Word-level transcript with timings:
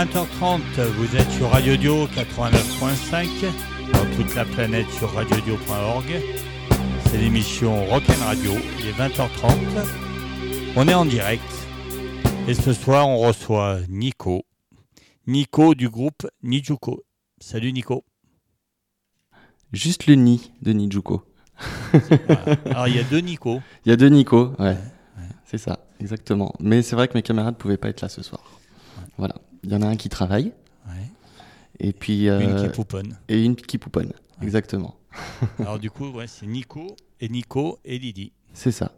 20h30, 0.00 0.80
vous 0.96 1.14
êtes 1.14 1.30
sur 1.30 1.50
Radio 1.50 1.76
Dio 1.76 2.06
89.5, 2.06 3.26
dans 3.92 4.16
toute 4.16 4.34
la 4.34 4.46
planète 4.46 4.88
sur 4.92 5.12
radiodio.org. 5.12 6.06
C'est 7.04 7.18
l'émission 7.18 7.84
Rock'n 7.84 8.18
Radio, 8.24 8.52
il 8.78 8.86
est 8.86 8.92
20h30. 8.92 9.52
On 10.76 10.88
est 10.88 10.94
en 10.94 11.04
direct. 11.04 11.44
Et 12.48 12.54
ce 12.54 12.72
soir, 12.72 13.06
on 13.10 13.18
reçoit 13.18 13.80
Nico. 13.90 14.46
Nico 15.26 15.74
du 15.74 15.90
groupe 15.90 16.26
Nijuko. 16.42 17.04
Salut 17.38 17.74
Nico. 17.74 18.06
Juste 19.74 20.06
le 20.06 20.14
nid 20.14 20.50
de 20.62 20.72
Nijuko. 20.72 21.26
Alors 22.64 22.88
il 22.88 22.96
y 22.96 23.00
a 23.00 23.04
deux 23.04 23.20
Nico. 23.20 23.60
Il 23.84 23.90
y 23.90 23.92
a 23.92 23.96
deux 23.96 24.08
Nico, 24.08 24.54
ouais. 24.58 24.78
C'est 25.44 25.58
ça, 25.58 25.80
exactement. 26.00 26.54
Mais 26.58 26.80
c'est 26.80 26.96
vrai 26.96 27.06
que 27.06 27.12
mes 27.12 27.22
camarades 27.22 27.58
pouvaient 27.58 27.76
pas 27.76 27.90
être 27.90 28.00
là 28.00 28.08
ce 28.08 28.22
soir. 28.22 28.42
Voilà. 29.18 29.34
Il 29.64 29.70
y 29.70 29.74
en 29.74 29.82
a 29.82 29.86
un 29.86 29.96
qui 29.96 30.08
travaille. 30.08 30.52
Et 31.78 31.92
puis. 31.92 32.26
une 32.26 32.56
qui 32.56 32.68
pouponne. 32.68 33.18
Et 33.28 33.42
une 33.42 33.56
qui 33.56 33.78
pouponne, 33.78 34.12
exactement. 34.42 34.96
Alors 35.58 35.78
du 35.78 35.90
coup, 35.90 36.08
ouais, 36.10 36.26
c'est 36.26 36.46
Nico 36.46 36.94
et 37.20 37.28
Nico 37.28 37.78
et 37.84 37.98
Lydie. 37.98 38.32
C'est 38.52 38.72
ça. 38.72 38.92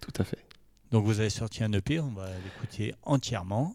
Tout 0.00 0.20
à 0.20 0.24
fait. 0.24 0.38
Donc 0.90 1.06
vous 1.06 1.20
avez 1.20 1.30
sorti 1.30 1.64
un 1.64 1.72
EP, 1.72 1.98
on 1.98 2.10
va 2.10 2.26
l'écouter 2.44 2.94
entièrement. 3.04 3.74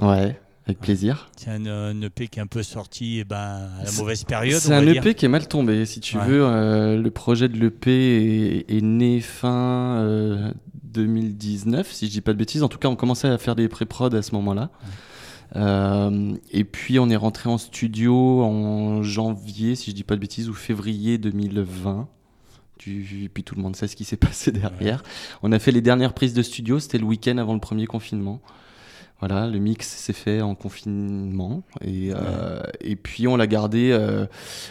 Ouais, 0.00 0.36
avec 0.66 0.80
plaisir. 0.80 1.30
C'est 1.36 1.50
un, 1.50 2.02
EP 2.02 2.26
qui 2.26 2.40
est 2.40 2.42
un 2.42 2.48
peu 2.48 2.64
sorti 2.64 3.20
eh 3.20 3.24
ben, 3.24 3.70
à 3.80 3.84
la 3.84 3.92
mauvaise 3.92 4.24
période. 4.24 4.60
C'est 4.60 4.74
un 4.74 4.84
EP 4.86 5.14
qui 5.14 5.26
est 5.26 5.28
mal 5.28 5.46
tombé, 5.46 5.86
si 5.86 6.00
tu 6.00 6.18
veux. 6.18 6.44
Euh, 6.44 7.00
le 7.00 7.10
projet 7.12 7.48
de 7.48 7.56
l'EP 7.56 8.66
est, 8.68 8.82
né 8.82 9.20
fin 9.20 10.52
2019, 10.84 11.80
euh, 11.80 11.92
si 11.92 12.06
je 12.06 12.10
dis 12.10 12.20
pas 12.20 12.32
de 12.32 12.38
bêtises. 12.38 12.64
En 12.64 12.68
tout 12.68 12.78
cas, 12.78 12.88
on 12.88 12.96
commençait 12.96 13.28
à 13.28 13.38
faire 13.38 13.54
des 13.54 13.68
pré-prod 13.68 14.12
à 14.14 14.22
ce 14.22 14.34
moment-là. 14.34 14.70
Euh, 15.56 16.34
et 16.52 16.64
puis 16.64 16.98
on 16.98 17.10
est 17.10 17.16
rentré 17.16 17.48
en 17.48 17.58
studio 17.58 18.42
en 18.42 19.02
janvier, 19.02 19.74
si 19.74 19.90
je 19.90 19.96
dis 19.96 20.04
pas 20.04 20.14
de 20.14 20.20
bêtises, 20.20 20.48
ou 20.48 20.54
février 20.54 21.18
2020. 21.18 22.08
Et 22.86 23.28
puis 23.28 23.44
tout 23.44 23.54
le 23.54 23.62
monde 23.62 23.76
sait 23.76 23.88
ce 23.88 23.96
qui 23.96 24.04
s'est 24.04 24.16
passé 24.18 24.52
derrière. 24.52 25.02
On 25.42 25.52
a 25.52 25.58
fait 25.58 25.72
les 25.72 25.82
dernières 25.82 26.14
prises 26.14 26.34
de 26.34 26.42
studio, 26.42 26.78
c'était 26.78 26.98
le 26.98 27.04
week-end 27.04 27.38
avant 27.38 27.54
le 27.54 27.60
premier 27.60 27.86
confinement. 27.86 28.40
Voilà, 29.20 29.46
le 29.46 29.58
mix 29.58 29.86
s'est 29.86 30.14
fait 30.14 30.40
en 30.40 30.54
confinement 30.54 31.62
et, 31.82 32.10
euh, 32.14 32.62
et 32.80 32.96
puis 32.96 33.28
on 33.28 33.36
l'a 33.36 33.46
gardé, 33.46 33.90
euh, 33.92 34.24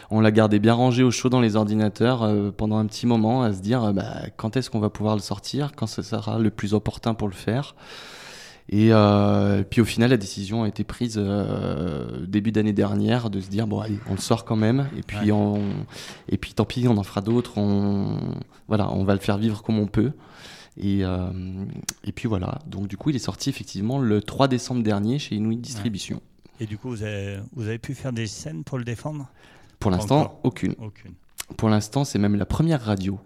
on 0.09 0.21
l'a 0.21 0.31
gardé 0.31 0.57
bien 0.57 0.73
rangé 0.73 1.03
au 1.03 1.11
chaud 1.11 1.29
dans 1.29 1.39
les 1.39 1.55
ordinateurs 1.55 2.23
euh, 2.23 2.49
pendant 2.49 2.79
un 2.79 2.87
petit 2.87 3.05
moment 3.05 3.43
à 3.43 3.53
se 3.53 3.61
dire 3.61 3.93
bah, 3.93 4.23
quand 4.37 4.57
est-ce 4.57 4.71
qu'on 4.71 4.79
va 4.79 4.89
pouvoir 4.89 5.15
le 5.15 5.21
sortir, 5.21 5.73
quand 5.75 5.85
ce 5.85 6.01
sera 6.01 6.39
le 6.39 6.49
plus 6.49 6.73
opportun 6.73 7.13
pour 7.13 7.27
le 7.27 7.35
faire? 7.35 7.75
Et 8.71 8.91
puis 9.69 9.81
au 9.81 9.85
final, 9.85 10.11
la 10.11 10.17
décision 10.17 10.63
a 10.63 10.67
été 10.67 10.83
prise 10.83 11.19
début 12.27 12.51
d'année 12.51 12.73
dernière 12.73 13.29
de 13.29 13.41
se 13.41 13.49
dire 13.49 13.65
bon 13.65 13.79
allez, 13.79 13.99
on 14.07 14.13
le 14.13 14.19
sort 14.19 14.45
quand 14.45 14.55
même. 14.55 14.87
Et 14.97 15.01
puis 15.01 15.31
on, 15.31 15.59
et 16.27 16.37
puis 16.37 16.53
tant 16.53 16.65
pis, 16.65 16.87
on 16.87 16.97
en 16.97 17.03
fera 17.03 17.21
d'autres. 17.21 17.57
On, 17.57 18.35
voilà, 18.67 18.91
on 18.91 19.03
va 19.03 19.13
le 19.13 19.19
faire 19.19 19.37
vivre 19.37 19.63
comme 19.63 19.79
on 19.79 19.87
peut. 19.87 20.11
Et, 20.77 21.03
euh, 21.03 21.29
et 22.05 22.11
puis 22.11 22.29
voilà, 22.29 22.59
donc 22.65 22.87
du 22.87 22.95
coup 22.95 23.09
il 23.09 23.15
est 23.15 23.19
sorti 23.19 23.49
effectivement 23.49 23.99
le 23.99 24.21
3 24.21 24.47
décembre 24.47 24.81
dernier 24.81 25.19
chez 25.19 25.35
Inuit 25.35 25.57
Distribution. 25.57 26.21
Et 26.61 26.65
du 26.65 26.77
coup 26.77 26.89
vous 26.89 27.03
avez, 27.03 27.39
vous 27.53 27.67
avez 27.67 27.79
pu 27.79 27.93
faire 27.93 28.13
des 28.13 28.27
scènes 28.27 28.63
pour 28.63 28.77
le 28.77 28.85
défendre? 28.85 29.27
Pour 29.79 29.91
l'instant, 29.91 30.39
aucune. 30.43 30.75
aucune. 30.79 31.13
Pour 31.57 31.69
l'instant 31.69 32.05
c'est 32.05 32.19
même 32.19 32.35
la 32.35 32.45
première 32.45 32.81
radio 32.81 33.19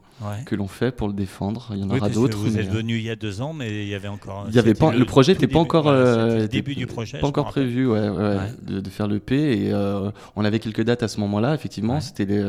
que 0.45 0.55
l'on 0.55 0.67
fait 0.67 0.95
pour 0.95 1.07
le 1.07 1.13
défendre. 1.13 1.71
Il 1.73 1.79
y 1.79 1.83
en 1.83 1.89
aura 1.89 2.09
d'autres. 2.09 2.37
Vous 2.37 2.57
êtes 2.57 2.69
venu 2.69 2.97
il 2.97 3.03
y 3.03 3.09
a 3.09 3.15
deux 3.15 3.41
ans, 3.41 3.53
mais 3.53 3.83
il 3.83 3.89
y 3.89 3.95
avait 3.95 4.07
encore. 4.07 4.45
Il 4.49 4.55
y 4.55 4.59
avait 4.59 4.73
pas, 4.73 4.91
le, 4.91 5.05
projet 5.05 5.33
n'était 5.33 5.47
pas 5.47 5.59
encore. 5.59 5.91
le 5.91 6.47
début 6.47 6.75
du 6.75 6.87
projet. 6.87 7.19
Pas 7.19 7.27
encore 7.27 7.47
prévu, 7.47 7.87
ouais, 7.87 8.09
ouais, 8.09 8.37
De, 8.61 8.89
faire 8.89 9.07
le 9.07 9.19
P. 9.19 9.35
Et 9.35 9.73
euh, 9.73 10.11
on 10.35 10.45
avait 10.45 10.59
quelques 10.59 10.83
dates 10.83 11.03
à 11.03 11.07
ce 11.07 11.19
moment-là. 11.19 11.53
Effectivement, 11.53 11.99
c'était 11.99 12.41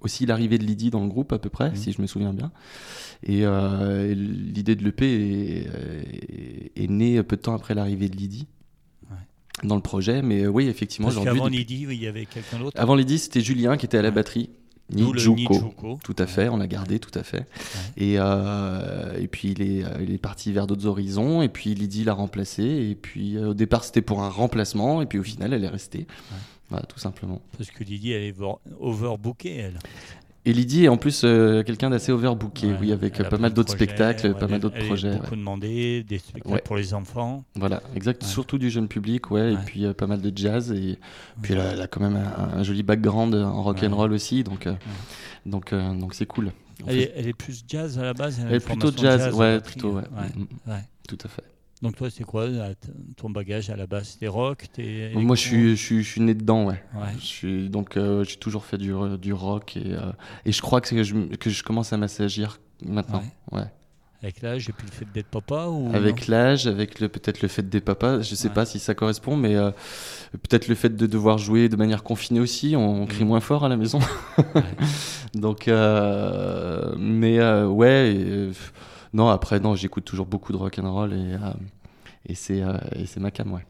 aussi 0.00 0.26
l'arrivée 0.26 0.58
de 0.58 0.64
Lydie 0.64 0.90
dans 0.90 1.02
le 1.02 1.08
groupe 1.08 1.32
à 1.32 1.38
peu 1.38 1.48
près, 1.48 1.70
mhm. 1.70 1.76
si 1.76 1.92
je 1.92 2.00
me 2.00 2.06
souviens 2.06 2.32
bien. 2.32 2.52
Et 3.22 3.40
euh, 3.44 4.14
l'idée 4.14 4.76
de 4.76 4.84
l'EP 4.84 5.04
est, 5.04 6.82
est, 6.82 6.90
née 6.90 7.22
peu 7.22 7.36
de 7.36 7.40
temps 7.40 7.54
après 7.54 7.74
l'arrivée 7.74 8.08
de 8.08 8.16
Lydie 8.16 8.46
dans 9.62 9.76
le 9.76 9.82
projet. 9.82 10.22
Mais 10.22 10.42
euh, 10.42 10.48
oui, 10.48 10.68
effectivement, 10.68 11.08
Parce 11.08 11.24
qu'avant 11.24 11.48
Lydie, 11.48 11.86
il 11.90 12.02
y 12.02 12.06
avait 12.06 12.26
quelqu'un 12.26 12.58
d'autre 12.58 12.78
Avant 12.80 12.94
Lydie, 12.94 13.18
c'était 13.18 13.40
Julien 13.40 13.76
qui 13.76 13.86
était 13.86 13.98
à 13.98 14.02
la 14.02 14.10
batterie. 14.10 14.50
Nijuko, 14.92 15.98
tout 16.04 16.16
à 16.18 16.26
fait, 16.26 16.48
on 16.48 16.56
l'a 16.56 16.66
gardé, 16.66 16.98
tout 16.98 17.16
à 17.18 17.22
fait. 17.22 17.46
Et, 17.96 18.16
euh, 18.18 19.18
et 19.18 19.26
puis 19.26 19.50
il 19.50 19.62
est, 19.62 19.84
il 20.00 20.12
est 20.12 20.18
parti 20.18 20.52
vers 20.52 20.66
d'autres 20.66 20.86
horizons, 20.86 21.42
et 21.42 21.48
puis 21.48 21.74
Lydie 21.74 22.04
l'a 22.04 22.14
remplacé, 22.14 22.62
et 22.62 22.94
puis 22.94 23.38
au 23.38 23.54
départ 23.54 23.84
c'était 23.84 24.02
pour 24.02 24.22
un 24.22 24.28
remplacement, 24.28 25.02
et 25.02 25.06
puis 25.06 25.18
au 25.18 25.24
final 25.24 25.52
elle 25.52 25.64
est 25.64 25.68
restée. 25.68 26.06
Voilà, 26.68 26.84
tout 26.86 26.98
simplement. 26.98 27.40
Parce 27.56 27.70
que 27.70 27.84
Lydie, 27.84 28.12
elle 28.12 28.24
est 28.24 28.34
overbookée, 28.80 29.54
elle. 29.56 29.78
Et 30.48 30.52
Lydie 30.52 30.84
est 30.84 30.88
en 30.88 30.96
plus 30.96 31.22
euh, 31.24 31.64
quelqu'un 31.64 31.90
d'assez 31.90 32.12
overbooké, 32.12 32.68
oui, 32.80 32.92
avec 32.92 33.20
pas 33.28 33.36
mal 33.36 33.52
d'autres 33.52 33.72
spectacles, 33.72 34.32
pas 34.34 34.46
mal 34.46 34.60
d'autres 34.60 34.78
projets. 34.78 35.16
Beaucoup 35.16 35.34
demandé, 35.34 36.04
des 36.04 36.18
spectacles 36.18 36.62
pour 36.62 36.76
les 36.76 36.94
enfants. 36.94 37.44
Voilà, 37.56 37.82
exact, 37.96 38.22
surtout 38.22 38.56
du 38.56 38.70
jeune 38.70 38.86
public, 38.86 39.32
ouais, 39.32 39.54
et 39.54 39.56
puis 39.66 39.84
euh, 39.84 39.92
pas 39.92 40.06
mal 40.06 40.20
de 40.20 40.32
jazz, 40.34 40.70
et 40.70 40.98
puis 41.42 41.54
elle 41.54 41.80
a, 41.80 41.88
quand 41.88 42.00
même 42.00 42.16
un, 42.16 42.62
joli 42.62 42.84
background 42.84 43.34
en 43.34 43.60
rock 43.60 43.82
and 43.82 43.94
roll 43.94 44.12
aussi, 44.12 44.44
donc 44.44 44.68
euh, 44.68 44.74
donc 45.44 45.74
donc 45.74 46.14
c'est 46.14 46.26
cool. 46.26 46.52
Elle 46.86 46.98
est, 46.98 47.12
elle 47.16 47.26
est, 47.26 47.32
plus 47.32 47.64
jazz 47.66 47.98
à 47.98 48.02
la 48.02 48.14
base. 48.14 48.38
Elle, 48.46 48.54
est 48.54 48.60
plutôt 48.60 48.92
jazz, 48.96 49.34
ouais, 49.34 49.60
plutôt, 49.60 49.94
ouais. 49.94 50.02
Mm, 50.36 50.70
mm. 50.70 50.78
Tout 51.08 51.18
à 51.24 51.28
fait. 51.28 51.55
Donc 51.82 51.94
toi, 51.96 52.08
c'est 52.10 52.24
quoi 52.24 52.48
ton 53.16 53.28
bagage 53.28 53.68
à 53.68 53.76
la 53.76 53.86
base? 53.86 54.08
C'était 54.08 54.28
rock 54.28 54.66
Moi, 55.14 55.36
je 55.36 55.40
suis, 55.40 55.76
je, 55.76 56.02
suis, 56.02 56.20
né 56.22 56.34
dedans, 56.34 56.66
ouais. 56.66 56.82
Je 57.18 57.24
suis, 57.24 57.68
donc, 57.68 57.96
euh, 57.96 58.24
j'ai 58.24 58.36
toujours 58.36 58.64
fait 58.64 58.78
du, 58.78 58.94
du 59.20 59.32
rock 59.34 59.76
et, 59.76 59.92
euh, 59.92 60.12
et 60.46 60.52
je 60.52 60.62
crois 60.62 60.80
que 60.80 61.02
je, 61.02 61.14
que 61.36 61.50
je 61.50 61.62
commence 61.62 61.92
à 61.92 61.98
m'assagir 61.98 62.60
maintenant. 62.82 63.22
Ouais. 63.52 63.64
Avec 64.22 64.40
l'âge 64.40 64.70
et 64.70 64.72
puis 64.72 64.86
le 64.86 64.92
fait 64.92 65.06
d'être 65.12 65.26
papa 65.26 65.66
ou 65.66 65.94
Avec 65.94 66.26
l'âge, 66.26 66.66
avec 66.66 66.98
le, 66.98 67.10
peut-être 67.10 67.42
le 67.42 67.48
fait 67.48 67.68
d'être 67.68 67.84
papa, 67.84 68.22
je 68.22 68.34
sais 68.34 68.48
pas 68.48 68.64
si 68.64 68.78
ça 68.78 68.94
correspond, 68.94 69.36
mais 69.36 69.54
euh, 69.54 69.70
peut-être 70.32 70.68
le 70.68 70.74
fait 70.74 70.96
de 70.96 71.06
devoir 71.06 71.36
jouer 71.36 71.68
de 71.68 71.76
manière 71.76 72.02
confinée 72.02 72.40
aussi, 72.40 72.74
on, 72.74 73.04
crie 73.04 73.24
mm. 73.24 73.28
moins 73.28 73.40
fort 73.40 73.66
à 73.66 73.68
la 73.68 73.76
maison. 73.76 73.98
donc, 75.34 75.66
mais 76.96 77.38
ouais. 77.64 78.50
Non, 79.16 79.28
après, 79.30 79.60
non, 79.60 79.74
j'écoute 79.74 80.04
toujours 80.04 80.26
beaucoup 80.26 80.52
de 80.52 80.58
rock 80.58 80.78
and 80.78 80.92
roll 80.92 81.14
et, 81.14 81.16
euh, 81.16 81.52
et 82.26 82.34
c'est 82.34 82.60
euh, 82.60 82.76
c'est 83.06 83.18
ma 83.18 83.30
cam, 83.30 83.50
ouais. 83.50 83.66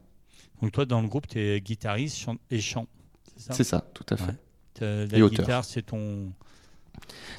Donc 0.60 0.72
toi, 0.72 0.84
dans 0.84 1.00
le 1.00 1.06
groupe, 1.06 1.28
tu 1.28 1.38
es 1.38 1.60
guitariste 1.60 2.26
et 2.50 2.60
chant, 2.60 2.88
c'est 3.37 3.43
ça? 3.44 3.54
C'est 3.54 3.64
ça, 3.64 3.84
tout 3.94 4.06
à 4.10 4.16
fait. 4.16 4.34
La 4.81 5.28
guitare, 5.28 5.64
c'est 5.64 5.82
ton... 5.82 6.32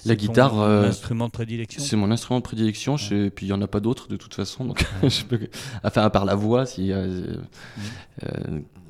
La 0.05 0.15
guitare, 0.15 0.57
euh, 0.57 0.87
instrument 0.87 1.25
de 1.25 1.31
prédilection? 1.31 1.83
C'est 1.83 1.97
mon 1.97 2.09
instrument 2.09 2.39
de 2.39 2.43
prédilection. 2.43 2.95
Et 3.11 3.29
puis 3.29 3.47
il 3.47 3.49
y 3.49 3.53
en 3.53 3.61
a 3.61 3.67
pas 3.67 3.81
d'autres 3.81 4.07
de 4.07 4.15
toute 4.15 4.33
façon. 4.33 4.63
Donc 4.63 4.85
je 5.03 5.25
peux... 5.25 5.49
enfin 5.83 6.03
à 6.03 6.09
part 6.09 6.23
la 6.23 6.35
voix, 6.35 6.65
si 6.65 6.93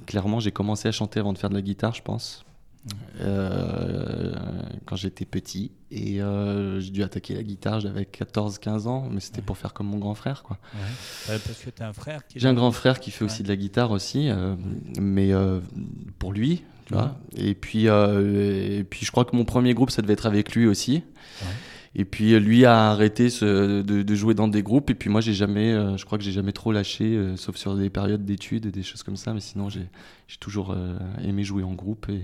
clairement 0.05 0.39
j'ai 0.39 0.51
commencé 0.51 0.87
à 0.87 0.91
chanter 0.91 1.19
avant 1.19 1.33
de 1.33 1.39
faire 1.39 1.49
de 1.49 1.55
la 1.55 1.61
guitare, 1.63 1.95
je 1.95 2.03
pense. 2.03 2.45
Euh, 3.21 4.33
quand 4.85 4.95
j'étais 4.95 5.25
petit 5.25 5.71
et 5.89 6.21
euh, 6.21 6.79
j'ai 6.79 6.91
dû 6.91 7.03
attaquer 7.03 7.33
la 7.35 7.43
guitare 7.43 7.79
j'avais 7.79 8.03
14-15 8.03 8.87
ans 8.87 9.07
mais 9.09 9.19
c'était 9.19 9.41
pour 9.41 9.57
faire 9.57 9.73
comme 9.73 9.87
mon 9.87 9.97
grand 9.97 10.15
frère 10.15 10.43
quoi 10.43 10.57
parce 11.27 11.63
que 11.63 11.69
tu 11.69 11.81
as 11.81 11.87
un 11.87 11.93
frère 11.93 12.27
qui 12.27 12.39
j'ai 12.39 12.47
un 12.47 12.53
grand 12.53 12.71
frère 12.71 12.99
qui 12.99 13.11
fait 13.11 13.23
aussi 13.23 13.43
de 13.43 13.47
la 13.47 13.55
guitare 13.55 13.91
aussi 13.91 14.29
euh, 14.29 14.55
mais 14.99 15.31
pour 16.19 16.33
lui 16.33 16.63
tu 16.85 16.93
vois 16.93 17.17
et 17.35 17.55
puis 17.55 17.85
et 17.85 18.85
puis 18.89 19.05
je 19.05 19.11
crois 19.11 19.25
que 19.25 19.35
mon 19.35 19.45
premier 19.45 19.73
groupe 19.73 19.91
ça 19.91 20.01
devait 20.01 20.13
être 20.13 20.25
avec 20.25 20.53
lui 20.53 20.67
aussi 20.67 21.03
et 21.97 22.05
puis 22.05 22.33
euh, 22.33 22.39
lui 22.39 22.63
a 22.63 22.91
arrêté 22.91 23.27
de, 23.41 24.15
jouer 24.15 24.35
dans 24.35 24.47
des 24.47 24.61
groupes. 24.61 24.89
Et 24.91 24.95
puis 24.95 25.09
moi, 25.09 25.19
j'ai 25.19 25.33
jamais, 25.33 25.73
euh, 25.73 25.97
je 25.97 26.05
crois 26.05 26.19
que 26.19 26.23
j'ai 26.23 26.31
jamais 26.31 26.51
trop 26.51 26.71
lâché, 26.71 27.05
euh, 27.05 27.35
sauf 27.35 27.55
sur 27.55 27.75
des 27.75 27.89
périodes 27.89 28.23
d'études 28.23 28.67
et 28.67 28.71
des 28.71 28.83
choses 28.83 29.01
comme 29.03 29.17
ça. 29.17 29.33
Mais 29.33 29.39
sinon, 29.39 29.69
j'ai 29.69 29.87
toujours 30.39 30.75
aimé 31.23 31.43
jouer 31.43 31.63
en 31.63 31.73
groupe. 31.73 32.07
Et, 32.09 32.23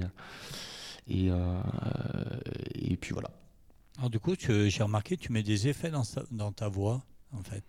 et, 1.10 1.32
et 2.76 2.98
puis 2.98 3.14
voilà. 3.14 3.32
Alors 3.98 4.10
du 4.10 4.20
coup, 4.20 4.34
j'ai 4.40 4.84
remarqué, 4.84 5.18
tu 5.18 5.32
mets 5.32 5.44
des 5.44 5.68
effets 5.68 5.92
dans, 5.92 6.04
dans 6.32 6.52
ta 6.52 6.68
voix, 6.68 7.04
en 7.32 7.42
fait. 7.44 7.64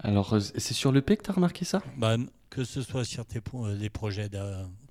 Alors, 0.00 0.36
c'est 0.40 0.74
sur 0.74 0.92
le 0.92 1.02
P 1.02 1.16
que 1.16 1.24
tu 1.24 1.30
as 1.30 1.34
remarqué 1.34 1.64
ça? 1.64 1.82
Bah, 1.96 2.16
Que 2.50 2.64
ce 2.64 2.82
soit 2.82 3.04
sur 3.04 3.24
tes, 3.26 3.40
les 3.78 3.90
projets 3.90 4.28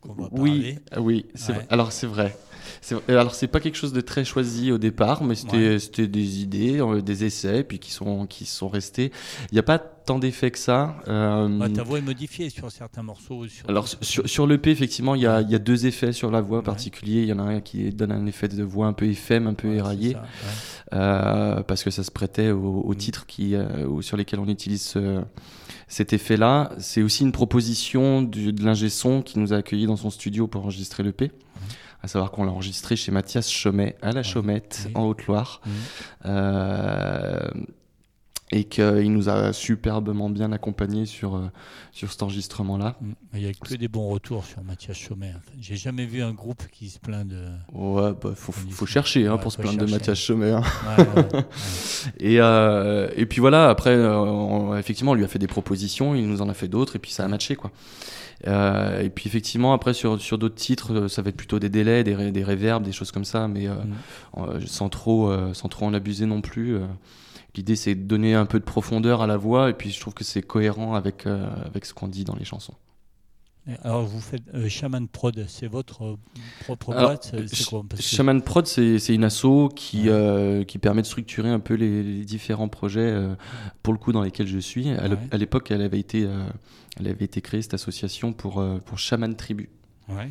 qu'on 0.08 0.22
va 0.22 0.30
oui, 0.32 0.80
parler. 0.90 1.06
Oui, 1.06 1.26
c'est 1.36 1.54
alors 1.70 1.92
c'est 1.92 2.08
vrai. 2.08 2.36
Alors 3.10 3.36
c'est 3.36 3.48
pas 3.48 3.60
quelque 3.60 3.76
chose 3.76 3.94
de 3.94 4.02
très 4.02 4.24
choisi 4.24 4.72
au 4.72 4.78
départ, 4.78 5.24
mais 5.24 5.36
c'était 5.36 6.08
des 6.08 6.42
idées, 6.42 6.80
euh, 6.80 7.02
des 7.02 7.26
essais, 7.26 7.64
puis 7.64 7.80
qui 7.80 7.92
sont 7.92 8.26
qui 8.28 8.46
sont 8.46 8.68
restés. 8.68 9.12
Il 9.52 9.56
n'y 9.56 9.60
a 9.60 9.64
pas 9.64 9.80
tant 9.80 10.20
d'effets 10.20 10.52
que 10.52 10.58
ça. 10.58 10.96
Euh... 11.08 11.68
ta 11.70 11.84
voix 11.84 11.98
est 12.00 12.02
modifiée 12.02 12.50
sur 12.50 12.72
certains 12.72 13.04
morceaux. 13.04 13.46
Alors 13.68 13.88
sur, 13.88 14.28
sur 14.28 14.48
l'EP, 14.48 14.72
effectivement, 14.72 15.16
il 15.16 15.22
y, 15.22 15.28
a, 15.28 15.42
il 15.42 15.50
y, 15.50 15.56
a, 15.56 15.60
deux 15.60 15.86
effets 15.86 16.14
sur 16.14 16.32
la 16.32 16.40
voix 16.40 16.64
particuliers. 16.64 17.24
Il 17.24 17.28
y 17.28 17.34
en 17.34 17.40
a 17.40 17.44
un 17.44 17.60
qui 17.60 17.90
donne 17.90 18.14
un 18.14 18.26
effet 18.26 18.48
de 18.48 18.64
voix 18.64 18.88
un 18.88 18.94
peu 18.94 19.06
FM, 19.06 19.48
un 19.48 19.54
peu 19.54 19.74
éraillé, 19.74 20.16
euh, 20.94 21.62
parce 21.64 21.84
que 21.84 21.92
ça 21.92 22.04
se 22.04 22.12
prêtait 22.12 22.52
aux, 22.52 22.90
mm. 22.90 22.96
titres 22.96 23.26
qui, 23.26 23.56
euh, 23.56 24.02
sur 24.02 24.16
lesquels 24.16 24.40
on 24.40 24.48
utilise 24.48 24.98
cet 25.88 26.14
effet-là. 26.14 26.72
C'est 26.78 27.02
aussi 27.02 27.24
une 27.24 27.34
proposition 27.34 28.22
du, 28.22 28.54
de 28.54 28.64
l'ingé 28.64 28.90
son 28.90 29.22
qui 29.22 29.40
nous 29.40 29.54
a 29.54 29.58
accueillis 29.58 29.88
dans 29.88 29.97
son 29.98 30.10
studio 30.10 30.48
pour 30.48 30.64
enregistrer 30.64 31.04
l'EP 31.04 31.32
à 32.02 32.08
savoir 32.08 32.32
qu'on 32.32 32.44
l'a 32.44 32.52
enregistré 32.52 32.96
chez 32.96 33.12
Mathias 33.12 33.50
Chomet 33.50 33.96
à 34.02 34.12
la 34.12 34.24
Chaumette 34.24 34.90
en 34.94 35.04
Haute-Loire. 35.06 35.62
Euh, 36.26 37.40
et 38.50 38.64
qu'il 38.64 39.12
nous 39.12 39.28
a 39.28 39.52
superbement 39.52 40.30
bien 40.30 40.54
accompagnés 40.54 41.06
sur, 41.06 41.36
euh, 41.36 41.52
sur 41.92 42.10
cet 42.10 42.24
enregistrement-là. 42.24 42.98
Il 43.34 43.42
n'y 43.42 43.46
a 43.46 43.52
que 43.52 43.76
des 43.76 43.90
bons 43.90 44.08
retours 44.08 44.46
sur 44.46 44.64
Mathias 44.64 44.96
Chomet. 44.96 45.34
J'ai 45.60 45.76
jamais 45.76 46.06
vu 46.06 46.22
un 46.22 46.32
groupe 46.32 46.64
qui 46.72 46.88
se 46.88 46.98
plaint 46.98 47.28
de. 47.28 47.44
Ouais, 47.74 48.14
bah, 48.14 48.32
faut, 48.36 48.54
faut 48.54 48.86
chercher 48.86 49.28
hein, 49.28 49.38
pour 49.38 49.52
se 49.52 49.58
plaindre 49.58 49.86
de 49.86 49.92
Mathias 49.92 50.18
Chomet. 50.18 50.52
Hein. 50.52 50.64
et, 52.22 52.40
euh, 52.40 53.10
et 53.18 53.26
puis 53.26 53.42
voilà, 53.42 53.68
après, 53.68 53.98
effectivement, 54.80 55.12
on 55.12 55.16
lui 55.16 55.26
a 55.26 55.28
fait 55.28 55.40
des 55.40 55.48
propositions, 55.48 56.16
il 56.16 56.26
nous 56.26 56.42
en 56.42 56.48
a 56.48 56.54
fait 56.54 56.70
d'autres, 56.70 56.96
et 56.96 57.00
puis 57.00 57.12
ça 57.12 57.26
a 57.26 57.28
matché, 57.28 57.58
quoi. 57.58 57.74
Euh, 58.46 59.02
et 59.02 59.10
puis 59.10 59.28
effectivement, 59.28 59.74
après 59.74 59.94
sur, 59.94 60.22
sur 60.22 60.38
d'autres 60.38 60.56
titres, 60.56 60.94
euh, 60.94 61.08
ça 61.08 61.22
va 61.22 61.30
être 61.30 61.38
plutôt 61.38 61.60
des 61.60 61.70
délais, 61.70 62.04
des, 62.04 62.32
des 62.32 62.44
réverbes, 62.44 62.84
des 62.84 62.92
choses 62.92 63.12
comme 63.12 63.26
ça, 63.26 63.48
mais 63.48 63.68
euh, 63.68 63.74
mm. 64.36 64.68
sans, 64.68 64.90
trop, 64.90 65.32
sans 65.54 65.70
trop 65.70 65.86
en 65.86 65.94
abuser 65.94 66.26
non 66.26 66.42
plus. 66.42 66.78
L'idée, 67.56 67.76
c'est 67.76 67.96
de 67.96 68.04
donner 68.04 68.36
un 68.36 68.46
peu 68.46 68.60
de 68.60 68.66
profondeur 68.66 69.22
à 69.22 69.28
la 69.28 69.38
voix, 69.38 69.70
et 69.70 69.74
puis 69.74 69.90
je 69.90 70.00
trouve 70.00 70.14
que 70.14 70.24
c'est 70.24 70.44
cohérent 70.44 70.94
avec, 70.94 71.26
avec 71.26 71.86
ce 71.86 71.94
qu'on 71.94 72.08
dit 72.08 72.24
dans 72.24 72.36
les 72.36 72.46
chansons. 72.46 72.76
Alors, 73.84 74.04
vous 74.06 74.22
faites 74.22 74.44
euh, 74.54 74.70
Shaman 74.70 75.08
Prod, 75.08 75.46
c'est 75.50 75.68
votre 75.68 76.04
euh, 76.04 76.16
propre 76.62 76.94
boîte 76.94 77.36
Shaman 78.00 78.42
Prod, 78.42 78.66
c'est 78.66 79.14
une 79.14 79.26
asso 79.26 79.70
qui, 79.76 80.04
euh, 80.08 80.64
qui 80.64 80.78
permet 80.78 81.02
de 81.02 81.08
structurer 81.08 81.50
un 81.50 81.60
peu 81.60 81.74
les, 81.74 82.24
différents 82.24 82.70
projets, 82.70 83.14
pour 83.84 83.94
le 83.94 84.00
coup, 84.00 84.12
dans 84.12 84.22
lesquels 84.22 84.48
je 84.48 84.60
suis. 84.60 84.90
À 84.90 85.38
l'époque, 85.38 85.70
elle, 85.72 85.82
avait 85.82 86.00
été 86.00 86.28
elle 87.00 87.08
avait 87.08 87.26
été 87.26 87.42
créée, 87.42 87.62
cette 87.62 87.74
association, 87.74 88.34
pour, 88.34 88.64
pour 88.86 89.00
Shaman 89.00 89.36
Tribu. 89.36 89.70
Ouais. 90.10 90.30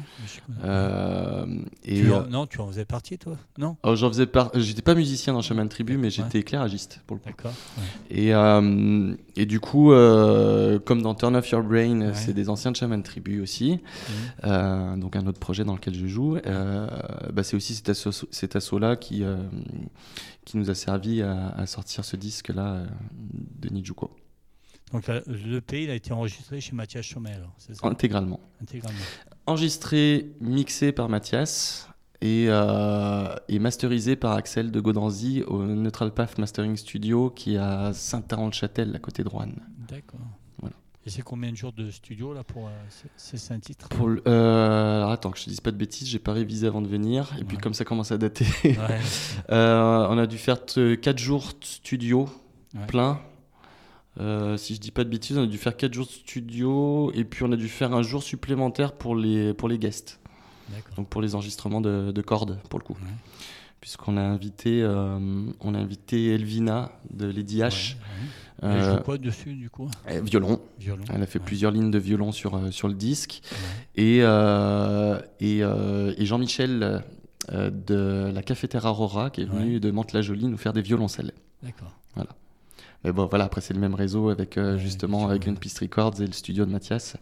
Euh, 0.65 1.45
et 1.85 2.01
tu 2.01 2.11
en, 2.11 2.23
euh, 2.23 2.27
non, 2.29 2.47
tu 2.47 2.61
en 2.63 2.69
faisais 2.69 2.87
partie, 2.87 3.19
toi? 3.19 3.37
Non? 3.59 3.77
Oh, 3.83 3.95
J'en 3.95 4.09
faisais 4.09 4.25
pas. 4.27 4.51
J'étais 4.55 4.81
pas 4.81 4.95
musicien 4.95 5.35
dans 5.35 5.43
Shaman 5.43 5.69
Tribu, 5.69 5.99
mais 5.99 6.09
j'étais 6.09 6.39
éclairagiste 6.39 7.03
pour 7.07 7.17
le 7.17 7.21
coup. 7.21 7.29
D'accord. 7.29 7.53
Et, 8.09 8.35
euh, 8.35 9.15
et 9.37 9.45
du 9.45 9.61
coup, 9.61 9.93
euh, 9.93 10.79
comme 10.79 11.03
dans 11.03 11.15
Turn 11.15 11.37
Off 11.37 11.51
Your 11.51 11.63
Brain, 11.63 12.15
c'est 12.15 12.33
des 12.33 12.49
anciens 12.49 12.71
de 12.71 12.77
Shaman 12.77 13.03
Tribu 13.03 13.43
aussi. 13.43 13.81
Mhm. 14.43 14.99
donc 15.01 15.15
un 15.15 15.27
autre 15.27 15.39
projet 15.41 15.65
dans 15.65 15.75
lequel 15.75 15.95
je 15.95 16.07
joue. 16.07 16.39
Bah, 16.43 17.43
c'est 17.43 17.57
aussi 17.57 17.75
cet 17.75 17.91
assaut, 17.91 18.13
cet 18.31 18.57
assaut 18.57 18.79
là 18.79 18.97
qui 18.97 19.25
qui 20.47 20.57
nous 20.57 20.71
a 20.71 20.75
servi 20.75 21.21
à, 21.23 21.49
à 21.51 21.67
sortir 21.67 22.05
ce 22.05 22.17
disque 22.17 22.49
là 22.49 22.85
de 23.61 23.69
Nijuko. 23.69 24.11
Donc 24.93 25.09
le 25.09 25.61
pays 25.61 25.85
il 25.85 25.91
a 25.91 25.95
été 25.95 26.13
enregistré 26.13 26.61
chez 26.61 26.75
Mathias 26.75 27.05
Chomel, 27.05 27.47
c'est 27.59 27.75
ça? 27.75 27.87
Intégralement. 27.87 28.41
Intégralement. 28.63 29.01
Enregistré, 29.47 30.31
mixé 30.41 30.93
par 30.93 31.09
Mathias 31.09 31.89
et, 32.21 32.47
euh, 32.49 33.35
et, 33.49 33.59
masterisé 33.59 34.17
par 34.17 34.33
Axel 34.33 34.71
de 34.71 34.81
Gaudanzy 34.81 35.43
au 35.47 35.65
Neutral 35.65 36.13
Path 36.13 36.39
Mastering 36.39 36.77
Studio 36.77 37.31
qui 37.31 37.55
est 37.55 37.59
à 37.59 37.93
Saint-Aran-de-Châtel, 37.93 38.95
à 38.95 38.99
côté 38.99 39.23
de 39.23 39.29
Rouen. 39.29 39.51
D'accord. 39.89 40.21
Et 41.07 41.11
c'est 41.11 41.23
combien 41.23 41.53
de 41.53 41.57
jours 41.57 41.73
de 41.73 41.89
studio 41.89 42.35
là 42.35 42.43
pour 42.43 42.67
euh, 42.67 42.71
ces 43.17 43.37
cinq 43.37 43.61
titres 43.61 43.89
pour 43.89 44.09
euh, 44.09 44.97
Alors 44.97 45.13
attends, 45.13 45.31
que 45.31 45.39
je 45.39 45.45
te 45.45 45.51
dise 45.51 45.61
pas 45.61 45.71
de 45.71 45.77
bêtises, 45.77 46.09
j'ai 46.09 46.19
pas 46.19 46.33
révisé 46.33 46.67
avant 46.67 46.83
de 46.83 46.89
venir. 46.89 47.33
Et 47.39 47.45
puis 47.45 47.59
comme 47.59 47.75
ça 47.75 47.85
commence 47.85 48.11
à 48.11 48.19
dater, 48.19 48.45
euh, 49.51 50.07
on 50.11 50.19
a 50.19 50.27
dû 50.27 50.37
faire 50.37 50.59
4 50.65 51.17
jours 51.17 51.53
de 51.61 51.65
studio 51.65 52.29
plein 52.89 53.21
euh, 54.19 54.57
si 54.57 54.75
je 54.75 54.81
dis 54.81 54.91
pas 54.91 55.05
de 55.05 55.11
bêtises, 55.11 55.37
on 55.37 55.43
a 55.43 55.47
dû 55.47 55.59
faire 55.59 55.77
4 55.77 55.93
jours 55.93 56.07
de 56.07 56.11
studio 56.11 57.13
et 57.15 57.25
puis 57.25 57.43
on 57.45 57.53
a 57.53 57.57
dû 57.57 57.69
faire 57.69 57.93
un 57.93 58.03
jour 58.03 58.23
supplémentaire 58.23 58.93
pour 58.93 59.15
les, 59.15 59.53
pour 59.55 59.69
les 59.69 59.79
guests. 59.79 60.21
Donc 60.97 61.09
pour 61.09 61.23
les 61.23 61.35
enregistrements 61.35 61.81
de, 61.81 62.11
de 62.13 62.23
cordes, 62.23 62.59
pour 62.71 62.79
le 62.79 62.85
coup. 62.85 62.97
Puisqu'on 63.81 64.17
a 64.17 64.23
invité, 64.23 64.83
euh, 64.83 65.19
on 65.61 65.75
a 65.75 65.79
invité 65.79 66.35
Elvina 66.35 66.93
de 67.13 67.27
Lady 67.27 67.59
H. 67.61 67.97
Elle 68.63 68.83
joue 68.83 68.97
quoi 69.05 69.19
dessus 69.19 69.55
du 69.55 69.69
coup? 69.71 69.89
Violon. 70.23 70.61
violon. 70.81 71.05
Elle 71.13 71.23
a 71.23 71.27
fait 71.27 71.39
plusieurs 71.39 71.71
lignes 71.71 71.91
de 71.91 71.99
violon 71.99 72.33
sur, 72.33 72.55
euh, 72.57 72.71
sur 72.71 72.89
le 72.89 72.95
disque. 72.95 73.43
Et, 73.97 74.19
et, 75.41 75.59
et 75.61 76.27
Jean-Michel 76.27 77.05
de 77.53 78.33
la 78.35 78.43
cafetière 78.43 78.87
Aurora 78.87 79.31
qui 79.31 79.43
est 79.43 79.45
venu 79.45 79.79
de 79.79 79.91
Mantes-la-Jolie 79.91 80.47
nous 80.47 80.57
faire 80.57 80.73
des 80.73 80.83
violoncelles. 80.83 81.33
D'accord. 81.63 81.93
Mais 83.05 83.13
bon, 83.13 83.27
voilà, 83.27 83.45
après, 83.45 83.61
c'est 83.61 83.75
le 83.75 83.81
même 83.81 83.95
réseau 83.95 84.31
avec 84.31 84.59
euh, 84.59 84.79
justement 84.79 85.35
Greenpeace 85.37 85.81
Records 85.81 86.21
et 86.21 86.27
le 86.27 86.33
studio 86.33 86.65
de 86.65 86.71
Mathias. 86.71 87.17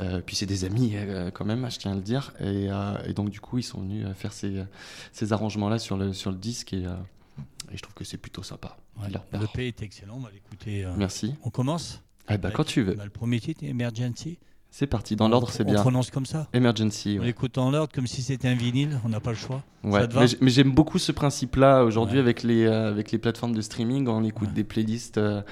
Euh, 0.00 0.20
puis 0.24 0.36
c'est 0.36 0.46
des 0.46 0.64
amis 0.64 0.92
euh, 0.94 1.30
quand 1.30 1.44
même, 1.44 1.70
je 1.70 1.78
tiens 1.78 1.92
à 1.92 1.94
le 1.94 2.00
dire. 2.00 2.32
Et, 2.40 2.68
et, 3.06 3.12
donc, 3.14 3.30
du 3.30 3.40
coup, 3.40 3.58
ils 3.58 3.62
sont 3.62 3.80
venus 3.80 4.06
faire 4.16 4.32
ces, 4.32 4.64
ces 5.12 5.32
arrangements-là 5.32 5.78
sur 5.78 5.96
le, 5.96 6.12
sur 6.12 6.30
le 6.30 6.38
disque 6.38 6.72
et, 6.72 6.82
et 6.82 7.76
je 7.76 7.82
trouve 7.82 7.94
que 7.94 8.04
c'est 8.04 8.18
plutôt 8.18 8.42
sympa. 8.42 8.76
le 9.08 9.46
P 9.52 9.68
est 9.68 9.82
excellent, 9.82 10.16
on 10.16 10.20
va 10.20 10.30
l'écouter. 10.30 10.86
Merci. 10.96 11.34
On 11.44 11.50
commence 11.50 12.02
eh 12.28 12.38
ben, 12.38 12.50
Quand 12.50 12.64
tu 12.64 12.82
veux. 12.82 12.94
le 12.94 13.10
premier 13.10 13.40
titre, 13.40 13.64
Emergency. 13.64 14.38
C'est 14.74 14.86
parti, 14.86 15.16
dans 15.16 15.28
l'ordre 15.28 15.50
c'est 15.50 15.64
bien. 15.64 15.76
On 15.76 15.82
prononce 15.82 16.10
comme 16.10 16.24
ça 16.24 16.48
Emergency. 16.54 17.18
On 17.20 17.26
écoute 17.26 17.56
dans 17.56 17.70
l'ordre 17.70 17.92
comme 17.94 18.06
si 18.06 18.22
c'était 18.22 18.48
un 18.48 18.54
vinyle, 18.54 18.98
on 19.04 19.10
n'a 19.10 19.20
pas 19.20 19.28
le 19.28 19.36
choix. 19.36 19.62
Ouais, 19.84 20.08
mais 20.40 20.50
j'aime 20.50 20.72
beaucoup 20.72 20.98
ce 20.98 21.12
principe-là 21.12 21.84
aujourd'hui 21.84 22.18
avec, 22.18 22.42
les, 22.42 22.64
euh, 22.64 22.88
avec 22.88 23.12
les 23.12 23.18
plateformes 23.18 23.54
de 23.54 23.60
streaming. 23.60 24.08
On 24.08 24.24
écoute 24.24 24.54
des 24.54 24.64
playlists 24.64 25.18
euh, 25.18 25.42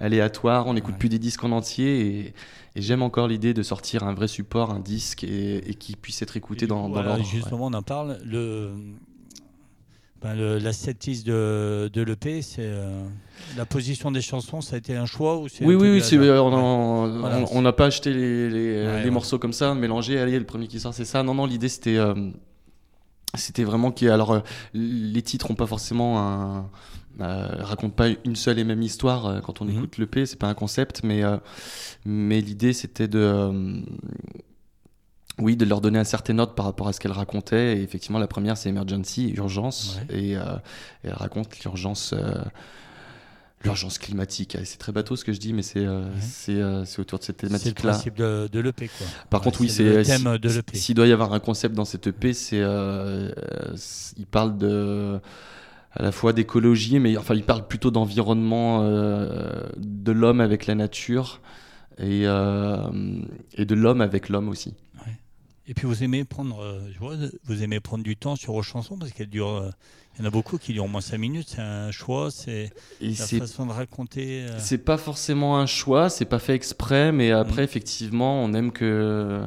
aléatoires, 0.00 0.66
on 0.66 0.74
n'écoute 0.74 0.96
plus 0.98 1.08
des 1.08 1.20
disques 1.20 1.44
en 1.44 1.52
entier. 1.52 2.00
Et, 2.00 2.34
j'aime 2.74 3.02
encore 3.02 3.28
l'idée 3.28 3.54
de 3.54 3.62
sortir 3.62 4.02
un 4.02 4.14
vrai 4.14 4.26
support, 4.26 4.72
un 4.72 4.80
disque, 4.80 5.22
et, 5.22 5.76
qui 5.78 5.94
puisse 5.94 6.20
être 6.22 6.36
écouté 6.36 6.66
dans, 6.66 6.88
dans 6.88 7.02
l'ordre. 7.02 7.24
Justement, 7.24 7.66
on 7.66 7.72
en 7.72 7.82
parle. 7.82 8.18
Le, 8.24 8.72
ben 10.22 10.34
le, 10.34 10.58
la 10.58 10.72
setlist 10.72 11.26
de, 11.26 11.90
de 11.92 12.02
l'EP, 12.02 12.40
c'est 12.40 12.62
euh, 12.62 13.04
la 13.56 13.66
position 13.66 14.10
des 14.10 14.22
chansons, 14.22 14.60
ça 14.60 14.76
a 14.76 14.78
été 14.78 14.96
un 14.96 15.06
choix 15.06 15.36
ou 15.36 15.46
Oui, 15.60 15.74
oui, 15.74 15.90
oui 15.90 16.02
euh, 16.14 16.40
on 16.40 17.62
n'a 17.62 17.72
pas 17.72 17.86
acheté 17.86 18.12
les, 18.12 18.48
les, 18.48 19.02
les 19.02 19.10
morceaux 19.10 19.38
comme 19.38 19.52
ça, 19.52 19.74
mélangés, 19.74 20.18
allez, 20.18 20.38
le 20.38 20.46
premier 20.46 20.68
qui 20.68 20.80
sort, 20.80 20.94
c'est 20.94 21.04
ça. 21.04 21.22
Non, 21.22 21.34
non, 21.34 21.46
l'idée 21.46 21.68
c'était. 21.68 21.96
Euh, 21.96 22.14
c'était 23.34 23.64
vraiment 23.64 23.90
qui 23.90 24.08
alors 24.08 24.42
les 24.72 25.20
titres 25.20 25.50
n'ont 25.50 25.56
pas 25.56 25.66
forcément 25.66 26.18
un 26.18 26.70
racontent 27.18 27.94
pas 27.94 28.08
une 28.24 28.36
seule 28.36 28.58
et 28.58 28.64
même 28.64 28.80
histoire 28.80 29.42
quand 29.42 29.60
on 29.60 29.66
mhm. 29.66 29.76
écoute 29.76 29.98
l'EP 29.98 30.24
c'est 30.24 30.38
pas 30.38 30.46
un 30.46 30.54
concept 30.54 31.02
mais 31.02 31.22
mais 32.06 32.40
l'idée 32.40 32.72
c'était 32.72 33.08
de 33.08 33.82
oui, 35.38 35.56
de 35.56 35.64
leur 35.66 35.80
donner 35.80 35.98
un 35.98 36.04
certain 36.04 36.38
ordre 36.38 36.54
par 36.54 36.64
rapport 36.64 36.88
à 36.88 36.92
ce 36.92 37.00
qu'elle 37.00 37.12
racontait. 37.12 37.78
Et 37.78 37.82
effectivement, 37.82 38.18
la 38.18 38.26
première, 38.26 38.56
c'est 38.56 38.70
Emergency, 38.70 39.30
urgence. 39.36 39.98
Et, 40.10 40.36
euh, 40.36 40.42
elle 41.02 41.12
raconte 41.12 41.58
l'urgence. 41.60 42.14
Euh, 42.14 42.42
l'urgence 43.64 43.98
climatique. 43.98 44.56
C'est 44.64 44.78
très 44.78 44.92
bateau 44.92 45.16
ce 45.16 45.24
que 45.24 45.32
je 45.32 45.40
dis, 45.40 45.52
mais 45.52 45.62
c'est 45.62 45.84
euh, 45.84 46.04
c'est 46.86 47.00
autour 47.00 47.18
de 47.18 47.24
cette 47.24 47.38
thématique-là. 47.38 47.94
C'est 47.94 48.10
le 48.10 48.14
principe 48.14 48.16
de, 48.16 48.48
de 48.50 48.60
l'EP. 48.60 48.88
Quoi. 48.88 49.06
Par 49.28 49.40
contre, 49.40 49.60
oui, 49.60 49.68
c'est 49.68 49.82
le 49.82 50.04
thème 50.04 50.38
de 50.38 50.48
l'EP. 50.48 50.76
S'il 50.76 50.94
doit 50.94 51.06
y 51.06 51.12
avoir 51.12 51.32
un 51.32 51.40
concept 51.40 51.74
dans 51.74 51.84
cette 51.84 52.06
EP, 52.06 52.32
c'est 52.32 52.62
il 54.16 54.26
parle 54.26 54.56
de 54.56 55.20
à 55.92 56.02
la 56.02 56.12
fois 56.12 56.32
d'écologie, 56.32 57.00
mais 57.00 57.16
enfin, 57.16 57.34
il 57.34 57.42
parle 57.42 57.66
plutôt 57.66 57.90
d'environnement 57.90 58.84
de 58.84 60.12
l'homme 60.12 60.40
avec 60.40 60.66
la 60.66 60.74
nature 60.74 61.40
et, 61.98 62.22
et 62.22 63.64
de 63.64 63.74
l'homme 63.74 64.00
avec 64.00 64.28
l'homme 64.28 64.48
aussi. 64.48 64.74
Et 65.68 65.74
puis 65.74 65.86
vous 65.86 66.04
aimez 66.04 66.24
prendre, 66.24 66.62
euh, 66.62 66.80
je 66.92 66.98
vois, 66.98 67.16
vous 67.44 67.62
aimez 67.62 67.80
prendre 67.80 68.04
du 68.04 68.16
temps 68.16 68.36
sur 68.36 68.52
vos 68.52 68.62
chansons 68.62 68.96
parce 68.96 69.12
qu'elles 69.12 69.28
durent. 69.28 69.48
Euh, 69.48 69.70
il 70.14 70.22
y 70.22 70.24
en 70.24 70.28
a 70.28 70.30
beaucoup 70.30 70.56
qui 70.56 70.72
durent 70.72 70.84
au 70.84 70.88
moins 70.88 71.02
5 71.02 71.18
minutes. 71.18 71.48
C'est 71.50 71.60
un 71.60 71.90
choix, 71.90 72.30
c'est 72.30 72.72
la 73.00 73.14
façon 73.14 73.66
de 73.66 73.72
raconter. 73.72 74.44
Euh. 74.44 74.58
C'est 74.58 74.78
pas 74.78 74.96
forcément 74.96 75.58
un 75.58 75.66
choix, 75.66 76.08
c'est 76.08 76.24
pas 76.24 76.38
fait 76.38 76.54
exprès, 76.54 77.12
mais 77.12 77.32
après, 77.32 77.62
mm. 77.62 77.64
effectivement, 77.64 78.42
on 78.42 78.54
aime 78.54 78.72
que. 78.72 79.42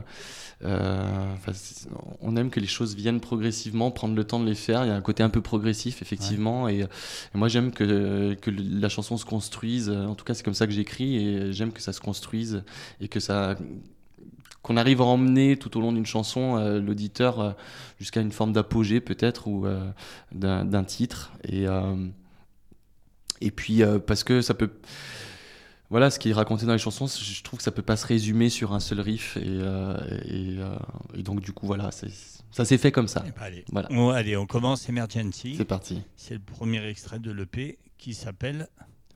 on 0.62 2.36
aime 2.36 2.52
que 2.52 2.60
les 2.60 2.68
choses 2.68 2.96
viennent 2.96 3.22
progressivement, 3.22 3.90
prendre 3.90 4.14
le 4.14 4.24
temps 4.26 4.40
de 4.40 4.46
les 4.46 4.56
faire. 4.56 4.84
Il 4.86 4.90
y 4.90 4.92
a 4.92 4.96
un 4.96 5.02
côté 5.02 5.24
un 5.24 5.30
peu 5.30 5.42
progressif, 5.42 6.02
effectivement. 6.04 6.68
Et, 6.68 6.86
moi, 7.34 7.48
j'aime 7.48 7.72
que, 7.72 8.36
que, 8.36 8.52
la 8.52 8.90
chanson 8.90 9.18
se 9.18 9.26
construise. 9.26 9.90
En 9.90 10.16
tout 10.16 10.26
cas, 10.26 10.34
c'est 10.34 10.44
comme 10.44 10.54
ça 10.54 10.68
que 10.68 10.74
j'écris. 10.74 11.16
Et 11.16 11.54
j'aime 11.54 11.72
que 11.72 11.82
ça 11.82 11.94
se 11.94 12.02
construise 12.02 12.64
et 13.00 13.08
que 13.08 13.22
ça 13.22 13.56
qu'on 14.62 14.78
arrive 14.78 15.01
à 15.01 15.06
emmener 15.06 15.58
tout 15.58 15.78
au 15.78 15.82
long 15.82 15.92
d'une 15.92 16.06
chanson 16.06 16.58
l'auditeur 16.80 17.56
jusqu'à 17.98 18.22
une 18.22 18.32
forme 18.32 18.51
d'apogée 18.51 19.00
peut-être 19.00 19.48
ou 19.48 19.66
d'un 20.32 20.84
titre 20.84 21.32
et 21.48 21.66
et 23.42 23.51
puis 23.51 23.82
parce 24.06 24.24
que 24.24 24.42
ça 24.42 24.54
peut 24.54 24.72
voilà, 25.89 26.12
ce 26.12 26.20
qui 26.20 26.30
est 26.30 26.34
raconté 26.34 26.68
dans 26.68 26.74
les 26.74 26.80
chansons, 26.80 27.08
je 27.08 27.42
trouve 27.42 27.58
que 27.58 27.63
ça 27.63 27.72
peut 27.72 27.82
pas 27.82 27.98
se 27.98 28.06
résumer 28.06 28.50
sur 28.50 28.74
un 28.74 28.80
seul 28.80 29.00
riff. 29.00 29.38
Et, 29.38 29.42
euh, 29.46 29.98
euh, 30.30 30.78
et, 31.16 31.24
donc, 31.24 31.42
du 31.42 31.51
coup, 31.51 31.66
voilà, 31.66 31.89
ça 31.92 32.66
s'est 32.66 32.78
fait 32.78 32.92
comme 32.92 33.08
ça. 33.08 33.24
Eh 33.28 33.32
ben, 33.32 33.42
allez. 33.42 33.66
Voilà. 33.72 33.88
On, 33.92 34.10
allez, 34.10 34.38
on 34.38 34.46
commence 34.46 34.88
Emergency. 34.88 35.56
C'est 35.58 35.66
parti. 35.66 36.04
C'est 36.16 36.36
le 36.36 36.39
premier 36.39 36.86
extrait 36.88 37.18
de 37.18 37.32
l'EP 37.32 37.80
qui 37.98 38.13
s'appelle 38.13 38.68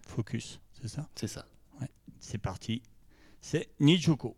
Focus, 0.07 0.59
c'est 0.81 0.87
ça? 0.87 1.07
C'est 1.15 1.27
ça. 1.27 1.45
Ouais, 1.79 1.89
c'est 2.19 2.39
parti. 2.39 2.81
C'est 3.39 3.69
Nijuko. 3.79 4.35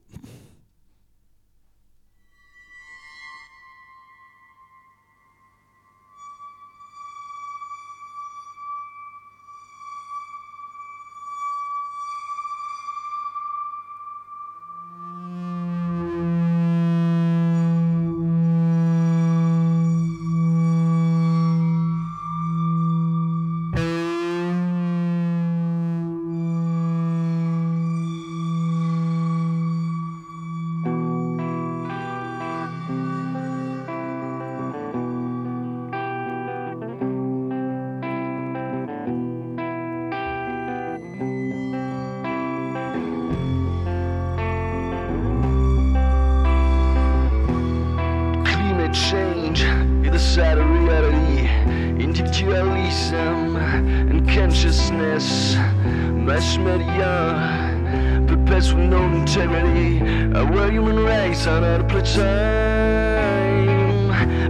place 58.55 58.71
with 58.71 58.89
no 58.89 59.03
integrity. 59.13 59.99
A 60.33 60.45
real 60.45 60.69
human 60.69 60.97
race 61.03 61.45
out 61.45 61.63
of 61.63 61.87
play. 61.89 62.03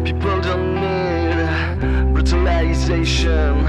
People 0.04 0.42
don't 0.42 0.76
need 0.76 2.14
brutalization, 2.14 3.64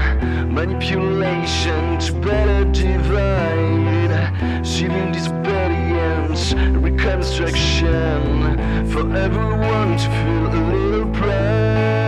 manipulation 0.53 1.97
to 1.99 2.13
better 2.21 2.65
divide. 2.71 4.21
Sealing 4.63 5.11
disobedience, 5.11 6.53
reconstruction 6.85 8.21
for 8.91 9.05
everyone 9.25 9.97
to 9.97 10.07
feel 10.17 10.45
a 10.53 10.61
little 10.71 11.09
pride. 11.13 12.06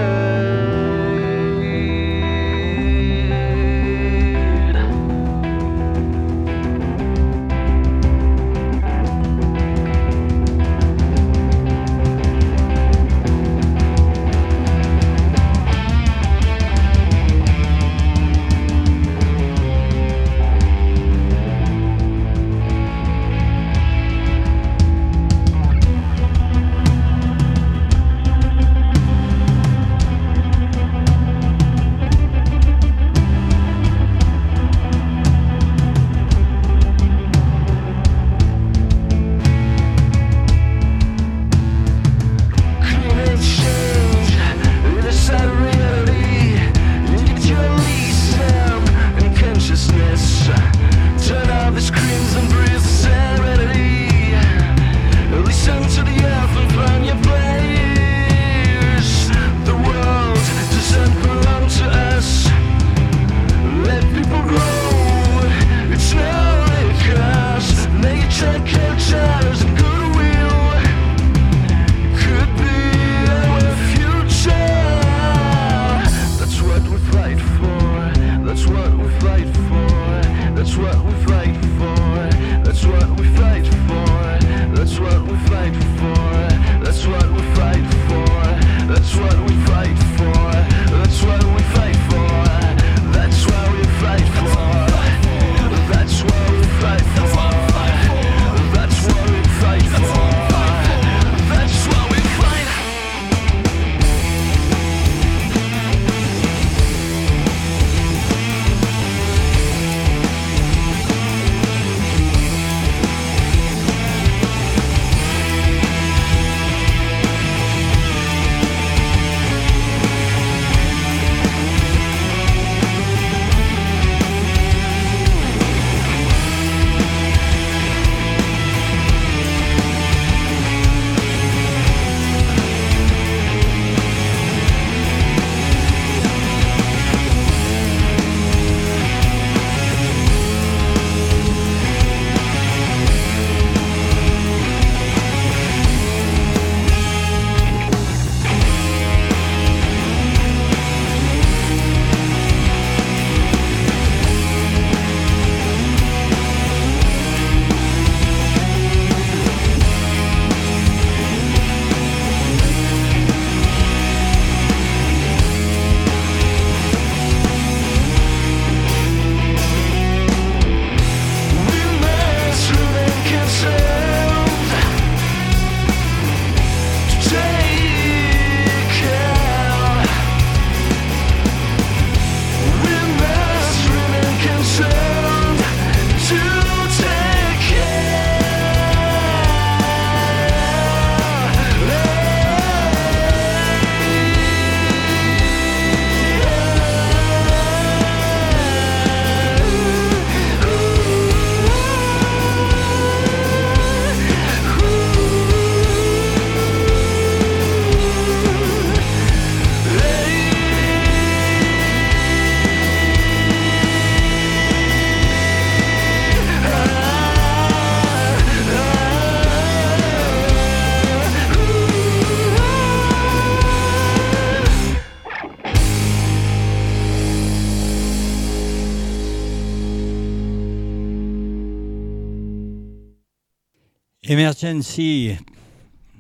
Emergency, 234.30 235.32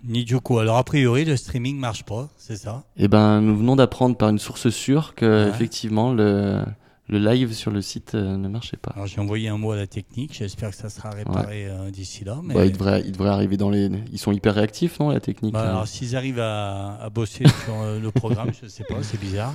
Nijuko. 0.03 0.57
Alors, 0.57 0.77
a 0.77 0.83
priori, 0.83 1.25
le 1.25 1.37
streaming 1.37 1.77
marche 1.77 2.03
pas, 2.03 2.27
c'est 2.37 2.55
ça? 2.55 2.83
Eh 2.97 3.07
ben, 3.07 3.39
nous 3.39 3.55
venons 3.55 3.75
d'apprendre 3.75 4.17
par 4.17 4.29
une 4.29 4.39
source 4.39 4.69
sûre 4.69 5.13
que, 5.13 5.47
effectivement, 5.47 6.11
le, 6.11 6.63
le 7.07 7.19
live 7.19 7.53
sur 7.53 7.69
le 7.69 7.83
site 7.83 8.15
euh, 8.15 8.35
ne 8.35 8.47
marchait 8.47 8.77
pas. 8.77 8.93
Alors, 8.95 9.05
j'ai 9.05 9.21
envoyé 9.21 9.47
un 9.47 9.59
mot 9.59 9.73
à 9.73 9.75
la 9.75 9.85
technique. 9.85 10.33
J'espère 10.33 10.71
que 10.71 10.75
ça 10.75 10.89
sera 10.89 11.11
réparé 11.11 11.67
euh, 11.67 11.91
d'ici 11.91 12.25
là. 12.25 12.39
Mais... 12.43 12.55
Bah, 12.55 12.65
il, 12.65 12.71
devrait, 12.71 13.03
il 13.05 13.11
devrait 13.11 13.29
arriver 13.29 13.57
dans 13.57 13.69
les. 13.69 13.91
Ils 14.11 14.17
sont 14.17 14.31
hyper 14.31 14.55
réactifs, 14.55 14.99
non, 14.99 15.09
la 15.11 15.19
technique 15.19 15.53
bah, 15.53 15.69
Alors, 15.69 15.87
s'ils 15.87 16.15
arrivent 16.15 16.39
à, 16.39 16.95
à 16.99 17.11
bosser 17.11 17.47
sur 17.63 17.75
euh, 17.79 17.99
le 17.99 18.09
programme, 18.09 18.49
je 18.59 18.67
sais 18.67 18.85
pas, 18.85 19.03
c'est 19.03 19.19
bizarre. 19.19 19.53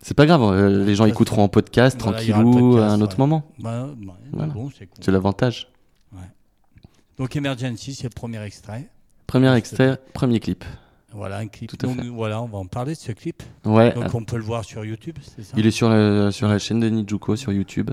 C'est 0.00 0.16
pas 0.16 0.26
grave, 0.26 0.68
les 0.86 0.94
gens 0.94 1.06
écouteront 1.06 1.42
en 1.42 1.48
podcast 1.48 1.98
tranquillou 1.98 2.78
à 2.78 2.86
un 2.92 3.00
autre 3.00 3.18
moment. 3.18 3.42
Bah, 3.58 3.88
bon, 4.54 4.70
c'est 5.00 5.10
l'avantage. 5.10 5.66
Donc 7.18 7.34
Emergency, 7.34 7.94
c'est 7.94 8.04
le 8.04 8.10
premier 8.10 8.42
extrait. 8.42 8.88
Premier 9.26 9.52
extrait, 9.54 9.98
premier 10.14 10.40
clip. 10.40 10.64
Voilà, 11.12 11.38
un 11.38 11.48
clip. 11.48 11.78
Donc, 11.80 11.98
voilà, 12.00 12.40
on 12.42 12.46
va 12.46 12.58
en 12.58 12.66
parler 12.66 12.92
de 12.92 12.98
ce 12.98 13.12
clip. 13.12 13.42
Ouais. 13.64 13.92
Donc 13.92 14.14
on 14.14 14.24
peut 14.24 14.36
le 14.36 14.42
voir 14.42 14.64
sur 14.64 14.84
YouTube, 14.84 15.16
c'est 15.22 15.42
ça? 15.42 15.54
Il 15.56 15.66
est 15.66 15.70
sur, 15.70 15.88
sur 16.32 16.48
la 16.48 16.58
chaîne 16.58 16.80
de 16.80 16.88
Nijuko 16.88 17.34
sur 17.34 17.50
YouTube. 17.52 17.90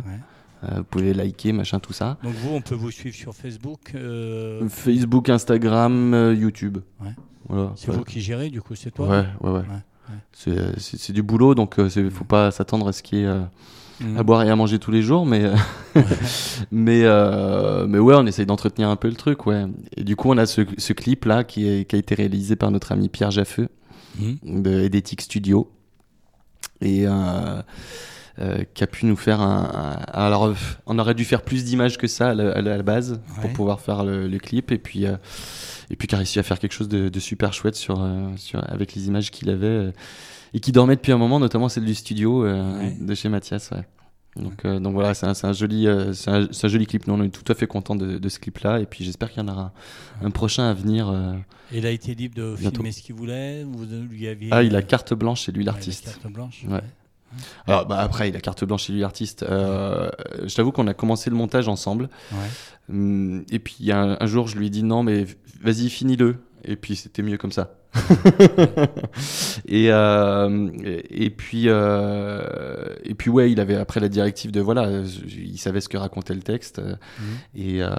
Euh, 0.63 0.77
vous 0.77 0.83
pouvez 0.83 1.13
liker, 1.13 1.53
machin, 1.53 1.79
tout 1.79 1.93
ça. 1.93 2.17
Donc 2.23 2.33
vous, 2.35 2.51
on 2.53 2.61
peut 2.61 2.75
vous 2.75 2.91
suivre 2.91 3.15
sur 3.15 3.33
Facebook 3.33 3.93
euh, 3.95 4.67
Facebook, 4.69 5.29
Instagram, 5.29 6.13
euh, 6.13 6.33
YouTube. 6.33 6.79
Ouais. 7.01 7.11
Voilà, 7.47 7.71
c'est 7.75 7.91
vous 7.91 8.03
qui 8.03 8.21
gérez, 8.21 8.49
du 8.49 8.61
coup, 8.61 8.75
c'est 8.75 8.91
toi? 8.91 9.07
Ouais, 9.07 9.25
ouais, 9.41 9.61
ouais. 9.61 10.71
C'est 10.77 11.13
du 11.13 11.23
boulot, 11.23 11.55
donc 11.55 11.75
il 11.77 12.03
ne 12.03 12.09
faut 12.09 12.25
pas 12.25 12.51
s'attendre 12.51 12.87
à 12.87 12.93
ce 12.93 13.01
qui 13.01 13.25
à 14.17 14.23
boire 14.23 14.43
et 14.43 14.49
à 14.49 14.55
manger 14.55 14.79
tous 14.79 14.91
les 14.91 15.01
jours, 15.01 15.25
mais 15.25 15.49
mais 16.71 17.01
euh, 17.03 17.87
mais 17.87 17.99
ouais, 17.99 18.15
on 18.15 18.25
essaye 18.25 18.45
d'entretenir 18.45 18.89
un 18.89 18.95
peu 18.95 19.07
le 19.07 19.15
truc, 19.15 19.45
ouais. 19.45 19.65
Et 19.95 20.03
du 20.03 20.15
coup, 20.15 20.29
on 20.29 20.37
a 20.37 20.45
ce, 20.45 20.61
ce 20.77 20.93
clip 20.93 21.25
là 21.25 21.43
qui, 21.43 21.67
est, 21.67 21.85
qui, 21.85 21.95
a 21.95 21.99
été 21.99 22.15
réalisé 22.15 22.55
par 22.55 22.71
notre 22.71 22.91
ami 22.91 23.09
Pierre 23.09 23.31
Jaffeux 23.31 23.69
mmh. 24.19 24.61
de 24.61 25.01
Studio 25.19 25.71
et 26.81 27.07
euh, 27.07 27.61
euh, 28.39 28.63
qui 28.73 28.83
a 28.83 28.87
pu 28.87 29.05
nous 29.05 29.15
faire 29.15 29.39
un, 29.39 29.63
alors 30.11 30.53
on 30.85 30.99
aurait 30.99 31.13
dû 31.13 31.23
faire 31.23 31.41
plus 31.41 31.63
d'images 31.63 31.97
que 31.97 32.07
ça 32.07 32.31
à 32.31 32.33
la, 32.33 32.83
base 32.83 33.21
pour 33.39 33.53
pouvoir 33.53 33.79
faire 33.79 34.03
le, 34.03 34.37
clip 34.39 34.71
et 34.71 34.77
puis 34.77 35.05
et 35.05 35.95
puis 35.95 36.07
qui 36.07 36.15
a 36.15 36.17
réussi 36.17 36.39
à 36.39 36.43
faire 36.43 36.59
quelque 36.59 36.73
chose 36.73 36.89
de, 36.89 37.07
de 37.07 37.19
super 37.21 37.53
chouette 37.53 37.75
sur, 37.75 38.05
sur 38.35 38.61
avec 38.69 38.93
les 38.93 39.07
images 39.07 39.31
qu'il 39.31 39.49
avait 39.49 39.93
et 40.55 40.61
qui 40.61 40.71
dormait 40.71 40.95
depuis 40.95 41.11
un 41.11 41.17
moment, 41.17 41.37
notamment 41.37 41.67
celle 41.67 41.83
du 41.83 41.93
studio 41.93 42.45
euh, 42.45 42.89
de 42.97 43.13
chez 43.13 43.27
Mathias. 43.27 43.71
Ouais. 43.71 43.83
Donc, 44.41 44.63
euh, 44.63 44.79
donc 44.79 44.93
voilà, 44.93 45.13
c'est 45.13 45.25
un, 45.25 45.33
un, 45.43 45.51
joli, 45.51 45.85
euh, 45.85 46.13
un, 46.27 46.43
un, 46.43 46.67
joli 46.69 46.87
clip. 46.87 47.07
Nous, 47.07 47.13
on 47.13 47.21
est 47.23 47.29
tout 47.29 47.49
à 47.51 47.55
fait 47.55 47.67
content 47.67 47.93
de, 47.93 48.17
de 48.17 48.29
ce 48.29 48.39
clip-là. 48.39 48.79
Et 48.79 48.85
puis 48.85 49.03
j'espère 49.03 49.31
qu'il 49.31 49.43
y 49.43 49.45
en 49.45 49.49
aura 49.49 49.73
un, 50.23 50.31
prochain 50.31 50.69
à 50.69 50.73
venir. 50.73 51.13
Et 51.73 51.79
il 51.79 51.85
a 51.85 51.89
été 51.91 52.15
libre 52.15 52.35
de 52.35 52.55
filmer 52.55 52.93
ce 52.93 53.01
qu'il 53.01 53.15
voulait 53.15 53.65
vous 53.65 53.83
lui 53.83 54.29
aviez... 54.29 54.47
Ah, 54.51 54.63
il 54.63 54.77
a 54.77 54.81
carte 54.81 55.13
blanche 55.13 55.43
chez 55.43 55.51
lui, 55.51 55.65
l'artiste. 55.65 56.05
carte 56.05 56.33
blanche 56.33 56.63
ouais. 56.69 56.81
Alors 57.67 57.85
bah, 57.85 57.99
après, 57.99 58.29
il 58.29 58.35
a 58.37 58.39
carte 58.39 58.63
blanche 58.63 58.85
chez 58.85 58.93
lui, 58.93 59.01
l'artiste. 59.01 59.43
Euh, 59.43 60.09
je 60.45 60.55
t'avoue 60.55 60.71
qu'on 60.71 60.87
a 60.87 60.93
commencé 60.93 61.29
le 61.29 61.35
montage 61.35 61.67
ensemble. 61.67 62.07
Ouais. 62.31 62.37
Hum, 62.89 63.43
et 63.51 63.59
puis 63.59 63.91
un, 63.91 64.15
un, 64.21 64.25
jour, 64.25 64.47
je 64.47 64.57
lui 64.57 64.67
ai 64.67 64.69
dit 64.69 64.83
non, 64.83 65.03
mais 65.03 65.25
vas-y, 65.61 65.89
finis-le. 65.89 66.37
Et 66.63 66.77
puis 66.77 66.95
c'était 66.95 67.23
mieux 67.23 67.37
comme 67.37 67.51
ça. 67.51 67.75
et, 69.67 69.87
euh, 69.89 70.69
et, 71.09 71.29
puis 71.29 71.63
euh, 71.67 72.93
et 73.03 73.13
puis 73.13 73.29
ouais, 73.29 73.51
il 73.51 73.59
avait 73.59 73.75
après 73.75 73.99
la 73.99 74.09
directive 74.09 74.51
de 74.51 74.59
voilà, 74.59 75.03
il 75.27 75.57
savait 75.57 75.81
ce 75.81 75.89
que 75.89 75.97
racontait 75.97 76.33
le 76.33 76.41
texte 76.41 76.79
mhm. 76.79 76.95
et, 77.55 77.81
euh, 77.81 77.89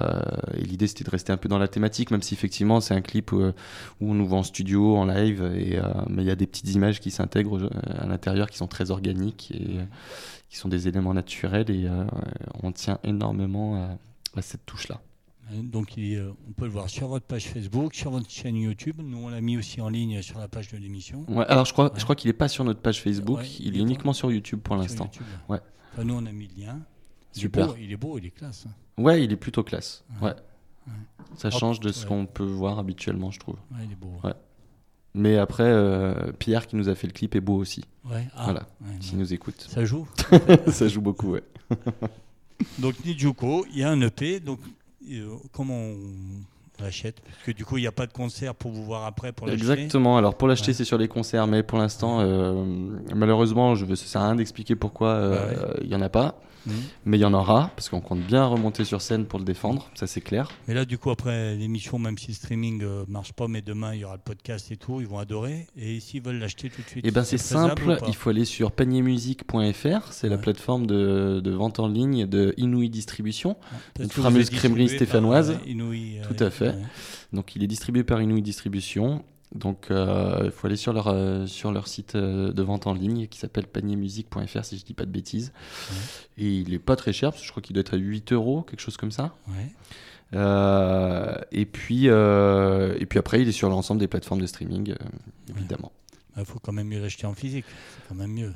et 0.57 0.63
l'idée 0.63 0.87
c'était 0.87 1.05
de 1.05 1.11
rester 1.11 1.33
un 1.33 1.37
peu 1.37 1.49
dans 1.49 1.59
la 1.59 1.69
thématique, 1.69 2.11
même 2.11 2.23
si 2.23 2.35
effectivement 2.35 2.81
c'est 2.81 2.95
un 2.95 3.01
clip 3.01 3.33
où, 3.33 3.41
où, 3.41 3.53
on 4.01 4.15
nous 4.15 4.27
voit 4.27 4.39
en 4.39 4.43
studio, 4.43 4.97
en 4.97 5.07
live, 5.07 5.43
et 5.57 5.79
mais 6.09 6.23
il 6.23 6.29
y 6.29 6.31
a 6.31 6.37
des 6.37 6.47
petites 6.47 6.75
images 6.75 7.01
qui 7.01 7.11
s'intègrent 7.11 7.71
à 7.99 8.07
l'intérieur 8.07 8.51
qui 8.51 8.59
sont 8.59 8.69
très 8.69 8.91
organiques 8.91 9.53
et 9.55 9.79
qui 10.49 10.57
sont 10.57 10.69
des 10.69 10.89
éléments 10.89 11.15
naturels 11.15 11.71
et 11.71 11.89
on 12.63 12.73
tient 12.73 12.99
énormément 13.03 13.99
à 14.37 14.43
cette 14.43 14.67
touche 14.67 14.89
là. 14.89 15.01
Hein, 15.49 15.63
donc 15.63 15.93
euh, 15.99 16.33
on 16.49 16.53
peut 16.53 16.65
le 16.65 16.71
voir 16.71 16.89
sur 16.91 17.09
votre 17.09 17.25
page 17.25 17.47
Facebook, 17.47 17.95
sur 17.95 18.11
votre 18.11 18.29
chaîne 18.31 18.57
YouTube. 18.57 18.97
Nous 19.03 19.19
on 19.19 19.29
l'a 19.29 19.41
mis 19.41 19.57
aussi 19.57 19.81
en 19.81 19.89
ligne 19.89 20.23
sur 20.23 20.39
la 20.39 20.49
page 20.49 20.69
de 20.69 20.77
l'émission. 20.77 21.25
Ouais, 21.29 21.45
alors 21.47 21.65
je 21.65 21.73
crois, 21.73 21.93
je 21.97 22.03
crois 22.03 22.17
qu'il 22.17 22.29
n'est 22.29 22.37
pas 22.37 22.49
sur 22.49 22.65
notre 22.65 22.81
page 22.81 23.03
Facebook, 23.03 23.61
il, 23.61 23.77
est, 23.77 23.81
uniquement 23.81 24.13
sur 24.13 24.31
YouTube 24.31 24.61
pour 24.61 24.77
l'instant. 24.77 25.11
Ouais. 25.49 25.61
nous 26.03 26.15
on 26.15 26.27
a 26.27 26.33
mis 26.33 26.49
le 26.57 26.65
lien. 26.65 26.81
Super. 27.33 27.75
il 27.79 27.93
est 27.93 27.97
beau, 27.97 28.19
il 28.19 28.27
est 28.27 28.31
classe. 28.31 28.65
Hein. 28.67 29.03
Ouais, 29.03 29.23
il 29.23 29.31
est 29.31 29.37
plutôt 29.37 29.63
classe. 29.63 30.05
Ouais. 30.23 30.35
Ça 31.37 31.51
change 31.51 31.81
de 31.81 31.93
ce 31.93 32.07
qu'on 32.07 32.27
peut 32.27 32.45
voir 32.45 32.79
habituellement, 32.79 33.31
je 33.31 33.39
trouve. 33.39 33.57
Ouais, 33.73 33.85
il 33.85 33.93
est 33.93 33.97
beau. 33.97 34.13
Ouais. 34.25 34.35
Mais 35.15 35.39
après, 35.39 35.65
euh, 35.65 36.33
Pierre 36.39 36.67
qui 36.67 36.77
nous 36.77 36.89
a 36.89 36.95
fait 36.95 37.07
le 37.07 37.13
clip 37.13 37.35
est 37.35 37.41
beau 37.41 37.57
aussi. 37.57 37.85
Ouais. 38.05 38.27
Ah, 38.37 38.45
voilà. 38.45 38.67
S'il 39.01 39.19
nous 39.19 39.33
écoute. 39.33 39.67
Ça 39.69 39.85
joue. 39.85 40.07
Ça 40.69 40.89
joue 40.89 41.01
beaucoup, 41.01 41.33
ouais. 41.33 41.43
donc 42.79 43.03
Nijuko, 43.05 43.67
il 43.71 43.79
y 43.79 43.83
a 43.83 43.91
un 43.91 44.01
EP, 44.03 44.41
donc 44.41 44.61
comment 45.53 45.75
on 45.75 45.97
l'achète? 46.83 47.21
Parce 47.21 47.42
que 47.45 47.53
du 47.53 47.64
coup, 47.64 47.79
il 47.79 47.83
n'y 47.83 47.87
a 47.87 47.92
pas 47.92 48.07
de 48.07 48.12
concert 48.12 48.55
pour 48.55 48.71
vous 48.71 48.85
voir 48.85 49.05
après 49.05 49.33
pour 49.33 49.47
l'acheter? 49.47 49.62
Exactement. 49.62 50.19
Alors 50.19 50.37
pour 50.37 50.49
l'acheter, 50.49 50.73
c'est 50.73 50.85
sur 50.85 50.99
les 50.99 51.09
concerts, 51.09 51.47
mais 51.47 51.62
pour 51.62 51.79
l'instant, 51.79 52.21
euh, 52.21 52.64
malheureusement, 53.14 53.75
je 53.75 53.85
veux, 53.85 53.97
ça 53.97 54.07
sert 54.07 54.21
à 54.21 54.27
rien 54.27 54.37
d'expliquer 54.37 54.77
pourquoi 54.77 55.09
euh, 55.09 55.75
il 55.83 55.88
n'y 55.88 55.95
en 55.95 56.03
a 56.03 56.09
pas. 56.09 56.38
Mhm. 56.66 56.74
Mais 57.05 57.18
il 57.18 57.20
y 57.20 57.24
en 57.24 57.35
aura, 57.35 57.70
parce 57.76 57.88
qu'on 57.88 58.00
compte 58.00 58.20
bien 58.20 58.44
remonter 58.44 58.85
sur 58.85 59.00
scène 59.00 59.26
pour 59.26 59.38
le 59.38 59.44
défendre, 59.44 59.88
ça 59.94 60.07
c'est 60.07 60.20
clair. 60.20 60.50
Mais 60.68 60.74
là, 60.74 60.85
du 60.85 60.98
coup, 60.98 61.11
après 61.11 61.55
l'émission, 61.57 61.98
même 61.98 62.18
si 62.18 62.29
le 62.29 62.35
streaming 62.35 62.79
ne 62.79 63.05
marche 63.09 63.33
pas, 63.33 63.48
mais 63.48 63.62
demain 63.62 63.94
il 63.94 64.00
y 64.00 64.05
aura 64.05 64.16
le 64.16 64.22
podcast 64.22 64.70
et 64.70 64.76
tout, 64.76 65.00
ils 65.00 65.07
vont 65.07 65.18
adorer. 65.18 65.66
Et 65.76 66.00
s'ils 66.00 66.22
veulent 66.22 66.38
l'acheter 66.38 66.70
tout 66.70 66.83
de 66.83 66.88
suite, 66.88 67.05
et 67.05 67.09
eh 67.09 67.11
ben 67.11 67.24
c'est 67.24 67.38
simple, 67.38 67.98
il 68.09 68.14
faut 68.14 68.31
aller 68.31 68.44
sur 68.44 68.72
paniermusique.fr, 68.72 70.12
c'est 70.12 70.29
la 70.29 70.38
plateforme 70.38 70.87
de, 70.87 71.40
de, 71.42 71.50
vente 71.50 71.79
en 71.79 71.88
ligne 71.88 72.26
de 72.26 72.55
Inouï 72.57 72.90
Distribution, 72.90 73.57
une 73.98 74.11
fameuse 74.11 74.50
crèmerie 74.50 74.88
stéphanoise. 74.88 75.59
tout 76.29 76.44
à 76.44 76.50
fait. 76.50 76.74
Donc 77.33 77.57
il 77.57 77.62
est 77.62 77.68
distribué 77.68 78.05
par 78.05 78.20
Inouï 78.20 78.42
Distribution. 78.42 79.24
Donc 79.55 79.91
euh, 79.91 80.43
il 80.45 80.51
faut 80.51 80.67
aller 80.67 80.77
sur 80.77 80.93
leur, 80.93 81.09
euh, 81.09 81.47
sur 81.47 81.73
leur 81.73 81.87
site 81.89 82.15
euh, 82.15 82.53
de 82.53 82.63
vente 82.63 82.87
en 82.87 82.95
ligne 82.95 83.27
qui 83.29 83.39
s'appelle 83.39 83.67
paniermusique.fr 83.67 84.65
si 84.65 84.79
je 84.79 84.85
dis 84.85 84.95
pas 84.95 85.05
de 85.05 85.11
bêtises. 85.11 85.53
Et 86.37 86.59
il 86.59 86.75
est 86.75 86.79
pas 86.79 86.97
très 86.97 87.13
cher 87.13 87.31
parce 87.31 87.43
que 87.43 87.47
je 87.47 87.53
crois 87.53 87.63
qu'il 87.63 87.75
doit 87.75 87.81
être 87.81 87.95
à 87.95 87.99
8 87.99 88.33
euros, 88.33 88.63
quelque 88.63 88.81
chose 88.81 88.97
comme 88.97 89.13
ça. 89.13 89.35
et, 90.33 91.67
puis, 91.67 92.07
et 92.07 93.07
puis 93.07 93.19
après 93.19 93.43
il 93.43 93.49
est 93.49 93.53
sur 93.53 93.71
l'ensemble 93.71 94.01
des 94.01 94.09
plateformes 94.09 94.41
de 94.41 94.47
streaming, 94.47 94.95
évidemment. 95.49 95.93
Il 96.37 96.45
faut 96.45 96.59
quand 96.59 96.73
même 96.73 96.89
mieux 96.89 97.01
l'acheter 97.01 97.27
en 97.27 97.33
physique, 97.33 97.65
c'est 97.69 98.09
quand 98.09 98.15
même 98.15 98.33
mieux. 98.33 98.53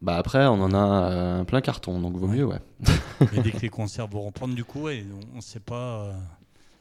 Bah 0.00 0.16
après, 0.16 0.46
on 0.46 0.62
en 0.62 0.72
a 0.72 0.78
un 0.78 1.44
plein 1.44 1.60
carton, 1.60 2.00
donc 2.00 2.16
vaut 2.16 2.28
mieux, 2.28 2.44
ouais. 2.44 2.60
Mais 3.32 3.42
dès 3.42 3.50
que 3.50 3.58
les 3.58 3.68
concerts 3.68 4.06
vont 4.06 4.22
reprendre, 4.22 4.54
du 4.54 4.64
coup, 4.64 4.88
on 4.88 5.36
ne 5.36 5.40
sait 5.40 5.60
pas 5.60 6.14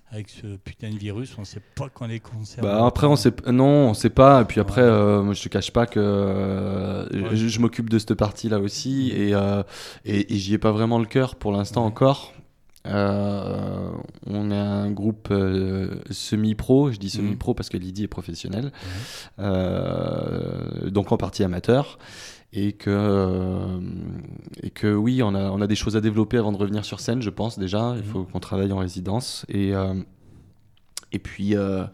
avec 0.10 0.30
ce 0.30 0.56
putain 0.58 0.90
de 0.90 0.98
virus, 0.98 1.36
on 1.38 1.42
ne 1.42 1.46
sait 1.46 1.62
pas 1.76 1.90
quand 1.90 2.08
les 2.08 2.20
concerts. 2.20 2.64
Bah 2.64 2.86
après, 2.86 3.08
on 3.08 3.18
sait 3.18 3.34
non, 3.52 3.90
on 3.90 3.94
sait 3.94 4.10
pas. 4.10 4.42
Et 4.42 4.46
puis 4.46 4.62
après, 4.62 4.82
euh, 4.82 5.22
moi, 5.22 5.34
je 5.34 5.44
te 5.44 5.50
cache 5.50 5.72
pas 5.72 5.86
que 5.86 6.00
euh, 6.00 7.36
je, 7.36 7.60
m'occupe 7.60 7.90
de 7.90 8.00
cette 8.00 8.14
partie-là 8.14 8.60
aussi, 8.60 9.12
et, 9.12 9.34
euh, 9.34 9.64
et, 10.06 10.36
j'y 10.38 10.54
ai 10.54 10.58
pas 10.58 10.72
vraiment 10.72 11.00
le 11.00 11.06
cœur 11.06 11.36
pour 11.36 11.52
l'instant 11.52 11.86
encore. 11.86 12.34
on 12.86 14.52
est 14.52 14.56
un 14.56 14.92
groupe 14.92 15.34
semi-pro, 16.10 16.92
je 16.92 16.98
dis 16.98 17.10
semi-pro 17.10 17.54
parce 17.54 17.68
que 17.68 17.78
Lydie 17.78 18.04
est 18.04 18.08
professionnelle, 18.08 18.72
donc 19.38 21.12
en 21.12 21.18
partie 21.18 21.44
amateur 21.44 22.00
et 22.54 22.74
que 22.74 22.90
euh, 22.90 23.80
et 24.64 24.70
que 24.70 24.94
oui 24.94 25.22
on 25.22 25.36
a 25.36 25.52
on 25.52 25.62
a 25.62 25.68
des 25.68 25.76
choses 25.76 25.98
à 25.98 26.02
développer 26.02 26.38
avant 26.38 26.52
de 26.52 26.58
revenir 26.58 26.86
sur 26.86 27.00
scène 27.00 27.22
je 27.22 27.30
pense 27.30 27.60
déjà 27.60 27.94
il 27.98 28.04
mhm. 28.04 28.12
faut 28.12 28.24
qu'on 28.24 28.40
travaille 28.40 28.72
en 28.72 28.78
résidence 28.78 29.46
et 29.50 29.74
euh, 29.76 29.94
et 31.12 31.20
puis 31.20 31.56
euh, 31.56 31.86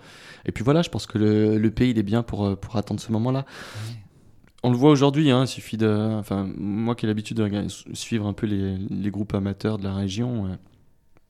et 0.46 0.52
puis 0.52 0.64
voilà 0.64 0.84
je 0.84 0.90
pense 0.90 1.08
que 1.08 1.18
le, 1.18 1.58
le 1.58 1.72
pays 1.72 1.92
il 1.92 1.98
est 1.98 2.04
bien 2.04 2.22
pour 2.22 2.58
pour 2.58 2.76
attendre 2.76 3.00
ce 3.00 3.12
moment 3.12 3.32
là 3.32 3.46
on 4.62 4.70
le 4.70 4.78
voit 4.78 4.92
aujourd'hui 4.92 5.32
hein, 5.32 5.44
il 5.46 5.48
suffit 5.48 5.78
de 5.78 5.90
enfin 6.20 6.48
moi 6.56 6.96
qui 6.96 7.06
ai 7.06 7.08
l'habitude 7.08 7.38
de 7.38 7.68
suivre 7.94 8.28
un 8.28 8.34
peu 8.34 8.46
les, 8.46 8.78
les, 8.78 9.12
groupes 9.12 9.34
amateurs 9.34 9.78
de 9.78 9.84
la 9.84 9.94
région 9.94 10.58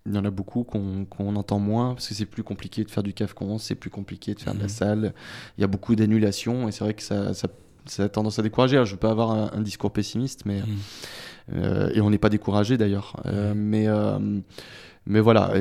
il 0.05 0.13
y 0.13 0.17
en 0.17 0.25
a 0.25 0.31
beaucoup 0.31 0.63
qu'on 0.63 1.35
entend 1.35 1.59
moins 1.59 1.93
parce 1.93 2.09
que 2.09 2.13
c'est 2.13 2.25
plus 2.25 2.43
compliqué 2.43 2.83
de 2.83 2.91
faire 2.91 3.03
du 3.03 3.13
CAF-con, 3.13 3.57
c'est 3.57 3.75
plus 3.75 3.89
compliqué 3.89 4.33
de 4.33 4.41
faire 4.41 4.53
de 4.53 4.59
la 4.59 4.65
mhm. 4.65 4.69
salle. 4.69 5.13
Il 5.57 5.61
y 5.61 5.63
a 5.63 5.67
beaucoup 5.67 5.95
d'annulations 5.95 6.67
et 6.67 6.73
c'est 6.73 6.83
vrai 6.83 6.93
que 6.93 7.03
ça, 7.03 7.33
ça 7.33 7.47
ça 7.85 8.03
a 8.03 8.09
tendance 8.09 8.39
à 8.39 8.41
décourager. 8.41 8.77
je 8.77 8.81
ne 8.81 8.85
veux 8.85 8.97
pas 8.97 9.11
avoir 9.11 9.31
un, 9.53 9.61
discours 9.61 9.91
pessimiste, 9.91 10.45
mais, 10.45 10.61
mm. 10.61 10.65
euh, 11.53 11.89
et 11.93 12.01
on 12.01 12.09
n'est 12.09 12.17
pas 12.17 12.29
découragé 12.29 12.77
d'ailleurs. 12.77 13.21
Euh, 13.25 13.53
mais, 13.55 13.87
euh, 13.87 14.19
mais 15.05 15.19
voilà, 15.19 15.53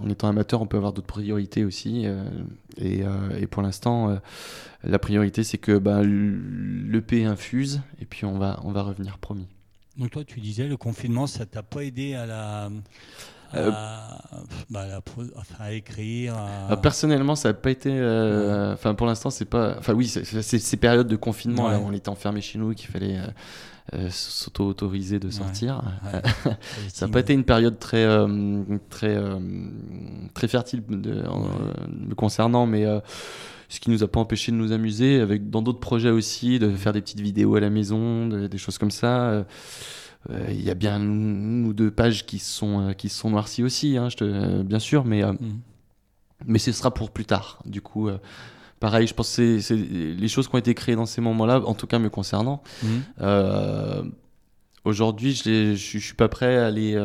en 0.00 0.08
étant 0.08 0.28
amateur, 0.28 0.62
on 0.62 0.66
peut 0.66 0.76
avoir 0.76 0.92
d'autres 0.92 1.08
priorités 1.08 1.64
aussi. 1.64 2.06
Et, 2.76 3.02
et, 3.38 3.46
pour 3.48 3.62
l'instant, 3.62 4.20
la 4.84 4.98
priorité, 5.00 5.42
c'est 5.42 5.58
que 5.58 5.78
bah, 5.78 6.02
l'EP 6.04 7.24
infuse, 7.24 7.80
et 8.00 8.04
puis 8.04 8.24
on 8.24 8.38
va, 8.38 8.60
on 8.62 8.70
va 8.70 8.82
revenir, 8.82 9.18
promis. 9.18 9.48
Donc 9.96 10.10
toi, 10.10 10.24
tu 10.24 10.38
disais, 10.38 10.68
le 10.68 10.76
confinement, 10.76 11.26
ça 11.26 11.44
t'a 11.44 11.64
pas 11.64 11.82
aidé 11.82 12.14
à 12.14 12.24
la 12.24 12.70
bah, 14.70 14.86
à, 15.58 15.72
écrire 15.72 16.34
Personnellement, 16.82 17.36
ça 17.36 17.50
n'a 17.50 17.54
pas 17.54 17.70
été. 17.70 17.90
Enfin, 18.72 18.94
pour 18.94 19.06
l'instant, 19.06 19.30
c'est 19.30 19.44
pas. 19.44 19.76
Enfin, 19.78 19.94
oui, 19.94 20.08
c'est 20.08 20.42
ces 20.42 20.76
périodes 20.76 21.08
de 21.08 21.16
confinement, 21.16 21.68
là, 21.68 21.80
on 21.84 21.92
était 21.92 22.08
enfermés 22.08 22.40
chez 22.40 22.58
nous, 22.58 22.74
qu'il 22.74 22.88
fallait. 22.88 23.18
s'auto-autoriser 24.10 25.18
de 25.18 25.30
sortir. 25.30 25.82
ça 26.88 27.06
n'a 27.06 27.12
pas 27.12 27.20
été 27.20 27.32
une 27.32 27.44
période 27.44 27.78
très, 27.78 28.06
très, 28.90 29.18
très 30.34 30.48
fertile 30.48 30.82
de, 30.88 31.22
me 31.88 32.14
concernant, 32.14 32.66
mais 32.66 32.86
ce 33.72 33.80
qui 33.80 33.90
nous 33.90 34.02
a 34.02 34.08
pas 34.08 34.20
empêché 34.20 34.52
de 34.52 34.56
nous 34.58 34.72
amuser 34.72 35.18
avec 35.18 35.48
dans 35.48 35.62
d'autres 35.62 35.80
projets 35.80 36.10
aussi 36.10 36.58
de 36.58 36.76
faire 36.76 36.92
des 36.92 37.00
petites 37.00 37.20
vidéos 37.20 37.54
à 37.54 37.60
la 37.60 37.70
maison 37.70 38.26
des 38.26 38.58
choses 38.58 38.76
comme 38.76 38.90
ça 38.90 39.30
euh, 39.30 39.44
il 40.30 40.62
y 40.62 40.70
a 40.70 40.74
bien 40.74 41.00
une 41.00 41.66
ou 41.66 41.72
deux 41.72 41.90
pages 41.90 42.26
qui 42.26 42.38
sont 42.38 42.80
euh, 42.80 42.92
qui 42.92 43.08
sont 43.08 43.30
noircies 43.30 43.62
aussi 43.62 43.96
hein, 43.96 44.08
je 44.08 44.16
te, 44.16 44.62
bien 44.62 44.78
sûr 44.78 45.04
mais 45.04 45.24
euh, 45.24 45.32
mm. 45.32 45.60
mais 46.46 46.58
ce 46.58 46.72
sera 46.72 46.94
pour 46.94 47.10
plus 47.10 47.24
tard 47.24 47.60
du 47.64 47.80
coup 47.80 48.08
pareil 48.78 49.06
je 49.06 49.14
pense 49.14 49.36
que 49.36 49.60
c'est 49.60 49.76
les 49.76 50.28
choses 50.28 50.48
qui 50.48 50.54
ont 50.54 50.58
été 50.58 50.74
créées 50.74 50.96
dans 50.96 51.06
ces 51.06 51.20
moments 51.20 51.46
là 51.46 51.60
en 51.60 51.74
tout 51.74 51.86
cas 51.86 51.98
me 51.98 52.08
concernant 52.08 52.62
mm. 52.82 52.86
aujourd'hui 54.84 55.34
je, 55.34 55.74
je, 55.74 55.98
suis 55.98 56.14
pas 56.14 56.28
prêt 56.28 56.56
à 56.56 56.70
les 56.70 56.96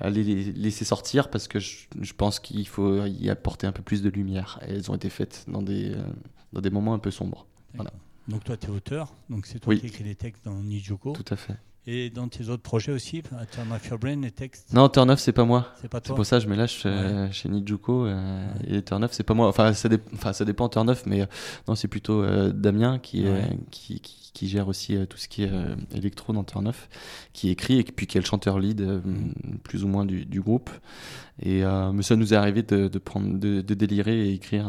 à 0.00 0.10
les 0.10 0.52
laisser 0.52 0.84
sortir 0.84 1.30
parce 1.30 1.48
que 1.48 1.58
je, 1.58 2.12
pense 2.16 2.40
qu'il 2.40 2.66
faut 2.66 3.04
y 3.06 3.30
apporter 3.30 3.66
un 3.66 3.72
peu 3.72 3.82
plus 3.82 4.02
de 4.02 4.10
lumière. 4.10 4.58
Et 4.66 4.72
elles 4.72 4.90
ont 4.90 4.94
été 4.94 5.08
faites 5.08 5.44
dans 5.48 5.62
des, 5.62 5.92
euh, 5.92 6.02
dans 6.52 6.60
des 6.60 6.70
moments 6.70 6.94
un 6.94 6.98
peu 6.98 7.10
sombres. 7.10 7.46
Voilà. 7.74 7.92
Donc 8.28 8.44
toi, 8.44 8.56
tu 8.56 8.66
es 8.66 8.70
auteur, 8.70 9.14
donc 9.28 9.46
c'est 9.46 9.58
toi 9.58 9.76
qui 9.76 9.86
écris 9.86 10.04
les 10.04 10.14
textes 10.14 10.44
dans 10.44 10.54
Nijuko. 10.62 11.12
Tout 11.12 11.24
à 11.30 11.36
fait. 11.36 11.56
Et 11.86 12.10
dans 12.10 12.28
tes 12.28 12.48
autres 12.48 12.62
projets 12.62 12.92
aussi, 12.92 13.22
Turn 13.22 13.70
Off 13.72 13.86
Your 13.88 13.98
Brain, 13.98 14.20
les 14.22 14.30
textes 14.30 14.72
Non, 14.72 14.88
Turn 14.88 15.10
Off, 15.10 15.20
c'est 15.20 15.32
pas 15.32 15.44
moi. 15.44 15.68
C'est 15.80 15.88
pas 15.88 16.00
toi. 16.00 16.14
C'est 16.14 16.16
pour 16.16 16.26
ça 16.26 16.38
que 16.38 16.44
je 16.44 16.48
me 16.48 16.56
lâche 16.56 16.82
euh, 16.86 17.30
chez 17.30 17.48
Nijuko. 17.48 18.06
Euh, 18.06 18.46
Et 18.66 18.82
Turn 18.82 19.04
Off, 19.04 19.12
c'est 19.12 19.22
pas 19.22 19.34
moi. 19.34 19.48
Enfin, 19.48 19.72
ça, 19.74 19.88
enfin, 20.14 20.32
ça 20.32 20.44
dépend 20.44 20.68
Turn 20.68 20.88
Off, 20.88 21.04
mais 21.06 21.26
non, 21.68 21.74
c'est 21.74 21.88
plutôt 21.88 22.24
Damien 22.52 22.98
qui, 22.98 23.26
qui, 23.70 24.00
qui 24.00 24.24
qui 24.34 24.48
gère 24.48 24.68
aussi 24.68 24.96
euh, 24.96 25.06
tout 25.06 25.16
ce 25.16 25.28
qui 25.28 25.44
est 25.44 25.50
euh, 25.50 25.76
électro 25.94 26.32
dans 26.32 26.44
Turn 26.44 26.68
Off, 26.68 26.88
qui 27.32 27.48
écrit 27.48 27.78
et 27.78 27.84
puis 27.84 28.06
qui 28.06 28.18
est 28.18 28.20
le 28.20 28.26
chanteur 28.26 28.58
lead 28.58 28.80
euh, 28.82 29.00
plus 29.62 29.84
ou 29.84 29.88
moins 29.88 30.04
du, 30.04 30.40
groupe. 30.40 30.68
Et 31.40 31.62
mais 31.92 32.02
ça 32.02 32.16
nous 32.16 32.34
est 32.34 32.36
arrivé 32.36 32.62
de, 32.62 32.98
prendre, 32.98 33.38
de, 33.38 33.60
délirer 33.62 34.28
et 34.28 34.34
écrire 34.34 34.66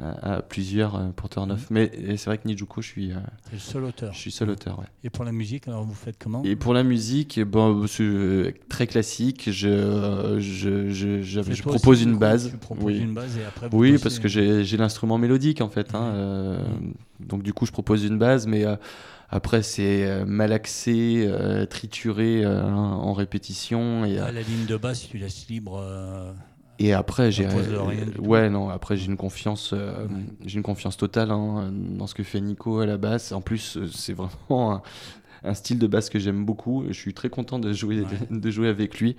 à, 0.00 0.42
plusieurs 0.42 1.12
pour 1.12 1.28
Turn 1.28 1.50
Off. 1.52 1.68
Mais 1.70 1.90
c'est 2.16 2.26
vrai 2.26 2.38
que 2.38 2.46
Nijuko, 2.46 2.82
je 2.82 2.88
suis. 2.88 3.08
le 3.52 3.58
seul 3.58 3.84
auteur. 3.84 4.12
Je 4.12 4.18
suis 4.18 4.30
seul 4.30 4.50
auteur, 4.50 4.78
ouais. 4.78 4.86
Et 5.04 5.10
pour 5.10 5.24
la 5.24 5.32
musique, 5.32 5.68
alors 5.68 5.84
vous 5.84 5.94
faites 5.94 6.16
comment? 6.18 6.42
Et 6.44 6.56
pour 6.56 6.74
la 6.74 6.82
musique, 6.82 7.40
bon, 7.40 7.86
c'est 7.86 8.54
très 8.68 8.86
classique. 8.86 9.50
Je, 9.50 10.38
je, 10.38 10.90
je, 10.90 11.22
je, 11.22 11.62
propose 11.62 12.02
une 12.02 12.18
base. 12.18 12.52
oui. 12.80 12.98
une 12.98 13.14
base 13.14 13.36
et 13.36 13.44
après 13.44 13.68
oui, 13.72 13.98
parce 13.98 14.18
que 14.18 14.28
j'ai 14.28 14.76
l'instrument 14.76 15.18
mélodique 15.18 15.60
en 15.60 15.68
fait. 15.68 15.94
Hein, 15.94 16.58
donc 17.20 17.42
du 17.42 17.52
coup, 17.52 17.66
je 17.66 17.72
propose 17.72 18.04
une 18.04 18.18
base, 18.18 18.46
mais 18.46 18.64
euh, 18.64 18.76
après 19.28 19.62
c'est 19.62 20.06
euh, 20.06 20.24
malaxé, 20.24 21.24
euh, 21.26 21.66
trituré 21.66 22.46
en 22.46 23.12
répétition. 23.12 24.04
Et, 24.04 24.14
la 24.14 24.30
ligne 24.30 24.66
de 24.66 24.76
base, 24.76 25.06
tu 25.08 25.18
laisses 25.18 25.48
libre. 25.48 25.82
Et 26.78 26.92
après, 26.92 27.32
j'ai 27.32 27.48
ouais 28.18 28.50
non. 28.50 28.68
Après, 28.68 28.96
j'ai 28.96 29.06
une 29.06 29.16
confiance, 29.16 29.74
j'ai 30.44 30.56
une 30.56 30.62
confiance 30.62 30.96
totale 30.96 31.30
hein, 31.30 31.72
dans 31.72 32.06
ce 32.06 32.14
que 32.14 32.22
fait 32.22 32.40
Nico 32.40 32.80
à 32.80 32.86
la 32.86 32.96
basse. 32.96 33.32
En 33.32 33.40
plus, 33.40 33.78
c'est 33.92 34.12
vraiment 34.12 34.74
un 34.74 34.82
style 35.54 35.78
de 35.78 35.86
basse 35.86 36.10
que 36.10 36.18
j'aime 36.18 36.44
beaucoup. 36.44 36.84
Je 36.88 36.92
suis 36.92 37.14
très 37.14 37.30
content 37.30 37.58
de 37.58 37.72
jouer, 37.72 38.04
de, 38.30 38.50
jouer 38.50 38.68
avec 38.68 39.00
lui. 39.00 39.16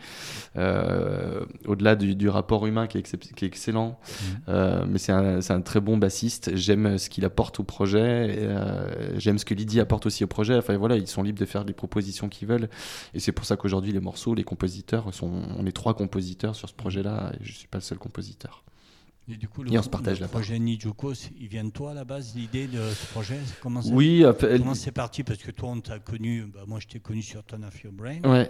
Euh, 0.58 1.46
au-delà 1.66 1.96
du, 1.96 2.30
rapport 2.30 2.68
humain 2.68 2.88
qui 2.88 2.98
est, 2.98 3.34
qui 3.36 3.46
est 3.46 3.48
excellent, 3.48 4.00
mhm. 4.00 4.42
euh, 4.50 4.86
mais 4.88 5.00
c'est 5.00 5.12
un, 5.12 5.40
un, 5.50 5.62
très 5.62 5.80
bon 5.80 5.98
bassiste. 5.98 6.56
J'aime 6.56 6.98
ce 6.98 7.10
qu'il 7.10 7.26
apporte 7.26 7.60
au 7.60 7.64
projet. 7.64 8.38
Euh, 8.40 9.18
j'aime 9.18 9.38
ce 9.38 9.46
que 9.46 9.54
Lydie 9.54 9.80
apporte 9.80 10.06
aussi 10.06 10.24
au 10.24 10.28
projet. 10.28 10.56
Enfin 10.56 10.78
voilà, 10.78 10.96
ils 10.96 11.08
sont 11.08 11.24
libres 11.24 11.40
de 11.40 11.46
faire 11.46 11.64
les 11.64 11.74
propositions 11.74 12.30
qu'ils 12.30 12.48
veulent. 12.48 12.70
Et 13.14 13.20
c'est 13.20 13.32
pour 13.32 13.46
ça 13.46 13.56
qu'aujourd'hui, 13.56 13.92
les 13.92 14.00
morceaux, 14.00 14.36
les 14.36 14.44
compositeurs, 14.44 15.14
sont, 15.14 15.32
on 15.58 15.66
est 15.66 15.72
trois 15.72 15.96
compositeurs 15.96 16.56
sur 16.56 16.70
ce 16.70 16.74
projet-là. 16.74 17.32
Et 17.40 17.44
je 17.44 17.54
suis 17.54 17.68
pas 17.68 17.80
le 17.80 17.84
seul 17.84 17.98
compositeur. 17.98 18.64
Et 19.32 19.38
du 19.38 19.48
coup, 19.48 19.64
le, 19.64 19.78
on 19.78 19.82
se 19.82 19.90
partage 19.90 20.20
le 20.20 20.28
projet 20.28 20.58
Nijuko, 20.58 21.14
il 21.40 21.48
vient 21.48 21.64
de 21.64 21.70
toi 21.70 21.92
à 21.92 21.94
la 21.94 22.04
base, 22.04 22.34
l'idée 22.36 22.68
de 22.68 22.80
ce 22.90 23.06
projet 23.12 23.38
Comment 23.62 23.82
Oui, 23.92 24.26
comment 24.40 24.74
c'est 24.74 24.92
parti 24.92 25.24
Parce 25.24 25.40
que 25.40 25.52
toi, 25.52 25.70
on 25.70 25.82
t'a 25.82 26.00
connu, 26.00 26.46
bah, 26.52 26.62
moi 26.68 26.80
je 26.80 26.88
t'ai 26.88 27.00
connu 27.00 27.22
sur 27.22 27.44
Ton 27.44 27.62
of 27.64 27.84
Your 27.84 27.94
Brain. 27.94 28.22
Ouais. 28.24 28.50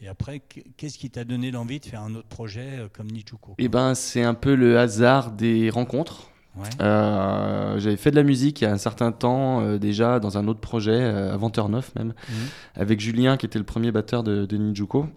Et 0.00 0.08
après, 0.08 0.42
qu'est-ce 0.76 0.98
qui 0.98 1.10
t'a 1.10 1.24
donné 1.24 1.50
l'envie 1.50 1.80
de 1.80 1.86
faire 1.86 2.02
un 2.02 2.14
autre 2.14 2.28
projet 2.28 2.78
euh, 2.78 2.88
comme 2.92 3.06
Nijuko 3.06 3.54
Eh 3.58 3.68
ben, 3.68 3.94
c'est 3.94 4.22
un 4.22 4.34
peu 4.34 4.54
le 4.54 4.78
hasard 4.78 5.32
des 5.32 5.70
rencontres. 5.70 6.30
Ouais. 6.56 6.68
Euh, 6.80 7.78
j'avais 7.78 7.96
fait 7.96 8.10
de 8.10 8.16
la 8.16 8.22
musique 8.22 8.60
il 8.60 8.64
y 8.64 8.66
a 8.66 8.72
un 8.72 8.78
certain 8.78 9.10
temps 9.10 9.60
euh, 9.62 9.78
déjà 9.78 10.20
dans 10.20 10.38
un 10.38 10.46
autre 10.46 10.60
projet, 10.60 11.02
avant 11.02 11.50
Turn 11.50 11.74
Off 11.74 11.92
même, 11.96 12.14
mhm. 12.28 12.34
avec 12.76 13.00
Julien 13.00 13.36
qui 13.36 13.46
était 13.46 13.58
le 13.58 13.64
premier 13.64 13.90
batteur 13.90 14.22
de, 14.22 14.46
de 14.46 14.56
Nijuko. 14.56 15.08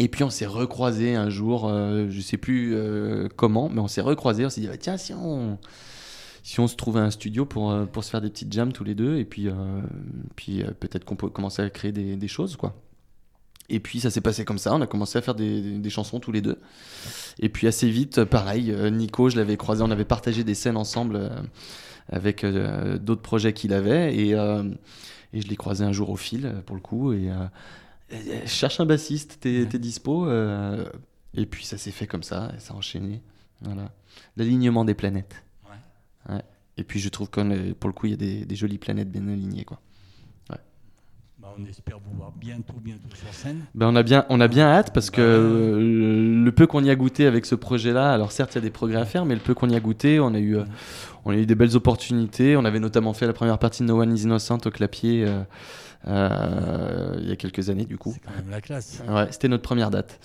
Et 0.00 0.08
puis 0.08 0.24
on 0.24 0.30
s'est 0.30 0.46
recroisé 0.46 1.14
un 1.14 1.28
jour, 1.28 1.68
euh, 1.68 2.06
je 2.08 2.22
sais 2.22 2.38
plus 2.38 2.74
euh, 2.74 3.28
comment, 3.36 3.68
mais 3.68 3.80
on 3.80 3.86
s'est 3.86 4.00
recroisé. 4.00 4.46
On 4.46 4.48
s'est 4.48 4.62
dit 4.62 4.68
ah, 4.72 4.78
tiens 4.78 4.96
si 4.96 5.12
on 5.12 5.58
si 6.42 6.58
on 6.58 6.66
se 6.66 6.74
trouvait 6.74 7.00
un 7.00 7.10
studio 7.10 7.44
pour 7.44 7.70
euh, 7.70 7.84
pour 7.84 8.02
se 8.02 8.08
faire 8.08 8.22
des 8.22 8.30
petites 8.30 8.50
jams 8.50 8.72
tous 8.72 8.82
les 8.82 8.94
deux 8.94 9.18
et 9.18 9.26
puis 9.26 9.50
puis 10.36 10.64
peut-être 10.80 11.04
qu'on 11.04 11.16
peut 11.16 11.28
commencer 11.28 11.60
à 11.60 11.68
créer 11.68 11.92
des, 11.92 12.16
des, 12.16 12.28
choses 12.28 12.56
quoi. 12.56 12.74
Et 13.68 13.78
puis 13.78 14.00
ça 14.00 14.08
s'est 14.10 14.22
passé 14.22 14.46
comme 14.46 14.56
ça, 14.56 14.74
on 14.74 14.80
a 14.80 14.86
commencé 14.86 15.18
à 15.18 15.20
faire 15.20 15.34
des, 15.34 15.78
des, 15.78 15.90
chansons 15.90 16.18
tous 16.18 16.32
les 16.32 16.40
deux. 16.40 16.58
Et 17.38 17.50
puis 17.50 17.66
assez 17.66 17.90
vite, 17.90 18.24
pareil, 18.24 18.74
Nico, 18.90 19.28
je 19.28 19.36
l'avais 19.36 19.58
croisé, 19.58 19.82
on 19.82 19.90
avait 19.90 20.06
partagé 20.06 20.44
des 20.44 20.54
scènes 20.54 20.78
ensemble 20.78 21.30
avec 22.08 22.46
d'autres 22.46 23.20
projets 23.20 23.52
qu'il 23.52 23.74
avait 23.74 24.16
et, 24.16 24.30
et 24.30 25.40
je 25.42 25.46
l'ai 25.46 25.56
croisé 25.56 25.84
un 25.84 25.92
jour 25.92 26.08
au 26.08 26.16
fil 26.16 26.54
pour 26.64 26.74
le 26.74 26.80
coup 26.80 27.12
et 27.12 27.28
je 28.10 28.46
cherche 28.46 28.80
un 28.80 28.86
bassiste, 28.86 29.38
t'es 29.40 29.66
dispo 29.66 30.26
euh, 30.26 30.84
Et 31.34 31.46
puis 31.46 31.64
ça 31.64 31.78
s'est 31.78 31.90
fait 31.90 32.06
comme 32.06 32.22
ça, 32.22 32.52
et 32.56 32.60
ça 32.60 32.74
a 32.74 32.76
enchaîné. 32.76 33.22
Voilà. 33.62 33.90
L'alignement 34.36 34.84
des 34.84 34.94
planètes. 34.94 35.44
Ouais. 36.28 36.42
Et 36.76 36.84
puis 36.84 36.98
je 37.00 37.08
trouve 37.08 37.30
que 37.30 37.72
pour 37.72 37.88
le 37.88 37.94
coup, 37.94 38.06
il 38.06 38.10
y 38.10 38.14
a 38.14 38.44
des, 38.44 38.56
jolies 38.56 38.78
planètes 38.78 39.10
bien 39.10 39.28
alignées. 39.28 39.64
Quoi. 39.64 39.80
Bah, 41.40 41.54
on 41.58 41.64
espère 41.64 41.98
vous 41.98 42.14
voir 42.16 42.32
bientôt, 42.32 42.74
bientôt 42.82 43.08
sur 43.14 43.32
scène. 43.32 43.64
Ben 43.74 43.88
on, 43.88 43.96
a 43.96 44.02
bien, 44.02 44.26
on 44.28 44.42
a 44.42 44.48
bien 44.48 44.66
hâte 44.66 44.92
parce 44.92 45.08
que 45.08 45.22
euh, 45.22 46.44
le 46.44 46.52
peu 46.52 46.66
qu'on 46.66 46.84
y 46.84 46.90
a 46.90 46.94
goûté 46.94 47.24
avec 47.24 47.46
ce 47.46 47.54
projet-là, 47.54 48.12
alors 48.12 48.30
certes 48.30 48.52
il 48.52 48.56
y 48.56 48.58
a 48.58 48.60
des 48.60 48.70
progrès 48.70 49.00
à 49.00 49.06
faire, 49.06 49.24
mais 49.24 49.34
le 49.34 49.40
peu 49.40 49.54
qu'on 49.54 49.70
y 49.70 49.74
a 49.74 49.80
goûté, 49.80 50.20
on 50.20 50.34
a 50.34 50.38
eu, 50.38 50.58
euh, 50.58 50.64
on 51.24 51.30
a 51.30 51.36
eu 51.36 51.46
des 51.46 51.54
belles 51.54 51.76
opportunités. 51.76 52.56
On 52.56 52.64
avait 52.66 52.78
notamment 52.78 53.14
fait 53.14 53.26
la 53.26 53.32
première 53.32 53.58
partie 53.58 53.82
de 53.82 53.88
No 53.88 54.02
One 54.02 54.14
is 54.14 54.24
Innocent 54.24 54.58
au 54.66 54.70
clapier. 54.70 55.26
Euh, 56.08 57.16
il 57.20 57.28
y 57.28 57.32
a 57.32 57.36
quelques 57.36 57.68
années 57.68 57.84
du 57.84 57.98
coup. 57.98 58.12
C'est 58.14 58.20
quand 58.20 58.34
même 58.34 58.50
la 58.50 58.60
classe. 58.60 59.02
Ouais, 59.06 59.26
c'était 59.30 59.48
notre 59.48 59.62
première 59.62 59.90
date. 59.90 60.18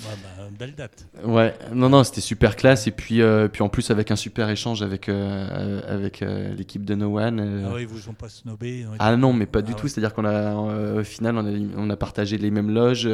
Ouais, 0.00 0.16
bah, 0.22 0.44
belle 0.58 0.74
date. 0.74 1.06
Ouais, 1.24 1.54
non, 1.72 1.88
non, 1.88 2.02
c'était 2.02 2.20
super 2.20 2.56
classe. 2.56 2.86
Et 2.86 2.90
puis, 2.90 3.22
euh, 3.22 3.46
puis 3.46 3.62
en 3.62 3.68
plus, 3.68 3.90
avec 3.90 4.10
un 4.10 4.16
super 4.16 4.48
échange 4.48 4.82
avec, 4.82 5.08
euh, 5.08 5.80
avec 5.86 6.20
l'équipe 6.20 6.84
de 6.84 6.94
No 6.94 7.18
One. 7.18 7.64
Ah 7.66 7.74
oui, 7.74 7.82
ils 7.82 7.86
vous 7.86 8.08
ont 8.08 8.14
pas 8.14 8.28
snobé 8.28 8.86
Ah 8.98 9.16
non, 9.16 9.32
mais 9.32 9.46
pas 9.46 9.62
du 9.62 9.72
ah 9.72 9.76
tout. 9.76 9.88
C'est-à-dire 9.88 10.14
qu'on 10.14 10.24
a, 10.24 10.54
au 10.54 11.04
final, 11.04 11.36
on 11.36 11.46
a, 11.46 11.58
on 11.76 11.90
a, 11.90 11.96
partagé 11.96 12.36
les 12.38 12.50
mêmes 12.50 12.70
loges. 12.70 13.08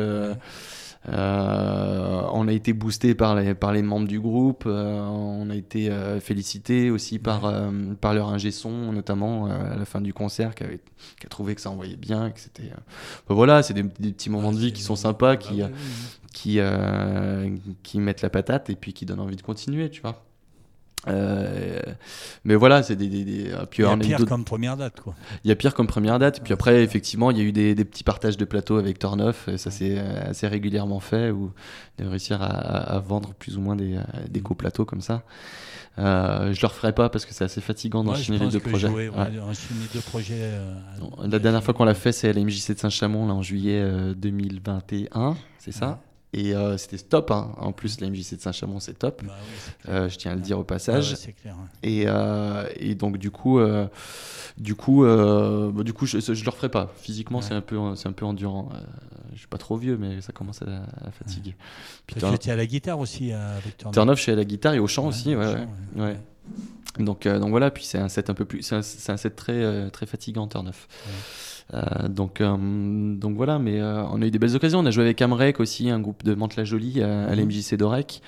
On 1.09 2.49
a 2.49 2.53
été 2.53 2.73
boosté 2.73 3.15
par 3.15 3.35
les, 3.35 3.55
par 3.55 3.73
les 3.73 3.83
membres 3.83 4.09
du 4.09 4.21
groupe, 4.21 4.65
euh, 4.67 5.01
on 5.07 5.49
a 5.51 5.55
été 5.55 5.91
euh, 5.91 6.21
félicité 6.21 6.91
aussi 6.91 7.19
par, 7.19 7.53
par 8.01 8.15
leur 8.15 8.29
ingé 8.29 8.51
son, 8.51 8.93
notamment 8.93 9.47
à 9.47 9.77
la 9.77 9.85
fin 9.85 10.01
du 10.01 10.13
concert, 10.13 10.55
qui, 10.55 10.65
avait, 10.65 10.81
qui 11.21 11.27
a 11.27 11.29
trouvé 11.29 11.55
que 11.55 11.61
ça 11.61 11.71
envoyait 11.71 11.97
bien, 11.97 12.31
que 12.31 12.41
c'était. 12.41 12.71
voilà, 13.29 13.63
c'est 13.63 13.75
des, 13.75 13.85
petits 13.85 14.31
moments 14.31 14.53
de 14.53 14.59
vie 14.59 14.73
qui 14.73 14.83
sont 14.83 14.97
sympas, 14.97 15.37
qui, 15.37 15.63
qui, 16.33 16.61
qui 17.83 18.01
mettent 18.01 18.23
la 18.23 18.31
patate 18.31 18.71
et 18.71 18.77
puis 18.77 18.93
qui 18.93 19.07
donnent 19.07 19.21
envie 19.21 19.37
de 19.37 19.43
continuer, 19.43 19.91
tu 19.91 20.03
vois. 20.03 20.26
Euh, 21.09 21.81
mais 22.45 22.55
voilà, 22.55 22.83
c'est 22.83 22.97
des, 22.97 23.09
des, 23.09 23.53
Puis, 23.71 23.83
il 23.83 23.87
y 23.87 23.89
a 23.89 23.97
pire 23.97 24.27
comme 24.27 24.45
première 24.45 24.77
date, 24.77 25.01
quoi. 25.01 25.15
Il 25.45 25.49
y 25.49 25.53
a 25.53 25.57
pire 25.57 25.75
comme 25.75 25.87
première 25.87 26.19
date. 26.19 26.41
Puis 26.43 26.53
après, 26.53 26.83
effectivement, 26.83 27.31
il 27.31 27.39
y 27.39 27.41
a 27.41 27.45
eu 27.45 27.53
des, 27.53 27.75
des 27.75 27.85
petits 27.85 28.05
partages 28.05 28.37
de 28.37 28.45
plateaux 28.45 28.77
avec 28.77 28.99
Tornoff. 28.99 29.49
Et 29.49 29.59
ça 29.59 29.71
s'est 29.71 29.99
assez 29.99 30.47
régulièrement 30.47 31.01
fait, 31.01 31.31
ou 31.31 31.53
de 31.99 32.07
réussir 32.07 32.43
à, 32.43 32.47
à, 32.47 32.99
vendre 32.99 33.35
plus 33.35 33.57
ou 33.57 33.61
moins 33.61 33.77
des, 33.77 33.99
des 34.29 34.41
coplateaux 34.41 34.85
comme 34.85 35.01
ça. 35.01 35.23
Euh, 35.99 36.53
je 36.53 36.61
le 36.61 36.67
referai 36.67 36.93
pas 36.93 37.09
parce 37.09 37.25
que 37.25 37.33
c'est 37.33 37.45
assez 37.45 37.61
fatigant 37.61 38.05
d'enchaîner 38.05 38.39
les 38.39 38.49
deux 38.49 38.61
projets. 38.61 38.89
ouais. 38.89 39.11
deux 39.95 40.01
projets. 40.01 40.35
Euh, 40.39 40.75
la 41.27 41.39
dernière 41.39 41.65
fois 41.65 41.73
qu'on 41.73 41.85
l'a 41.85 41.95
fait, 41.95 42.13
c'est 42.13 42.29
à 42.29 42.33
la 42.33 42.41
MJC 42.43 42.75
de 42.75 42.79
Saint-Chamond, 42.79 43.27
là, 43.27 43.35
en 43.35 43.43
juillet 43.43 43.83
2021, 44.15 45.37
c'est 45.59 45.73
ça? 45.73 46.01
Et 46.37 46.55
c'était 46.77 46.99
top, 46.99 47.31
hein. 47.31 47.53
en 47.59 47.73
plus 47.73 48.01
la 48.01 48.11
MJC 48.11 48.37
de 48.37 48.41
Saint-Chamond 48.41 48.81
c'est 48.81 48.99
top, 48.99 49.23
bah 49.25 50.09
je 50.09 50.17
tiens 50.17 50.33
à 50.33 50.35
le 50.35 50.41
dire 50.41 50.59
au 50.59 50.65
passage. 50.65 51.17
clair, 51.43 51.57
et, 51.83 52.07
et, 52.79 52.95
donc 52.95 53.17
du 53.19 53.31
coup, 53.31 53.59
du 54.59 54.75
coup, 54.75 55.05
bah, 55.05 55.83
du 55.83 55.93
coup 55.93 56.07
je, 56.07 56.19
je 56.21 56.45
le 56.45 56.51
referai 56.51 56.69
pas. 56.69 56.93
Physiquement 57.01 57.41
c'est 57.41 57.55
un, 57.55 57.61
peu, 57.61 57.79
un 57.79 58.13
peu 58.13 58.25
endurant. 58.25 58.69
je 59.33 59.39
suis 59.39 59.49
pas 59.49 59.59
trop 59.59 59.77
vieux 59.77 59.97
mais 59.97 60.21
ça 60.21 60.33
commence 60.33 60.63
à, 60.63 61.11
fatiguer. 61.13 61.57
Tu 62.07 62.19
étais 62.19 62.51
à 62.51 62.57
la 62.57 62.67
guitare 62.67 62.99
aussi 62.99 63.33
avec 63.33 63.79
Turn 63.79 63.93
Turn 63.93 64.11
Off, 64.11 64.19
je 64.19 64.23
suis 64.23 64.33
à 64.33 64.37
la 64.37 64.45
guitare 64.45 64.75
et 64.75 64.79
au 64.79 64.87
chant 64.87 65.07
aussi, 65.07 65.35
ouais. 65.35 65.67
ouais. 65.97 66.17
Donc, 66.99 67.27
euh, 67.27 67.39
donc 67.39 67.51
voilà, 67.51 67.71
puis 67.71 67.85
c'est 67.85 67.99
un 67.99 68.09
set 68.09 68.31
un 68.31 68.35
peu 68.35 68.45
plus, 68.45 68.63
c'est 68.63 68.75
un, 68.75 68.79
un, 68.79 69.17
set 69.17 69.37
très, 69.37 69.53
euh, 69.53 69.91
très 69.91 70.07
fatigant, 70.07 70.47
Turn 70.47 70.69
Off. 70.69 70.89
Euh, 71.75 72.09
donc, 72.09 72.41
donc 72.41 73.37
voilà, 73.37 73.59
mais 73.59 73.83
on 73.83 74.23
a 74.23 74.27
eu 74.27 74.31
des 74.31 74.39
belles 74.39 74.55
occasions. 74.55 74.81
On 74.81 74.87
a 74.87 74.91
joué 74.91 75.05
avec 75.05 75.21
Amrek 75.21 75.61
aussi, 75.61 75.91
un 75.91 76.01
groupe 76.01 76.25
de 76.25 76.35
Mantes-la-Jolie 76.35 77.03
à, 77.03 77.35
mhm. 77.35 77.41
l'MJC 77.41 77.75
d'Orec. 77.77 78.23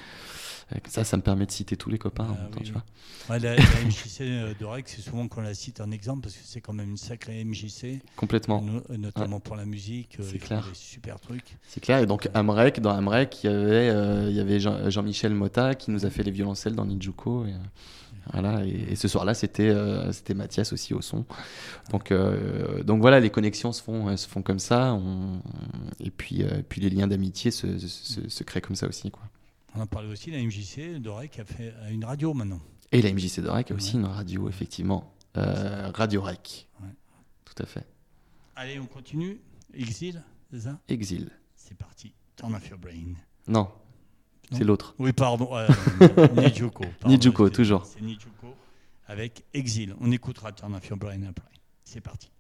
Ça, 0.86 1.02
ça 1.02 1.16
me 1.16 1.22
permet 1.22 1.46
de 1.46 1.64
de 1.64 1.74
tous 1.76 1.88
les 1.88 1.96
copains 1.96 2.24
en 2.24 2.34
même 2.34 2.50
temps, 2.50 2.60
tu 2.62 2.72
vois. 2.72 2.84
Ouais, 3.30 3.38
la, 3.38 3.56
MJC 3.56 4.58
d'Orec, 4.60 4.86
c'est 4.86 5.00
souvent 5.00 5.26
qu'on 5.26 5.40
la 5.40 5.54
cite 5.54 5.80
en 5.80 5.90
exemple 5.90 6.22
parce 6.22 6.34
que 6.34 6.42
c'est 6.44 6.60
quand 6.60 6.74
même 6.74 6.90
une 6.90 6.98
sacrée 6.98 7.42
MJC. 7.42 8.02
Complètement. 8.16 8.62
notamment 8.90 9.40
pour 9.40 9.56
la 9.56 9.64
musique. 9.64 10.18
c'est 10.20 10.38
clair. 10.38 10.66
Des 10.68 10.74
super 10.74 11.20
trucs. 11.20 11.56
C'est 11.66 11.80
clair. 11.80 12.00
Et 12.00 12.06
donc, 12.06 12.28
Amrek, 12.34 12.80
dans 12.80 12.90
Amrek, 12.90 13.44
il 13.44 13.50
y 13.50 13.52
avait, 13.52 14.28
il 14.28 14.36
y 14.36 14.40
avait 14.40 14.60
Jean-Michel 14.60 15.32
Mota 15.32 15.74
qui 15.74 15.90
nous 15.90 16.04
a 16.04 16.10
fait 16.10 16.22
les 16.22 16.32
violoncelles 16.32 16.74
dans 16.74 16.84
Nijuko. 16.84 17.46
Et, 17.46 17.54
voilà, 18.32 18.64
et, 18.64 18.94
ce 18.96 19.08
soir-là, 19.08 19.34
c'était 19.34 19.68
euh, 19.68 20.12
c'était 20.12 20.34
Mathias 20.34 20.72
aussi 20.72 20.94
au 20.94 21.00
son. 21.00 21.24
Donc, 21.90 22.10
euh, 22.10 22.82
donc 22.82 23.00
voilà, 23.00 23.20
les 23.20 23.30
connexions 23.30 23.72
se 23.72 23.82
font, 23.82 24.16
se 24.16 24.28
font 24.28 24.42
comme 24.42 24.58
ça. 24.58 24.98
et 26.00 26.10
puis, 26.10 26.42
euh, 26.42 26.62
puis 26.68 26.80
les 26.80 26.90
liens 26.90 27.06
d'amitié 27.06 27.50
se, 27.50 27.78
se, 27.78 28.42
créent 28.44 28.60
comme 28.60 28.76
ça 28.76 28.86
aussi. 28.86 29.10
Quoi. 29.10 29.22
On 29.74 29.80
a 29.80 29.86
parlé 29.86 30.08
aussi 30.08 30.30
de 30.30 30.36
la 30.36 30.42
MJC 30.42 31.00
d'Orec 31.00 31.38
a 31.38 31.44
fait 31.44 31.74
une 31.90 32.04
radio 32.04 32.34
maintenant. 32.34 32.60
Et 32.92 33.02
la 33.02 33.12
MJC 33.12 33.40
d'Orec 33.40 33.70
a 33.70 33.74
aussi 33.74 33.94
une 33.94 34.06
radio, 34.06 34.48
effectivement. 34.48 35.12
radio 35.34 36.22
Rec. 36.22 36.68
Tout 37.44 37.62
à 37.62 37.66
fait. 37.66 37.86
Allez, 38.56 38.78
on 38.78 38.86
continue. 38.86 39.40
Exil, 39.74 40.22
c'est 40.50 40.60
ça? 40.60 40.78
Exil. 40.88 41.30
C'est 41.54 41.76
parti. 41.76 42.12
Turn 42.36 42.54
off 42.54 42.68
your 42.68 42.78
brain. 42.78 43.14
Non, 43.46 43.68
c'est 44.52 44.64
l'autre. 44.64 44.94
Oui, 44.98 45.12
pardon. 45.12 45.50
Euh, 45.52 45.68
Nijuko. 46.36 46.84
Nijuko, 47.06 47.50
toujours. 47.50 47.84
C'est 47.86 48.00
Nijuko 48.00 48.54
avec 49.06 49.44
Exil. 49.54 49.94
On 50.00 50.10
écoutera 50.12 50.52
Turn 50.52 50.74
Off 50.74 50.86
Your 50.88 50.98
Brain 50.98 51.22
après. 51.28 51.48
C'est 51.84 52.00
parti. 52.00 52.30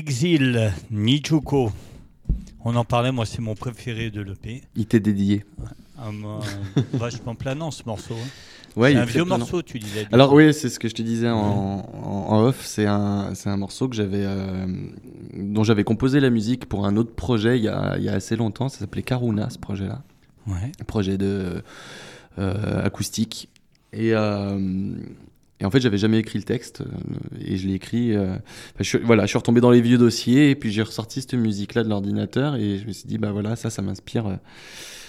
Exil, 0.00 0.72
Nijuko. 0.90 1.72
On 2.66 2.76
en 2.76 2.84
parlait, 2.84 3.12
moi 3.12 3.24
c'est 3.24 3.40
mon 3.40 3.54
préféré 3.54 4.10
de 4.10 4.20
l'EP. 4.20 4.62
Il 4.74 4.84
t'est 4.86 5.00
dédié. 5.00 5.44
Un, 5.98 6.10
un, 6.12 6.40
vachement 6.98 7.34
planant 7.34 7.70
ce 7.70 7.82
morceau. 7.86 8.12
Hein. 8.14 8.28
Ouais, 8.78 8.92
c'est 8.92 8.98
un 8.98 9.04
vieux 9.06 9.24
planant. 9.24 9.38
morceau, 9.38 9.62
tu 9.62 9.78
disais. 9.78 10.06
Alors 10.12 10.34
oui, 10.34 10.52
c'est 10.52 10.68
ce 10.68 10.78
que 10.78 10.86
je 10.88 10.94
te 10.94 11.00
disais 11.00 11.30
en, 11.30 11.38
en- 11.38 12.26
en 12.28 12.42
off. 12.42 12.62
C'est 12.66 12.84
un, 12.84 13.34
c'est 13.34 13.48
un 13.48 13.56
morceau 13.56 13.88
que 13.88 13.96
j'avais, 13.96 14.22
euh, 14.26 14.66
dont 15.34 15.64
j'avais 15.64 15.84
composé 15.84 16.20
la 16.20 16.28
musique 16.28 16.66
pour 16.66 16.84
un 16.84 16.96
autre 16.98 17.14
projet 17.14 17.56
il 17.58 17.64
y 17.64 17.68
a, 17.68 17.96
il 17.96 18.04
y 18.04 18.10
a 18.10 18.14
assez 18.14 18.36
longtemps. 18.36 18.68
Ça 18.68 18.80
s'appelait 18.80 19.02
Karuna, 19.02 19.48
ce 19.48 19.58
projet-là. 19.58 20.02
Ouais. 20.46 20.72
Un 20.78 20.84
projet 20.84 21.16
de 21.16 21.62
euh, 22.38 22.84
acoustique. 22.84 23.48
Et, 23.94 24.10
euh, 24.12 24.94
et 25.60 25.64
en 25.64 25.70
fait, 25.70 25.80
j'avais 25.80 25.98
jamais 25.98 26.18
écrit 26.18 26.38
le 26.38 26.44
texte. 26.44 26.82
euh, 26.82 27.38
et 27.40 27.56
je 27.56 27.66
l'ai 27.66 27.74
écrit. 27.74 28.14
euh, 28.14 28.36
je, 28.78 28.84
suis- 28.84 28.98
voilà, 28.98 29.22
je 29.24 29.28
suis 29.28 29.38
retombé 29.38 29.60
dans 29.60 29.70
les 29.70 29.80
vieux 29.80 29.98
dossiers 29.98 30.50
et 30.50 30.54
puis 30.54 30.70
j'ai 30.70 30.82
ressorti 30.82 31.20
cette 31.22 31.34
musique-là 31.34 31.82
de 31.84 31.88
l'ordinateur 31.88 32.56
et 32.56 32.78
je 32.78 32.86
me 32.86 32.92
suis 32.92 33.06
dit, 33.08 33.18
bah 33.18 33.32
voilà, 33.32 33.56
ça, 33.56 33.70
ça 33.70 33.80
m'inspire. 33.82 34.26
euh, 34.26 34.36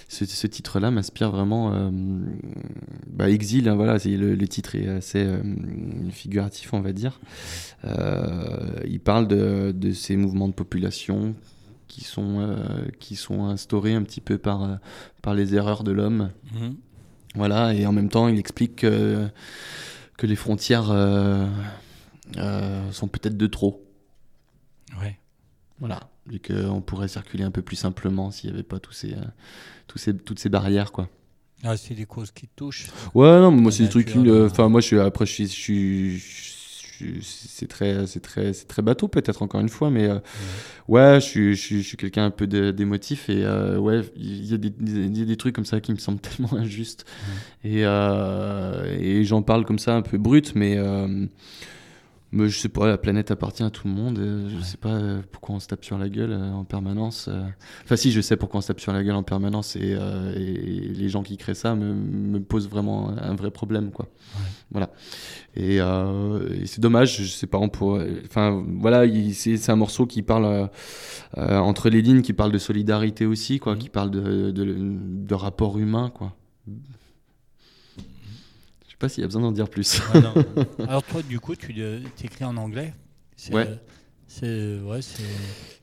ce, 0.09 0.23
ce 0.23 0.47
titre-là 0.47 0.89
m'inspire 0.89 1.31
vraiment. 1.31 1.73
euh, 1.73 1.89
bah, 3.07 3.29
Exil, 3.29 3.67
hein, 3.67 3.75
voilà, 3.75 3.99
c'est 3.99 4.15
le, 4.15 4.35
le 4.35 4.47
titre 4.47 4.75
est 4.75 4.87
assez 4.87 5.27
figuratif, 6.11 6.73
on 6.73 6.79
va 6.79 6.93
dire. 6.93 7.19
Il 8.85 8.99
parle 9.01 9.27
de, 9.27 9.73
de 9.75 9.91
ces 9.91 10.15
mouvements 10.15 10.47
de 10.47 10.53
population 10.53 11.35
qui 11.89 12.03
sont, 12.05 12.55
qui 12.99 13.15
sont 13.15 13.45
instaurés 13.45 13.93
un 13.95 14.03
petit 14.03 14.21
peu 14.21 14.37
par, 14.37 14.79
par 15.21 15.33
les 15.33 15.55
erreurs 15.55 15.83
de 15.83 15.91
l'homme. 15.91 16.29
Mhm. 16.53 16.75
Voilà, 17.35 17.73
et 17.73 17.85
en 17.85 17.91
même 17.91 18.09
temps, 18.09 18.27
il 18.29 18.39
explique 18.39 18.77
que, 18.77 19.27
que 20.17 20.25
les 20.27 20.35
frontières 20.35 20.89
euh, 20.91 21.47
euh, 22.37 22.91
sont 22.91 23.07
peut-être 23.07 23.37
de 23.37 23.47
trop. 23.47 23.83
Ouais. 25.01 25.17
Voilà, 25.79 26.09
et 26.31 26.39
qu'on 26.39 26.81
pourrait 26.81 27.07
circuler 27.07 27.43
un 27.43 27.51
peu 27.51 27.61
plus 27.61 27.75
simplement 27.75 28.31
s'il 28.31 28.49
n'y 28.49 28.55
avait 28.55 28.63
pas 28.63 28.79
tous 28.79 28.93
ces, 28.93 29.13
euh, 29.13 29.21
tous 29.85 29.99
ces, 29.99 30.17
toutes 30.17 30.39
ces 30.39 30.49
barrières, 30.49 30.91
quoi. 30.91 31.07
Ah, 31.63 31.77
c'est 31.77 31.93
des 31.93 32.05
causes 32.05 32.31
qui 32.31 32.47
te 32.47 32.55
touchent. 32.55 32.87
Ouais, 33.13 33.39
non, 33.39 33.51
mais 33.51 33.61
moi 33.61 33.71
c'est 33.71 33.83
des 33.83 33.89
trucs. 33.89 34.09
Enfin, 34.09 34.69
moi 34.69 34.81
je 34.81 34.85
suis 34.87 34.99
après, 34.99 35.25
je 35.25 35.31
suis, 35.33 35.47
je 35.47 35.51
suis- 35.53 36.19
je 36.19 36.23
suis- 36.25 36.56
c'est 37.21 37.67
très, 37.67 38.05
c'est 38.07 38.19
très, 38.21 38.53
c'est 38.53 38.67
très 38.67 38.81
bateau 38.81 39.07
peut-être 39.07 39.41
encore 39.41 39.61
une 39.61 39.69
fois, 39.69 39.89
mais 39.89 40.07
euh, 40.09 40.19
ouais, 40.87 41.15
je 41.21 41.25
suis, 41.25 41.55
je 41.55 41.81
suis, 41.81 41.97
quelqu'un 41.97 42.25
un 42.25 42.31
peu 42.31 42.47
d'émotif 42.47 43.29
et 43.29 43.43
euh, 43.43 43.77
ouais, 43.77 44.01
il 44.15 44.45
y 44.45 44.53
a 44.53 44.57
des, 44.57 44.69
des- 44.69 45.05
il 45.05 45.17
y 45.17 45.21
a 45.21 45.25
des 45.25 45.37
trucs 45.37 45.55
comme 45.55 45.65
ça 45.65 45.79
qui 45.81 45.91
me 45.93 45.97
semblent 45.97 46.19
tellement 46.21 46.53
injustes. 46.53 47.05
Et 47.63 47.85
euh, 47.85 48.97
et 48.99 49.23
j'en 49.25 49.41
parle 49.41 49.65
comme 49.65 49.79
ça 49.79 49.95
un 49.95 50.01
peu 50.01 50.17
brut, 50.17 50.53
mais 50.55 50.77
mais 52.31 52.49
je 52.49 52.57
sais 52.59 52.69
pas, 52.69 52.87
la 52.87 52.97
planète 52.97 53.31
appartient 53.31 53.63
à 53.63 53.69
tout 53.69 53.87
le 53.87 53.93
monde. 53.93 54.19
euh, 54.19 54.49
Je 54.49 54.61
sais 54.63 54.77
pas 54.77 54.89
euh, 54.89 55.21
pourquoi 55.31 55.55
on 55.55 55.59
se 55.59 55.67
tape 55.67 55.83
sur 55.85 55.97
la 55.97 56.09
gueule 56.09 56.31
euh, 56.33 56.51
en 56.51 56.63
permanence. 56.65 57.29
Enfin, 57.83 57.95
si, 57.95 58.11
je 58.11 58.19
sais 58.21 58.35
pourquoi 58.35 58.57
on 58.57 58.61
se 58.61 58.67
tape 58.67 58.79
sur 58.81 58.91
la 58.93 59.03
gueule 59.03 59.15
en 59.15 59.23
permanence 59.23 59.75
et, 59.75 59.91
et 60.35 60.39
les 60.93 61.09
gens 61.09 61.23
qui 61.23 61.37
créent 61.37 61.53
ça 61.55 61.75
me, 61.75 61.93
me 61.93 62.39
posent 62.41 62.67
vraiment 62.69 63.09
un 63.17 63.35
vrai 63.35 63.51
problème, 63.51 63.91
quoi. 63.91 64.07
Voilà. 64.71 64.89
Et, 65.55 65.77
et 65.77 66.65
c'est 66.65 66.81
dommage, 66.81 67.17
je 67.23 67.27
sais 67.31 67.47
pas, 67.47 67.57
on 67.57 67.69
pourrait. 67.69 68.09
Enfin, 68.25 68.63
voilà, 68.79 69.05
il- 69.05 69.33
c'est 69.33 69.69
un 69.69 69.75
morceau 69.77 70.05
qui 70.05 70.21
parle 70.21 70.69
entre 71.37 71.89
les 71.89 72.01
lignes, 72.01 72.21
qui 72.21 72.33
parle 72.33 72.51
de 72.51 72.57
solidarité 72.57 73.25
aussi, 73.25 73.59
quoi, 73.59 73.73
Mhm. 73.73 73.79
qui 73.79 73.89
parle 73.89 74.11
de, 74.11 74.51
de, 74.51 74.75
de 74.77 75.33
rapport 75.35 75.77
humain, 75.79 76.11
quoi. 76.13 76.33
Je 78.99 79.05
sais 79.05 79.09
pas 79.09 79.09
s'il 79.09 79.21
y 79.21 79.25
a 79.25 79.27
besoin 79.27 79.43
d'en 79.43 79.51
dire 79.51 79.69
plus. 79.69 80.01
Non. 80.15 80.33
Alors 80.87 81.03
toi, 81.03 81.21
du 81.21 81.39
coup, 81.39 81.55
tu 81.55 81.71
écris 82.23 82.43
en 82.45 82.57
anglais? 82.57 82.95
Ouais. 83.51 83.79
C'est 84.25 84.79
ouais, 84.79 85.01
c'est. 85.03 85.23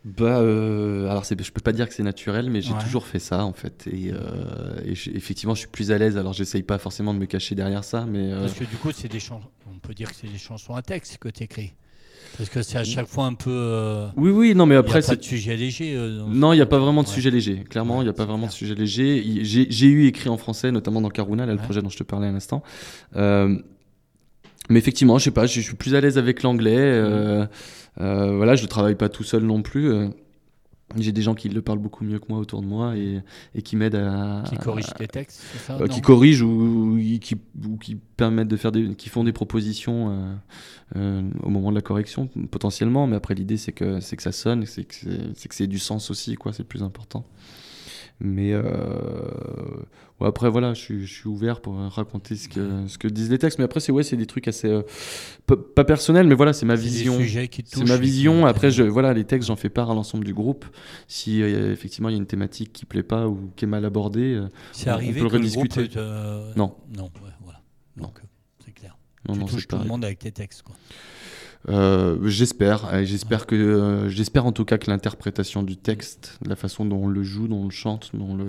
Bah, 0.05 0.41
euh, 0.41 1.09
alors 1.09 1.25
c'est, 1.25 1.41
je 1.43 1.51
peux 1.51 1.63
pas 1.63 1.73
dire 1.73 1.89
que 1.89 1.95
c'est 1.95 2.03
naturel, 2.03 2.51
mais 2.51 2.61
j'ai 2.61 2.75
Ouais. 2.75 2.83
toujours 2.83 3.07
fait 3.07 3.19
ça 3.21 3.45
en 3.47 3.55
fait. 3.55 3.87
Et, 3.87 4.11
euh, 4.13 4.81
effectivement, 4.85 5.55
je 5.55 5.61
suis 5.61 5.69
plus 5.69 5.93
à 5.93 5.97
l'aise. 5.99 6.19
Alors, 6.19 6.35
j'essaye 6.35 6.63
pas 6.63 6.77
forcément 6.77 7.15
de 7.15 7.19
me 7.21 7.25
cacher 7.25 7.55
derrière 7.55 7.85
ça, 7.85 8.05
mais 8.05 8.33
euh, 8.33 8.41
Parce 8.41 8.53
que 8.53 8.65
du 8.65 8.77
coup, 8.77 8.91
c'est 8.93 9.09
des 9.09 9.21
chansons. 9.21 9.49
On 9.73 9.79
peut 9.79 9.95
dire 9.95 10.11
que 10.11 10.17
c'est 10.17 10.27
des 10.27 10.37
chansons 10.37 10.75
à 10.75 10.83
texte 10.83 11.17
que 11.19 11.29
tu 11.29 11.45
écris. 11.45 11.73
Parce 12.37 12.51
que 12.51 12.63
c'est 12.63 12.79
à 12.79 12.85
chaque 12.85 13.07
fois 13.07 13.27
un 13.27 13.35
peu. 13.35 13.51
euh, 13.51 14.09
oui, 14.17 14.31
oui, 14.31 14.55
non, 14.55 14.67
mais 14.67 14.75
il 14.75 14.79
y 14.79 14.81
après, 14.81 15.05
a 15.05 15.07
pas 15.09 15.17
de 15.17 15.23
sujet 15.23 15.57
léger. 15.57 15.95
euh, 15.95 16.19
dans 16.19 16.27
non, 16.29 16.53
il 16.53 16.57
n'y 16.57 16.63
a 16.63 16.67
pas 16.67 16.79
vraiment 16.79 17.03
de 17.03 17.09
Ouais. 17.09 17.15
sujet 17.15 17.31
léger. 17.31 17.63
Clairement, 17.69 17.97
il 17.97 17.99
Ouais, 17.99 18.05
n'y 18.05 18.11
a 18.11 18.15
pas 18.15 18.25
vraiment 18.25 18.47
de 18.47 18.53
sujet 18.53 18.75
léger. 18.75 19.23
Il- 19.25 19.45
J'ai, 19.45 19.87
eu 19.87 20.07
écrit 20.07 20.29
en 20.29 20.37
français, 20.37 20.73
notamment 20.73 21.01
dans 21.01 21.11
Karuna, 21.11 21.47
là, 21.47 21.53
le 21.53 21.59
Ouais. 21.59 21.65
projet 21.65 21.81
dont 21.81 21.89
je 21.91 21.97
te 21.99 22.03
parlais 22.03 22.27
à 22.27 22.33
l'instant. 22.33 22.63
Euh, 23.15 23.57
mais 24.69 24.79
effectivement, 24.79 25.19
je 25.19 25.25
sais 25.25 25.31
pas, 25.31 25.47
je, 25.47 25.61
suis 25.61 25.75
plus 25.77 25.95
à 25.95 26.01
l'aise 26.01 26.19
avec 26.19 26.43
l'anglais. 26.43 26.77
euh, 26.77 27.47
euh, 28.01 28.37
voilà, 28.37 28.57
je 28.57 28.67
travaille 28.67 28.97
pas 28.97 29.09
tout 29.09 29.23
seul 29.25 29.45
non 29.45 29.63
plus. 29.63 29.93
J'ai 31.03 31.13
des 31.13 31.23
gens 31.23 31.35
qui 31.35 31.49
le 31.49 31.63
parlent 31.63 31.79
beaucoup 31.79 32.05
mieux 32.05 32.19
que 32.19 32.27
moi 32.29 32.39
autour 32.39 32.63
de 32.63 32.67
moi 32.67 32.97
et, 32.97 33.21
et 33.55 33.63
qui 33.63 33.77
m'aident 33.77 33.97
à, 33.97 34.45
Qui 34.49 34.57
corrige 34.57 34.87
tes 34.97 35.09
textes, 35.09 35.43
c'est 35.53 35.59
ça 35.59 35.79
Euh, 35.81 35.87
qui 35.87 36.01
corrigent 36.01 36.43
ou, 36.43 36.97
ou 36.97 37.19
qui, 37.21 37.37
ou 37.67 37.77
qui 37.77 37.97
permettent 38.17 38.49
de 38.49 38.57
faire 38.57 38.73
des, 38.73 38.95
qui 38.95 39.09
font 39.09 39.25
des 39.25 39.33
propositions 39.33 40.11
euh, 40.11 40.35
euh, 40.97 41.31
au 41.43 41.51
moment 41.51 41.71
de 41.71 41.75
la 41.77 41.83
correction 41.83 42.29
potentiellement. 42.51 43.07
Mais 43.07 43.17
après 43.17 43.35
l'idée 43.35 43.57
c'est 43.57 43.73
que 43.73 44.01
c'est 44.01 44.17
que 44.17 44.23
ça 44.23 44.33
sonne 44.33 44.67
c'est 44.67 44.85
que 44.85 44.95
c'est 44.95 45.21
c'est 45.35 45.49
que 45.49 45.55
c'est 45.55 45.67
du 45.67 45.79
sens 45.79 46.11
aussi 46.11 46.35
quoi 46.35 46.53
c'est 46.53 46.63
le 46.63 46.69
plus 46.69 46.83
important. 46.83 47.27
Mais 48.21 48.55
ouais, 50.21 50.29
après 50.29 50.51
voilà 50.51 50.75
je 50.75 50.81
suis, 50.81 51.07
je 51.07 51.13
suis 51.13 51.29
ouvert 51.29 51.61
pour 51.61 51.77
raconter 51.77 52.37
ce 52.37 52.49
que 52.49 52.87
ce 52.87 52.99
que 52.99 53.09
disent 53.09 53.31
les 53.31 53.39
textes 53.39 53.59
mais 53.59 53.65
après 53.65 53.81
c'est 53.81 53.93
ouais 53.93 54.03
c'est 54.03 54.17
des 54.17 54.27
trucs 54.27 54.49
assez 54.49 54.69
euh, 54.69 54.83
pas, 55.47 55.85
personnels 55.85 56.27
mais 56.27 56.35
voilà 56.35 56.53
c'est 56.53 56.67
ma 56.67 56.75
vision 56.77 57.19
c'est 57.67 57.85
ma 57.85 57.97
vision. 57.97 58.47
Après, 58.47 58.71
je, 58.71 58.83
voilà, 58.83 59.13
les 59.13 59.25
textes, 59.25 59.49
j'en 59.49 59.57
fais 59.57 59.69
part 59.69 59.91
à 59.91 59.95
l'ensemble 59.95 60.25
du 60.25 60.33
groupe. 60.35 60.65
Si 61.09 61.43
euh, 61.43 61.73
effectivement 61.73 62.09
il 62.09 62.13
y 62.13 62.15
a 62.15 62.19
une 62.19 62.27
thématique 62.27 62.73
qui 62.73 62.85
plaît 62.87 63.03
pas 63.03 63.29
ou 63.29 63.51
qui 63.57 63.65
est 63.65 63.69
mal 63.69 63.85
abordée, 63.85 64.35
euh, 64.35 64.49
C'est 64.73 64.91
on 64.91 64.95
arrivé 64.95 65.21
peut 65.21 65.25
le 65.25 65.31
que 65.31 65.37
le 65.37 65.49
groupe 65.49 65.73
rediscuter. 65.73 65.89
te- 65.89 66.59
Non. 66.59 66.75
Non, 66.97 67.05
ouais, 67.05 67.31
voilà. 67.43 67.61
Donc, 67.97 68.21
c'est 68.65 68.73
clair. 68.73 68.97
non, 69.29 69.35
tu 69.35 69.41
non, 69.41 69.47
touches 69.47 69.69
tout 69.69 69.77
le 69.79 69.85
monde 69.85 70.05
avec 70.05 70.19
tes 70.21 70.33
textes. 70.33 70.63
Quoi. 70.63 70.75
Euh, 71.69 72.19
j'espère, 72.29 72.93
euh, 72.93 73.05
j'espère 73.05 73.47
que, 73.47 73.55
euh, 73.55 74.09
j'espère 74.09 74.45
en 74.47 74.53
tout 74.53 74.65
cas 74.65 74.79
que 74.79 74.91
l'interprétation 74.91 75.63
du 75.63 75.77
texte, 75.77 76.39
la 76.45 76.57
façon 76.57 76.85
dont 76.85 77.05
on 77.05 77.09
le 77.09 77.23
joue, 77.23 77.49
dont 77.49 77.63
on 77.63 77.65
le 77.65 77.71
chante, 77.71 78.11
dont 78.15 78.35
le, 78.37 78.47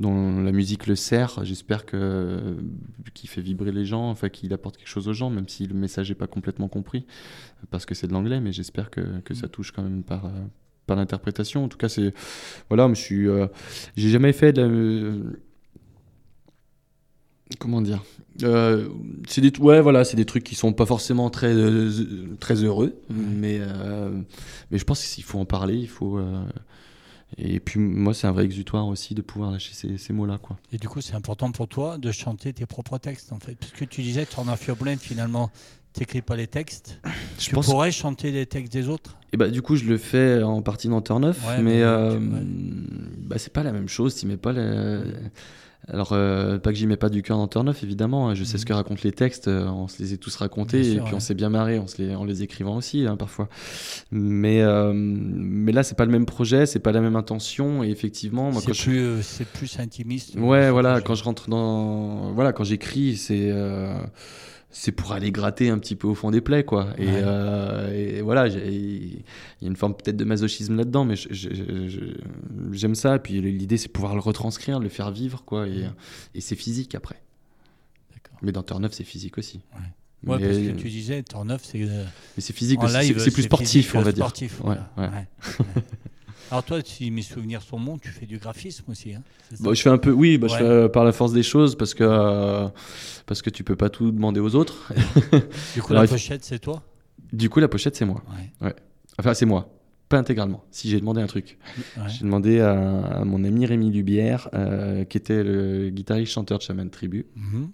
dont 0.00 0.40
la 0.42 0.50
musique 0.52 0.86
le 0.86 0.96
sert, 0.96 1.44
j'espère 1.44 1.86
que 1.86 2.56
qu'il 3.14 3.28
fait 3.28 3.42
vibrer 3.42 3.70
les 3.70 3.84
gens, 3.84 4.10
enfin 4.10 4.28
qu'il 4.28 4.52
apporte 4.52 4.76
quelque 4.76 4.88
chose 4.88 5.08
aux 5.08 5.12
gens, 5.12 5.30
même 5.30 5.48
si 5.48 5.66
le 5.66 5.74
message 5.74 6.08
n'est 6.08 6.14
pas 6.14 6.26
complètement 6.26 6.68
compris, 6.68 7.06
parce 7.70 7.86
que 7.86 7.94
c'est 7.94 8.06
de 8.06 8.12
l'anglais, 8.12 8.40
mais 8.40 8.52
j'espère 8.52 8.90
que, 8.90 9.20
que 9.20 9.34
ça 9.34 9.48
touche 9.48 9.72
quand 9.72 9.82
même 9.82 10.02
par 10.02 10.26
euh, 10.26 10.30
par 10.86 10.96
l'interprétation. 10.96 11.64
En 11.64 11.68
tout 11.68 11.78
cas, 11.78 11.88
c'est 11.88 12.12
voilà, 12.68 12.88
je 12.88 13.00
suis, 13.00 13.28
euh, 13.28 13.46
j'ai 13.96 14.08
jamais 14.08 14.32
fait 14.32 14.52
de 14.52 14.62
la, 14.62 14.68
euh, 14.68 15.22
comment 17.58 17.80
dire. 17.80 18.02
Euh, 18.42 18.88
c'est 19.28 19.40
des 19.40 19.52
ouais 19.58 19.80
voilà 19.82 20.04
c'est 20.04 20.16
des 20.16 20.24
trucs 20.24 20.44
qui 20.44 20.54
sont 20.54 20.72
pas 20.72 20.86
forcément 20.86 21.28
très 21.28 21.52
très 22.38 22.64
heureux 22.64 22.98
mais 23.10 23.58
euh, 23.60 24.10
mais 24.70 24.78
je 24.78 24.84
pense 24.84 25.04
qu'il 25.04 25.24
faut 25.24 25.38
en 25.38 25.44
parler 25.44 25.76
il 25.76 25.88
faut 25.88 26.18
et 27.38 27.60
puis 27.60 27.78
moi 27.80 28.12
c'est 28.14 28.26
un 28.26 28.32
vrai 28.32 28.44
exutoire 28.44 28.86
aussi 28.86 29.14
de 29.14 29.22
pouvoir 29.22 29.50
lâcher 29.52 29.72
ces, 29.74 29.98
ces 29.98 30.12
mots 30.12 30.26
là 30.26 30.38
quoi 30.38 30.58
Et 30.72 30.78
du 30.78 30.88
coup, 30.88 31.00
c'est 31.00 31.14
important 31.14 31.50
pour 31.52 31.68
toi 31.68 31.96
de 31.98 32.10
chanter 32.12 32.52
tes 32.52 32.66
propres 32.66 32.98
textes, 32.98 33.32
en 33.32 33.38
fait. 33.38 33.54
Parce 33.54 33.72
que 33.72 33.84
tu 33.84 34.02
disais, 34.02 34.26
Turn 34.26 34.48
off 34.48 34.66
your 34.66 34.76
blend, 34.76 34.96
finalement, 34.98 35.50
t'écris 35.92 36.22
pas 36.22 36.36
les 36.36 36.46
textes. 36.46 37.00
je 37.38 37.44
tu 37.46 37.54
pense 37.54 37.66
pourrais 37.66 37.92
chanter 37.92 38.30
les 38.32 38.46
textes 38.46 38.72
des 38.72 38.88
autres? 38.88 39.16
Et 39.32 39.36
bah 39.36 39.48
du 39.48 39.62
coup 39.62 39.76
je 39.76 39.84
le 39.84 39.96
fais 39.96 40.42
en 40.42 40.60
partie 40.60 40.88
dans 40.88 41.00
Turn 41.02 41.24
Off 41.24 41.46
Ouais, 41.48 41.58
mais 41.58 41.62
mais 41.62 41.82
euh, 41.82 42.18
tu- 42.18 42.24
ouais. 42.26 42.40
bah 43.28 43.38
c'est 43.38 43.52
pas 43.52 43.62
la 43.62 43.70
même 43.72 43.88
chose 43.88 44.16
tu 44.16 44.26
mets 44.26 44.36
pas 44.36 44.52
les... 44.52 45.02
alors 45.88 46.10
euh, 46.12 46.58
pas 46.58 46.70
que 46.70 46.76
j'y 46.76 46.86
mets 46.86 46.96
pas 46.96 47.08
du 47.08 47.22
cœur 47.22 47.36
dans 47.38 47.48
Turn 47.48 47.68
Off 47.68 47.82
évidemment 47.82 48.28
hein, 48.28 48.34
je 48.34 48.44
sais 48.44 48.54
Mhm. 48.54 48.58
ce 48.60 48.66
que 48.66 48.72
racontent 48.74 49.00
les 49.02 49.12
textes 49.12 49.48
euh, 49.48 49.66
on 49.66 49.88
se 49.88 50.00
les 50.02 50.12
a 50.12 50.16
tous 50.16 50.36
racontés 50.36 50.80
Bien 50.82 50.90
et 50.90 50.94
sûr, 50.94 51.04
puis 51.04 51.14
on 51.14 51.20
s'est 51.20 51.34
bien 51.34 51.48
marré 51.48 51.78
en, 51.78 51.86
se 51.86 52.00
les, 52.02 52.14
en 52.14 52.24
les 52.24 52.42
écrivant 52.42 52.76
aussi 52.76 53.06
hein, 53.06 53.16
parfois 53.16 53.48
mais 54.12 54.60
euh, 54.62 54.92
mais 54.94 55.72
là 55.72 55.82
c'est 55.82 55.96
pas 55.96 56.04
le 56.04 56.12
même 56.12 56.26
projet 56.26 56.66
c'est 56.66 56.78
pas 56.80 56.92
la 56.92 57.00
même 57.00 57.16
intention 57.16 57.82
et 57.82 57.88
effectivement 57.90 58.50
moi 58.52 58.60
C'est 58.60 58.68
quand 58.68 58.72
je 58.74 58.82
plus, 58.82 58.98
euh, 59.00 59.22
c'est 59.22 59.46
plus 59.46 59.78
intimiste. 59.80 60.34
Ouais, 60.36 60.66
ce 60.66 60.70
voilà, 60.70 61.00
quand 61.00 61.14
je 61.14 61.24
rentre 61.24 61.48
dans. 61.48 62.32
Voilà, 62.32 62.52
quand 62.52 62.64
j'écris, 62.64 63.16
c'est. 63.16 63.50
C'est 64.72 64.92
pour 64.92 65.10
aller 65.12 65.32
gratter 65.32 65.68
un 65.68 65.78
petit 65.78 65.96
peu 65.96 66.06
au 66.06 66.14
fond 66.14 66.30
des 66.30 66.40
plaies, 66.40 66.62
quoi. 66.64 66.90
Et, 66.96 67.06
Ouais. 67.06 67.20
euh, 67.24 67.92
et 68.18 68.22
voilà, 68.22 68.46
il 68.46 69.14
y 69.60 69.64
a 69.64 69.66
une 69.66 69.74
forme 69.76 69.94
peut-être 69.96 70.16
de 70.16 70.24
masochisme 70.24 70.76
là-dedans, 70.76 71.04
mais 71.04 71.16
j'aime 72.72 72.94
ça. 72.94 73.16
Et 73.16 73.18
puis 73.18 73.40
l'idée, 73.40 73.76
c'est 73.76 73.88
pouvoir 73.88 74.14
le 74.14 74.20
retranscrire, 74.20 74.78
le 74.78 74.88
faire 74.88 75.10
vivre, 75.10 75.42
quoi. 75.44 75.66
Et, 75.66 75.84
et 76.34 76.40
c'est 76.40 76.54
physique 76.56 76.94
après. 76.94 77.20
Mais 78.42 78.52
dans 78.52 78.62
Turn 78.62 78.84
Off, 78.84 78.92
c'est 78.92 79.04
physique 79.04 79.38
aussi. 79.38 79.60
Ouais, 80.26 80.38
mais 80.38 80.46
parce 80.46 80.58
que 80.58 80.70
tu 80.72 80.88
disais, 80.88 81.22
Turn 81.22 81.50
c'est. 81.62 81.78
mais 81.78 81.88
c'est 82.38 82.52
physique 82.52 82.78
c'est- 83.24 83.30
plus 83.32 83.42
sportif, 83.44 83.94
on 83.96 84.00
va 84.02 84.08
euh, 84.08 84.12
dire. 84.12 84.24
sportif, 84.24 84.60
voilà. 84.62 84.90
ouais. 84.96 85.08
Alors 86.50 86.64
toi, 86.64 86.78
si 86.84 87.10
mes 87.10 87.22
souvenirs 87.22 87.62
sont 87.62 87.78
bons, 87.78 87.98
tu 87.98 88.08
fais 88.08 88.26
du 88.26 88.38
graphisme 88.38 88.90
aussi. 88.90 89.14
Hein, 89.14 89.22
c'est 89.48 89.56
ça 89.56 89.64
Bon, 89.64 89.72
je 89.72 89.80
fais 89.82 89.90
un 89.90 89.98
peu, 89.98 90.10
oui, 90.10 90.36
bah, 90.38 90.48
je 90.48 90.54
Ouais. 90.54 90.58
fais 90.58 90.64
euh, 90.64 90.88
par 90.88 91.04
la 91.04 91.12
force 91.12 91.32
des 91.32 91.42
choses 91.42 91.76
parce 91.76 91.94
que 91.94 92.04
euh, 92.04 92.68
parce 93.26 93.42
que 93.42 93.50
tu 93.50 93.62
peux 93.62 93.76
pas 93.76 93.88
tout 93.88 94.10
demander 94.10 94.40
aux 94.40 94.54
autres. 94.54 94.92
du 95.74 95.82
coup, 95.82 95.92
alors, 95.92 96.02
la 96.02 96.08
pochette, 96.08 96.44
c'est 96.44 96.58
toi? 96.58 96.82
Du 97.32 97.48
coup, 97.48 97.60
la 97.60 97.68
pochette, 97.68 97.94
c'est 97.96 98.04
moi. 98.04 98.22
Ouais. 98.60 98.74
Enfin, 99.18 99.34
c'est 99.34 99.46
moi. 99.46 99.72
Pas 100.08 100.18
intégralement. 100.18 100.64
Si 100.72 100.90
j'ai 100.90 100.98
demandé 100.98 101.20
un 101.20 101.28
truc. 101.28 101.56
J'ai 102.08 102.24
demandé 102.24 102.58
à, 102.58 103.22
mon 103.24 103.44
ami 103.44 103.64
Rémi 103.66 103.90
Lubière, 103.92 104.48
qui 105.08 105.16
était 105.16 105.44
le 105.44 105.90
guitariste 105.90 106.32
chanteur 106.32 106.58
de 106.58 106.64
Shaman 106.64 106.90
Tribu. 106.90 107.26
Mhm 107.36 107.70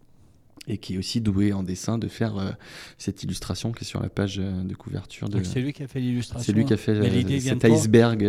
et 0.69 0.79
qui 0.79 0.95
est 0.95 0.99
aussi 0.99 1.21
doué 1.21 1.53
en 1.53 1.62
dessin 1.62 1.99
de 1.99 2.09
faire 2.09 2.37
euh, 2.39 2.51
cette 2.99 3.23
illustration 3.23 3.73
qui 3.73 3.85
est 3.85 3.87
sur 3.87 4.03
la 4.03 4.09
page 4.09 4.39
euh, 4.39 4.62
de 4.62 4.75
couverture. 4.75 5.29
De... 5.29 5.43
C'est 5.43 5.61
lui 5.61 5.73
qui 5.73 5.83
a 5.83 5.89
fait 5.89 6.01
l'illustration. 6.01 6.45
C'est 6.45 6.53
lui 6.53 6.64
qui 6.64 6.73
a 6.73 6.77
fait 6.77 6.93
euh, 6.93 7.41
cet 7.41 7.64
iceberg. 7.64 8.25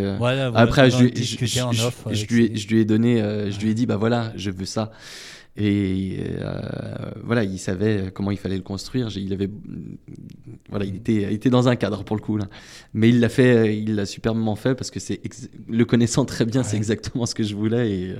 Après, 0.55 0.91
je, 0.91 1.03
lui, 1.03 2.55
je, 2.55 2.67
lui 2.67 2.79
ai 2.79 2.85
donné, 2.85 3.17
je 3.51 3.59
lui 3.59 3.71
ai 3.71 3.73
dit 3.73 3.85
bah 3.85 3.97
voilà, 3.97 4.31
je 4.35 4.51
veux 4.51 4.65
ça. 4.65 4.91
Et 5.59 6.19
euh, 6.39 6.61
voilà, 7.23 7.43
il 7.43 7.57
savait 7.57 8.11
comment 8.13 8.29
il 8.29 8.37
fallait 8.37 8.57
le 8.57 8.61
construire. 8.61 9.09
Il 9.17 9.33
avait, 9.33 9.49
voilà, 10.69 10.85
il 10.85 10.95
était, 10.95 11.33
était 11.33 11.49
dans 11.49 11.67
un 11.67 11.75
cadre 11.75 12.03
pour 12.03 12.15
le 12.15 12.21
coup 12.21 12.37
là. 12.37 12.45
Mais 12.93 13.09
il 13.09 13.19
l'a 13.19 13.29
fait, 13.29 13.75
il 13.75 13.95
l'a 13.95 14.05
superbement 14.05 14.55
fait 14.55 14.75
parce 14.75 14.91
que 14.91 14.99
c'est 14.99 15.19
le 15.67 15.83
connaissant 15.83 16.25
très 16.25 16.45
bien, 16.45 16.61
c'est 16.61 16.77
exactement 16.77 17.25
ce 17.25 17.33
que 17.33 17.41
je 17.41 17.55
voulais 17.55 17.89
et, 17.89 18.15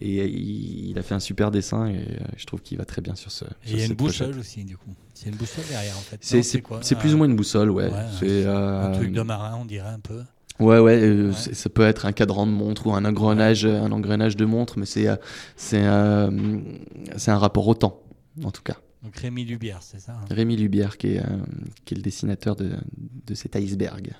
et 0.00 0.26
il, 0.26 0.98
a 0.98 1.02
fait 1.02 1.14
un 1.14 1.20
super 1.20 1.50
dessin 1.50 1.86
et 1.86 1.96
euh, 1.96 2.24
je 2.38 2.46
trouve 2.46 2.62
qu'il 2.62 2.78
va 2.78 2.86
très 2.86 3.02
bien 3.02 3.14
sur 3.14 3.30
ce. 3.30 3.44
il 3.66 3.78
y 3.78 3.82
a 3.82 3.84
une 3.84 3.92
boussole 3.92 4.38
aussi 4.38 4.64
du 4.64 4.78
coup. 4.78 4.94
C'est 5.12 5.28
une 5.28 5.36
boussole 5.36 5.64
derrière 5.68 5.98
en 5.98 6.00
fait. 6.00 6.18
C'est 6.22 6.98
plus 6.98 7.12
ou 7.12 7.18
moins 7.18 7.26
une 7.26 7.36
boussole, 7.36 7.70
ouais. 7.70 7.90
c'est 8.18 8.46
un 8.46 8.92
truc 8.92 9.12
de 9.12 9.22
marin, 9.22 9.58
on 9.60 9.66
dirait 9.66 9.88
un 9.88 10.00
peu. 10.00 10.22
Ouais, 10.60 10.78
ouais, 10.78 11.00
euh, 11.00 11.32
ça 11.32 11.70
peut 11.70 11.86
être 11.86 12.04
un 12.04 12.12
cadran 12.12 12.46
de 12.46 12.52
montre 12.52 12.86
ou 12.86 12.92
un 12.92 13.06
engrenage, 13.06 13.64
un 13.64 13.90
engrenage 13.92 14.36
de 14.36 14.44
montre, 14.44 14.78
mais 14.78 14.84
c'est 14.84 15.08
euh, 15.08 15.16
c'est 15.56 15.86
euh, 15.86 16.60
c'est 17.16 17.30
un 17.30 17.38
rapport 17.38 17.66
au 17.66 17.74
temps, 17.74 18.02
en 18.44 18.50
tout 18.50 18.62
cas. 18.62 18.76
Donc 19.02 19.16
Rémi 19.16 19.44
Lubière, 19.44 19.82
c'est 19.82 19.98
ça 19.98 20.12
hein? 20.12 20.24
Rémi 20.30 20.56
Lubière, 20.56 20.98
qui 20.98 21.14
est, 21.14 21.22
qui 21.86 21.94
est 21.94 21.96
le 21.96 22.02
dessinateur 22.02 22.56
de, 22.56 22.72
de 23.26 23.34
cet 23.34 23.56
iceberg. 23.56 24.12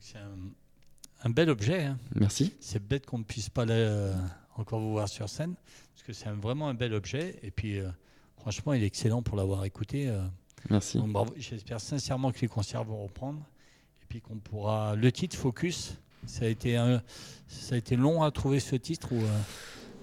C'est 0.00 0.18
un, 1.22 1.30
bel 1.30 1.50
objet. 1.50 1.84
Hein. 1.84 1.98
Merci. 2.16 2.52
C'est 2.58 2.84
bête 2.84 3.06
qu'on 3.06 3.18
ne 3.18 3.24
puisse 3.24 3.48
pas 3.48 3.64
encore 4.56 4.80
vous 4.80 4.90
voir 4.90 5.08
sur 5.08 5.28
scène, 5.28 5.54
parce 5.94 6.02
que 6.04 6.12
c'est 6.12 6.28
vraiment 6.30 6.68
un 6.68 6.74
bel 6.74 6.92
objet. 6.92 7.38
Et 7.44 7.52
puis, 7.52 7.78
franchement, 8.36 8.72
il 8.72 8.82
est 8.82 8.86
excellent 8.86 9.22
pour 9.22 9.36
l'avoir 9.36 9.64
écouté. 9.64 10.12
Merci. 10.68 11.00
J'espère 11.36 11.80
sincèrement 11.80 12.32
que 12.32 12.40
les 12.40 12.48
concerts 12.48 12.82
vont 12.82 13.04
reprendre 13.04 13.46
puis 14.10 14.20
qu'on 14.20 14.36
pourra. 14.36 14.96
Le 14.96 15.10
titre 15.10 15.36
Focus, 15.36 15.94
ça 16.26 16.44
a 16.44 16.48
été 16.48 16.76
un... 16.76 17.00
ça 17.48 17.76
a 17.76 17.78
été 17.78 17.96
long 17.96 18.22
à 18.22 18.30
trouver 18.32 18.58
ce 18.58 18.74
titre 18.74 19.12
ou 19.12 19.22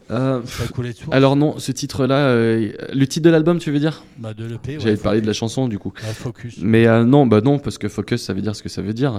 euh, 0.10 0.41
source 0.45 1.10
Alors 1.12 1.36
non, 1.36 1.60
ce 1.60 1.74
titre-là, 1.74 2.30
euh, 2.30 2.72
le 2.93 3.08
titre 3.08 3.26
de 3.26 3.30
l'album, 3.30 3.60
tu 3.60 3.70
veux 3.70 3.80
dire? 3.80 4.05
Bah 4.18 4.34
De 4.34 4.45
l'EP. 4.45 4.80
J'avais 4.80 4.95
parlé 4.95 5.20
de 5.20 5.28
la 5.28 5.34
chanson 5.34 5.68
du 5.68 5.78
coup. 5.78 5.91
focus. 5.95 6.60
Mais 6.62 6.88
euh, 6.88 7.03
non, 7.03 7.28
bah 7.28 7.41
non, 7.41 7.60
parce 7.60 7.78
que 7.78 7.89
focus, 7.89 8.24
ça 8.24 8.34
veut 8.34 8.41
dire 8.41 8.55
ce 8.55 8.64
que 8.64 8.70
ça 8.70 8.82
veut 8.82 8.93
dire. 8.93 9.14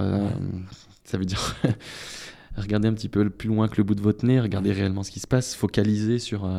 Ça 1.03 1.19
veut 1.19 1.25
dire. 1.25 1.55
regardez 2.57 2.87
un 2.87 2.93
petit 2.93 3.09
peu 3.09 3.29
plus 3.29 3.47
loin 3.47 3.67
que 3.67 3.77
le 3.77 3.83
bout 3.83 3.95
de 3.95 4.01
votre 4.01 4.25
nez, 4.25 4.41
regardez 4.41 4.71
réellement 4.73 5.03
ce 5.03 5.11
qui 5.11 5.19
se 5.19 5.27
passe, 5.27 5.53
focaliser 5.53 6.17
sur 6.17 6.49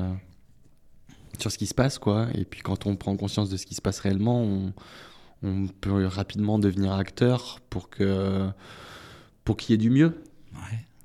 sur 1.36 1.50
ce 1.50 1.58
qui 1.58 1.66
se 1.66 1.74
passe, 1.74 1.98
quoi. 1.98 2.28
Et 2.34 2.44
puis 2.44 2.60
quand 2.60 2.86
on 2.86 2.94
prend 2.94 3.16
conscience 3.16 3.50
de 3.50 3.56
ce 3.56 3.66
qui 3.66 3.74
se 3.74 3.82
passe 3.82 3.98
réellement, 3.98 4.40
on, 4.40 4.72
on 5.42 5.66
peut 5.66 6.06
rapidement 6.06 6.58
devenir 6.58 6.92
acteur 6.92 7.60
pour 7.70 7.88
que 7.90 8.48
pour 9.44 9.56
qu'il 9.56 9.72
y 9.72 9.74
ait 9.74 9.78
du 9.78 9.90
mieux. 9.90 10.22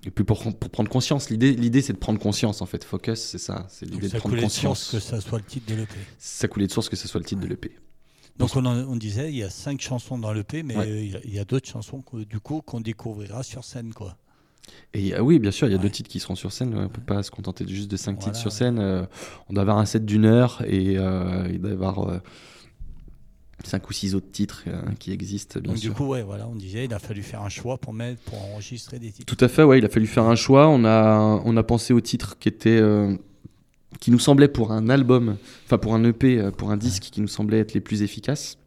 Et 0.08 0.12
puis 0.12 0.24
pour, 0.24 0.44
pour 0.56 0.70
prendre 0.70 0.90
conscience, 0.90 1.32
l'idée, 1.32 1.54
l'idée 1.54 1.82
c'est 1.82 1.94
de 1.94 1.98
prendre 1.98 2.20
conscience 2.20 2.62
en 2.62 2.68
fait. 2.68 2.84
Focus, 2.84 3.20
c'est 3.20 3.40
ça, 3.40 3.66
c'est 3.70 3.90
l'idée 3.90 4.08
de 4.08 4.18
prendre 4.18 4.40
conscience. 4.40 4.92
que 4.92 5.00
ça 5.00 5.20
soit 5.20 5.40
le 5.40 5.44
titre 5.44 5.72
de 5.72 5.76
l'EP. 5.76 5.96
Ça 6.20 6.48
coulait 6.48 6.68
de 6.68 6.72
source 6.72 6.90
que 6.90 6.96
ça 6.96 7.08
soit 7.08 7.20
le 7.20 7.26
titre 7.26 7.42
de 7.42 7.48
l'EP. 7.48 7.72
Donc 8.38 8.56
on, 8.56 8.66
on, 8.66 8.96
disait, 8.98 9.30
il 9.30 9.38
y 9.38 9.44
a 9.44 9.50
cinq 9.50 9.82
chansons 9.82 10.18
dans 10.18 10.34
l'EP, 10.34 10.62
mais 10.62 10.76
il 11.24 11.34
y 11.34 11.40
a, 11.40 11.46
d'autres 11.46 11.68
chansons 11.68 12.04
du 12.30 12.40
coup 12.40 12.62
qu'on 12.62 12.82
découvrira 12.82 13.44
sur 13.44 13.64
scène, 13.64 13.94
quoi. 13.94 14.18
Et 14.94 15.14
ah 15.14 15.24
oui, 15.24 15.40
bien 15.40 15.52
sûr, 15.52 15.68
il 15.68 15.72
y 15.72 15.76
a 15.76 15.80
deux 15.80 15.90
titres 15.90 16.10
qui 16.10 16.20
seront 16.20 16.36
sur 16.36 16.52
scène. 16.52 16.74
On 16.76 16.84
ne 16.84 16.88
peut 16.88 17.02
pas 17.02 17.22
se 17.24 17.32
contenter 17.32 17.66
juste 17.68 17.90
de 17.90 17.98
cinq 17.98 18.20
titres 18.20 18.38
sur 18.38 18.52
scène. 18.52 18.80
Euh, 18.80 19.06
on 19.48 19.54
doit 19.54 19.62
avoir 19.62 19.78
un 19.78 19.86
set 19.86 20.06
d'une 20.06 20.26
heure 20.26 20.64
et 20.66 20.98
euh, 20.98 21.48
il 21.52 21.62
doit 21.62 21.70
y 21.70 21.74
avoir 21.74 22.10
euh, 22.10 22.20
cinq 23.64 23.90
ou 23.90 23.94
six 23.94 24.16
autres 24.16 24.32
titres 24.32 24.64
euh, 24.68 24.82
qui 25.00 25.12
existent, 25.12 25.60
bien 25.60 25.72
Donc, 25.72 25.82
sûr. 25.82 25.92
Du 25.92 25.96
coup, 25.96 26.08
ouais, 26.08 26.24
voilà, 26.24 26.48
on 26.48 26.56
disait, 26.56 26.86
il 26.86 26.94
a 26.94 27.00
fallu 27.00 27.24
faire 27.24 27.42
un 27.42 27.50
choix 27.50 27.78
pour 27.78 27.94
mettre, 27.94 28.22
pour 28.24 28.42
enregistrer 28.44 29.00
des 29.00 29.12
titres. 29.12 29.34
Tout 29.34 29.44
à 29.44 29.48
fait, 29.48 29.64
ouais, 29.64 29.80
il 29.80 29.86
a 29.86 29.90
fallu 29.90 30.08
faire 30.08 30.26
un 30.26 30.36
choix. 30.36 30.68
On 30.68 30.84
a, 30.86 31.42
on 31.44 31.56
a 31.58 31.64
pensé 31.64 31.94
aux 31.94 32.02
titres 32.02 32.38
qui 32.38 32.50
étaient, 32.50 32.80
euh, 32.80 33.16
qui 34.00 34.12
nous 34.12 34.20
semblaient 34.20 34.48
pour 34.48 34.72
un 34.72 34.90
album, 34.90 35.38
enfin 35.66 35.78
pour 35.78 35.96
un 35.96 36.04
EP, 36.04 36.40
euh, 36.40 36.52
pour 36.52 36.72
un 36.72 36.78
disque, 36.78 37.04
qui 37.04 37.22
nous 37.22 37.28
semblaient 37.28 37.60
être 37.60 37.74
les 37.74 37.82
plus 37.82 38.02
efficaces, 38.02 38.58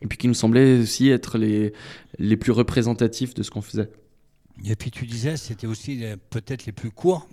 et 0.00 0.06
puis 0.06 0.16
qui 0.16 0.28
nous 0.28 0.34
semblaient 0.34 0.80
aussi 0.80 1.08
être 1.08 1.38
les, 1.38 1.72
les 2.18 2.36
plus 2.36 2.52
représentatifs 2.52 3.34
de 3.34 3.42
ce 3.42 3.50
qu'on 3.50 3.62
faisait. 3.62 3.90
Et 4.64 4.76
puis 4.76 4.92
tu 4.92 5.04
disais, 5.04 5.36
c'était 5.36 5.66
aussi 5.66 6.04
peut-être 6.30 6.64
les 6.64 6.72
plus 6.72 6.92
courts. 6.92 7.28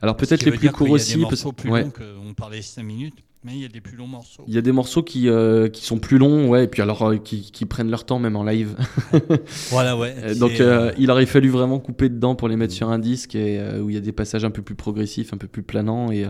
Alors 0.00 0.16
peut-être 0.16 0.44
les 0.44 0.52
plus 0.52 0.70
courts 0.70 0.90
aussi. 0.90 1.16
Des 1.16 1.20
morceaux 1.20 1.52
plus 1.52 1.68
longs 1.68 1.92
on 2.26 2.32
parlait 2.32 2.62
5 2.62 2.82
minutes. 2.82 3.16
Mais 3.44 3.52
il 3.52 3.60
y 3.60 3.66
a 3.66 3.68
des 3.68 3.82
plus 3.82 3.98
longs 3.98 4.06
morceaux. 4.06 4.42
Il 4.48 4.54
y 4.54 4.58
a 4.58 4.62
des 4.62 4.72
morceaux 4.72 5.02
qui, 5.02 5.28
euh, 5.28 5.68
qui 5.68 5.84
sont 5.84 5.98
plus 5.98 6.16
longs, 6.16 6.48
ouais, 6.48 6.64
et 6.64 6.66
puis 6.66 6.80
alors 6.80 7.02
euh, 7.02 7.18
qui, 7.18 7.50
qui, 7.52 7.66
prennent 7.66 7.90
leur 7.90 8.06
temps 8.06 8.18
même 8.18 8.36
en 8.36 8.42
live. 8.42 8.74
voilà, 9.68 9.98
ouais. 9.98 10.14
Euh, 10.22 10.34
donc 10.34 10.52
il 10.96 11.10
aurait 11.10 11.26
fallu 11.26 11.50
vraiment 11.50 11.78
couper 11.78 12.08
dedans 12.08 12.36
pour 12.36 12.48
les 12.48 12.56
mettre 12.56 12.72
sur 12.72 12.88
un 12.88 12.98
disque 12.98 13.34
et, 13.34 13.60
où 13.82 13.90
il 13.90 13.94
y 13.94 13.98
a 13.98 14.00
des 14.00 14.12
passages 14.12 14.46
un 14.46 14.50
peu 14.50 14.62
plus 14.62 14.74
progressifs, 14.74 15.34
un 15.34 15.36
peu 15.36 15.46
plus 15.46 15.62
planants 15.62 16.10
et, 16.10 16.26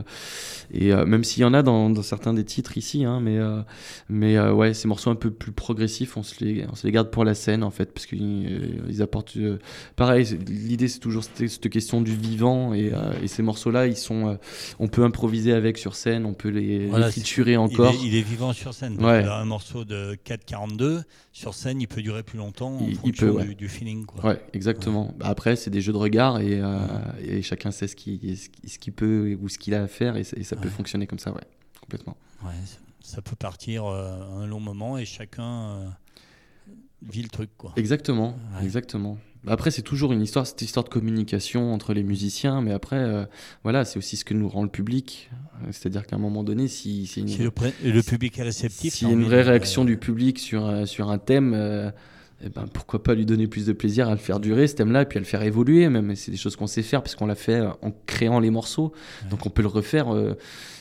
et 0.72 0.92
même 0.92 1.22
s'il 1.22 1.42
y 1.42 1.44
en 1.44 1.54
a 1.54 1.62
dans, 1.62 1.88
dans, 1.88 2.02
certains 2.02 2.34
des 2.34 2.44
titres 2.44 2.76
ici, 2.76 3.04
hein, 3.04 3.20
mais 3.22 3.38
mais 4.08 4.40
ouais, 4.40 4.74
ces 4.74 4.88
morceaux 4.88 5.10
un 5.10 5.14
peu 5.14 5.30
plus 5.30 5.52
progressifs, 5.52 6.16
on 6.16 6.24
se 6.24 6.42
les 6.42 6.66
on 6.68 6.74
se 6.74 6.84
les 6.84 6.92
garde 6.92 7.10
pour 7.10 7.24
la 7.24 7.34
scène 7.34 7.62
en 7.62 7.70
fait 7.70 7.92
parce 7.92 8.06
qu'ils 8.06 8.80
ils 8.88 9.02
apportent 9.02 9.38
pareil. 9.94 10.26
L'idée 10.48 10.88
c'est 10.88 10.98
toujours 10.98 11.22
cette, 11.22 11.48
cette, 11.48 11.68
question 11.68 12.00
du 12.00 12.16
vivant 12.16 12.74
et, 12.74 12.92
et 13.22 13.28
ces 13.28 13.42
morceaux 13.42 13.70
là, 13.70 13.86
ils 13.86 13.96
sont 13.96 14.36
on 14.80 14.88
peut 14.88 15.04
improviser 15.04 15.52
avec 15.52 15.78
sur 15.78 15.94
scène, 15.94 16.26
on 16.26 16.34
peut 16.34 16.48
les 16.48 16.90
encore. 17.56 17.94
Il 18.02 18.14
est, 18.14 18.22
vivant 18.22 18.52
sur 18.52 18.74
scène. 18.74 19.02
Un 19.02 19.44
morceau 19.44 19.84
de 19.84 20.16
4,42 20.24 21.02
sur 21.32 21.54
scène, 21.54 21.80
il 21.80 21.88
peut 21.88 22.02
durer 22.02 22.22
plus 22.22 22.38
longtemps 22.38 22.76
en 22.76 22.86
il, 23.04 23.12
peut, 23.12 23.54
du, 23.54 23.68
feeling. 23.68 24.04
Quoi. 24.04 24.24
Ouais, 24.24 24.42
exactement. 24.52 25.14
Bah, 25.18 25.26
après, 25.28 25.56
c'est 25.56 25.70
des 25.70 25.80
jeux 25.80 25.92
de 25.92 25.98
regard 25.98 26.40
et, 26.40 26.60
euh, 26.60 27.42
chacun 27.42 27.70
sait 27.70 27.88
ce 27.88 27.96
qu'il 27.96 28.36
ce 28.36 28.78
qu'il 28.78 28.92
peut 28.92 29.36
ou 29.40 29.48
ce 29.48 29.58
qu'il 29.58 29.74
a 29.74 29.82
à 29.82 29.88
faire 29.88 30.16
et, 30.16 30.24
ça 30.24 30.56
peut 30.56 30.68
fonctionner 30.68 31.06
comme 31.06 31.18
ça, 31.18 31.32
ouais, 31.32 31.40
complètement. 31.80 32.16
ça 33.00 33.22
peut 33.22 33.36
partir 33.36 33.86
euh, 33.86 34.42
un 34.42 34.46
long 34.46 34.60
moment 34.60 34.98
et 34.98 35.04
chacun 35.04 35.68
euh, 35.68 35.88
vit 37.02 37.22
le 37.22 37.28
truc, 37.28 37.50
quoi. 37.56 37.72
Exactement, 37.76 38.36
exactement. 38.62 39.18
Après, 39.46 39.70
c'est 39.70 39.82
toujours 39.82 40.12
une 40.12 40.22
histoire, 40.22 40.46
cette 40.46 40.62
histoire 40.62 40.84
de 40.84 40.88
communication 40.88 41.74
entre 41.74 41.92
les 41.92 42.02
musiciens, 42.02 42.62
mais 42.62 42.72
après, 42.72 42.96
euh, 42.96 43.24
voilà, 43.62 43.84
c'est 43.84 43.98
aussi 43.98 44.16
ce 44.16 44.24
que 44.24 44.34
nous 44.34 44.48
rend 44.48 44.62
le 44.62 44.68
public. 44.68 45.30
C'est-à-dire 45.70 46.06
qu'à 46.06 46.16
un 46.16 46.18
moment 46.18 46.42
donné, 46.42 46.68
si, 46.68 47.04
une... 47.16 47.26
le, 47.44 48.02
public 48.02 48.38
est 48.38 48.42
réceptif, 48.42 48.94
s'il 48.94 49.08
y 49.08 49.10
a 49.10 49.14
une 49.14 49.24
vraie 49.24 49.42
réaction 49.42 49.84
du 49.84 49.96
public 49.96 50.38
sur, 50.38 50.66
euh, 50.66 50.86
sur 50.86 51.10
un 51.10 51.18
thème, 51.18 51.52
euh, 51.54 51.90
eh 52.42 52.48
ben, 52.48 52.66
pourquoi 52.72 53.02
pas 53.02 53.14
lui 53.14 53.26
donner 53.26 53.46
plus 53.46 53.66
de 53.66 53.72
plaisir 53.72 54.08
à 54.08 54.12
le 54.12 54.18
faire 54.18 54.40
durer, 54.40 54.66
ce 54.66 54.76
thème-là, 54.76 55.02
et 55.02 55.06
puis 55.06 55.18
à 55.18 55.20
le 55.20 55.26
faire 55.26 55.42
évoluer, 55.42 55.88
même. 55.88 56.16
C'est 56.16 56.30
des 56.30 56.36
choses 56.36 56.56
qu'on 56.56 56.66
sait 56.66 56.82
faire, 56.82 57.02
parce 57.02 57.14
qu'on 57.14 57.26
l'a 57.26 57.34
fait 57.34 57.60
en 57.60 57.92
créant 58.06 58.40
les 58.40 58.50
morceaux. 58.50 58.92
Donc 59.30 59.46
on 59.46 59.50
peut 59.50 59.62
le 59.62 59.68
refaire, 59.68 60.06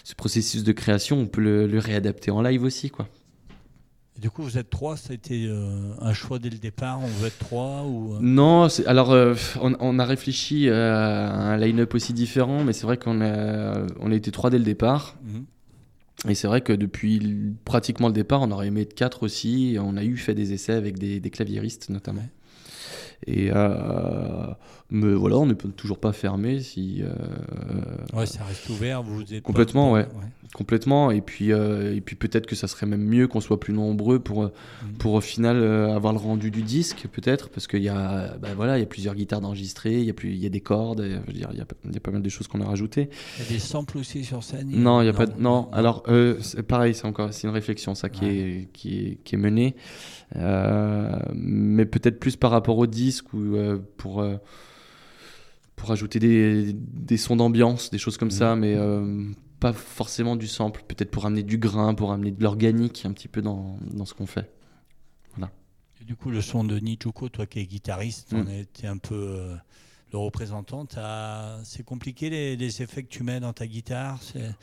ce 0.04 0.16
processus 0.16 0.64
de 0.64 0.72
création, 0.72 1.20
on 1.20 1.28
peut 1.28 1.42
le, 1.42 1.68
le 1.68 1.80
réadapter 1.80 2.32
en 2.32 2.42
live 2.42 2.64
aussi, 2.64 2.90
quoi 2.90 3.08
du 4.20 4.30
coup, 4.30 4.44
vous 4.44 4.58
êtes 4.58 4.70
trois, 4.70 4.96
ça 4.96 5.12
a 5.12 5.14
été 5.16 5.48
euh, 5.48 5.94
un 6.00 6.14
choix 6.14 6.38
dès 6.38 6.50
le 6.50 6.58
départ 6.58 7.00
On 7.02 7.08
veut 7.08 7.28
être 7.28 7.40
trois 7.40 7.84
ou... 7.84 8.14
Euh? 8.14 8.20
Non, 8.22 8.68
alors 8.86 9.12
euh, 9.12 9.34
on, 9.60 10.00
a 10.00 10.06
réfléchi 10.06 10.70
à 10.70 11.32
un 11.32 11.58
line-up 11.58 11.96
aussi 11.96 12.14
différent, 12.14 12.64
mais 12.64 12.74
c'est 12.74 12.86
vrai 12.86 12.98
qu'on 12.98 13.22
a, 13.22 13.86
on 14.00 14.12
a 14.12 14.16
été 14.16 14.32
trois 14.32 14.50
dès 14.50 14.60
le 14.60 14.64
départ. 14.64 15.16
Mhm. 15.24 15.46
Et 16.30 16.36
c'est 16.36 16.48
vrai 16.48 16.62
que 16.62 16.72
depuis 16.72 17.56
pratiquement 17.66 18.08
le 18.08 18.14
départ, 18.14 18.42
on 18.44 18.52
aurait 18.52 18.68
aimé 18.68 18.82
être 18.82 18.94
quatre 18.94 19.24
aussi. 19.24 19.78
on 19.80 19.98
a 19.98 20.04
eu 20.04 20.16
fait 20.16 20.36
des 20.36 20.54
essais 20.54 20.74
avec 20.74 20.98
des, 21.00 21.20
des 21.20 21.30
claviéristes 21.30 21.90
notamment. 21.90 22.24
Et 23.28 23.52
mais 24.90 25.14
voilà, 25.14 25.38
on 25.38 25.46
ne 25.46 25.54
peut 25.54 25.70
toujours 25.70 26.00
pas 26.00 26.14
fermer 26.14 26.60
si. 26.60 27.04
ouais, 28.14 28.26
ça 28.26 28.44
reste 28.44 28.70
ouvert. 28.70 29.04
Vous 29.04 29.34
êtes 29.34 29.44
complètement, 29.44 29.92
ouais 29.92 30.08
complètement. 30.54 31.12
Et 31.12 31.22
puis, 31.22 31.52
euh, 31.52 31.96
et 31.96 32.02
puis 32.02 32.16
peut-être 32.16 32.46
que 32.46 32.56
ça 32.56 32.68
serait 32.68 32.86
même 32.86 33.04
mieux 33.04 33.28
qu'on 33.28 33.42
soit 33.42 33.60
plus 33.60 33.74
nombreux 33.74 34.20
pour, 34.20 34.44
mm. 34.44 34.52
pour 35.00 35.14
au 35.14 35.22
final 35.22 35.58
euh, 35.58 35.94
avoir 35.94 36.14
le 36.14 36.20
rendu 36.20 36.52
du 36.52 36.62
disque, 36.62 37.08
peut-être, 37.12 37.50
parce 37.50 37.68
qu'il 37.68 37.84
y 37.84 37.90
a, 37.90 38.38
bah, 38.38 38.50
voilà, 38.56 38.78
il 38.78 38.82
y 38.82 38.84
a 38.84 38.88
plusieurs 38.88 39.16
guitares 39.16 39.44
enregistrées, 39.44 40.00
il 40.00 40.06
y 40.06 40.10
a 40.10 40.14
plus, 40.14 40.30
il 40.30 40.42
y 40.42 40.46
a 40.46 40.50
des 40.50 40.62
cordes, 40.62 41.04
je 41.04 41.28
veux 41.28 41.34
dire, 41.34 41.50
il 41.52 41.58
y 41.58 41.62
a, 41.62 41.66
il 41.86 41.94
y 41.94 41.98
a 41.98 42.00
pas 42.00 42.12
mal 42.12 42.22
de 42.22 42.30
choses 42.30 42.48
qu'on 42.48 42.62
a 42.62 42.66
rajoutées. 42.66 43.10
Il 43.38 43.44
y 43.44 43.48
a 43.48 43.52
des 43.52 43.60
samples 43.60 43.98
aussi 43.98 44.24
sur 44.24 44.44
scène. 44.44 44.70
Non, 44.72 45.02
il 45.02 45.06
y 45.06 45.10
a 45.10 45.14
pas, 45.14 45.26
non. 45.26 45.70
Alors, 45.74 46.04
euh, 46.08 46.40
pareil, 46.68 46.94
c'est 46.94 47.06
encore, 47.06 47.34
c'est 47.34 47.48
une 47.48 47.54
réflexion 47.54 47.96
ça 47.96 48.10
qui 48.10 48.26
est, 48.26 48.68
qui 48.74 49.00
est, 49.00 49.18
qui 49.24 49.36
est 49.36 49.40
menée, 49.40 49.76
mais 50.36 51.86
peut-être 51.86 52.20
plus 52.20 52.36
par 52.36 52.52
rapport 52.52 52.78
au 52.78 52.88
disque 52.88 53.34
ou 53.34 53.56
pour 53.98 54.26
pour 55.76 55.92
ajouter 55.92 56.20
des, 56.20 56.74
des 56.74 57.18
sons 57.18 57.36
d'ambiance, 57.36 57.90
des 57.90 57.98
choses 57.98 58.18
comme 58.18 58.30
mm. 58.30 58.32
ça, 58.32 58.56
mais 58.56 58.78
pas 59.64 59.72
forcément 59.72 60.36
du 60.36 60.48
sample, 60.48 60.84
peut-être 60.86 61.10
pour 61.10 61.26
amener 61.26 61.42
du 61.42 61.58
grain, 61.58 61.94
pour 61.94 62.12
amener 62.12 62.32
de 62.32 62.44
l'organique 62.44 63.06
un 63.06 63.14
petit 63.14 63.30
peu 63.30 63.42
dans, 63.42 63.78
dans 63.94 64.04
ce 64.04 64.14
qu'on 64.14 64.26
fait. 64.26 64.52
Voilà. 65.36 65.54
Du 66.06 66.18
coup, 66.18 66.32
le 66.32 66.42
son 66.42 66.66
de 66.66 66.78
Nijuko, 66.78 67.30
toi 67.30 67.46
qui 67.46 67.60
es 67.60 67.66
guitariste, 67.66 68.34
on 68.34 68.46
était 68.50 68.88
un 68.88 68.98
peu 68.98 69.16
euh, 69.16 69.56
le 70.14 70.20
représentant. 70.20 70.88
C'est 71.64 71.84
compliqué 71.84 72.30
les, 72.30 72.82
effets 72.82 73.04
que 73.04 73.10
tu 73.10 73.24
mets 73.24 73.40
dans 73.40 73.54
ta 73.54 73.68
guitare 73.68 74.20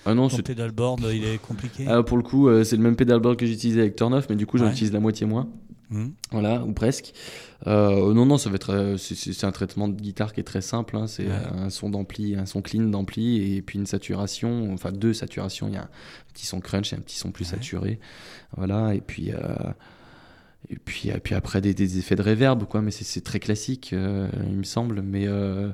ah 0.06 0.14
non, 0.14 0.28
Ton 0.28 0.38
pedalboard, 0.38 1.06
il 1.12 1.24
est 1.24 1.38
compliqué 1.38 1.86
ah, 1.88 2.02
Pour 2.02 2.16
le 2.16 2.22
coup, 2.22 2.48
euh, 2.48 2.64
c'est 2.64 2.76
le 2.76 2.82
même 2.82 2.96
pedalboard 2.96 3.36
que 3.36 3.46
j'utilisais 3.46 3.80
avec 3.80 3.96
Turn 3.96 4.14
Off, 4.14 4.26
mais 4.30 4.36
du 4.36 4.46
coup, 4.46 4.58
j'en 4.58 4.70
utilise 4.70 4.92
la 4.92 5.00
moitié 5.00 5.26
moins. 5.26 5.48
Mmh. 5.90 6.06
Voilà, 6.30 6.62
ou 6.64 6.72
presque. 6.72 7.12
Euh, 7.66 8.14
non, 8.14 8.24
non, 8.24 8.38
ça 8.38 8.48
va 8.48 8.54
être. 8.54 8.94
C'est 8.96 9.44
un 9.44 9.50
traitement 9.50 9.88
de 9.88 10.00
guitare 10.00 10.32
qui 10.32 10.38
est 10.38 10.44
très 10.44 10.60
simple. 10.60 10.96
Hein. 10.96 11.08
c'est 11.08 11.26
un 11.28 11.68
son 11.68 11.90
d'ampli, 11.90 12.36
un 12.36 12.46
son 12.46 12.62
clean 12.62 12.84
d'ampli, 12.84 13.56
et 13.56 13.62
puis 13.62 13.78
une 13.78 13.86
saturation, 13.86 14.72
enfin 14.72 14.92
deux 14.92 15.12
saturations. 15.12 15.66
Il 15.66 15.74
y 15.74 15.78
a 15.78 15.82
un 15.82 15.88
petit 16.32 16.46
son 16.46 16.60
crunch 16.60 16.92
et 16.92 16.96
un 16.96 17.00
petit 17.00 17.18
son 17.18 17.32
plus 17.32 17.44
saturé. 17.44 17.98
Voilà, 18.56 18.94
et 18.94 19.00
puis. 19.00 19.32
Et 20.68 20.76
puis, 20.76 21.08
et 21.08 21.18
puis 21.18 21.34
après, 21.34 21.60
des, 21.60 21.74
des, 21.74 21.98
effets 21.98 22.16
de 22.16 22.22
reverb, 22.22 22.64
quoi, 22.64 22.82
mais 22.82 22.90
c'est 22.90 23.22
très 23.22 23.40
classique, 23.40 23.92
euh, 23.92 24.28
il 24.46 24.56
me 24.56 24.62
semble. 24.62 25.02
Mais, 25.02 25.26
euh, 25.26 25.72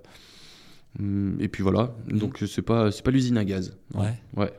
et 1.38 1.48
puis 1.48 1.62
voilà, 1.62 1.94
donc 2.06 2.42
c'est 2.46 2.62
pas, 2.62 2.90
pas 2.90 3.10
l'usine 3.10 3.36
à 3.36 3.44
gaz. 3.44 3.76
Ouais. 3.94 4.14
ouais. 4.36 4.52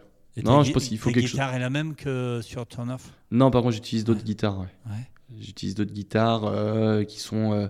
non, 0.44 0.64
je 0.64 0.72
pense 0.72 0.86
qu'il 0.90 0.98
faut 0.98 1.12
quelque 1.12 1.28
chose. 1.28 1.38
La 1.38 1.46
guitare 1.46 1.56
est 1.56 1.60
la 1.60 1.70
même 1.70 1.96
que 1.96 2.42
sur 2.44 2.68
Turn 2.68 2.92
Off? 2.92 3.14
Non, 3.32 3.50
par 3.50 3.62
contre, 3.64 3.76
j'utilise 3.76 4.04
d'autres 4.04 4.24
guitares. 4.24 4.60
Ouais. 4.60 4.92
ouais. 4.92 5.10
J'utilise 5.36 5.76
d'autres 5.76 5.92
guitares 5.92 6.46
euh, 6.46 7.04
qui 7.04 7.20
sont 7.20 7.52
euh, 7.52 7.68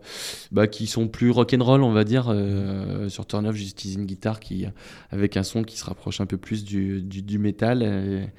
bah, 0.52 0.68
qui 0.68 0.86
sont 0.86 1.08
plus 1.08 1.32
rock 1.32 1.56
and 1.58 1.64
roll 1.64 1.82
on 1.82 1.92
va 1.92 2.04
dire. 2.04 2.28
Euh, 2.30 3.10
sur 3.10 3.26
Turn 3.26 3.48
Off, 3.48 3.56
j'utilise 3.56 3.96
une 3.96 4.06
guitare 4.06 4.40
qui 4.40 4.68
avec 5.10 5.38
un 5.38 5.44
son 5.44 5.64
qui 5.64 5.76
se 5.76 5.84
rapproche 5.84 6.22
un 6.22 6.28
peu 6.28 6.38
plus 6.38 6.64
du, 6.64 7.02
du, 7.02 7.24
du 7.24 7.40
métal. 7.40 8.30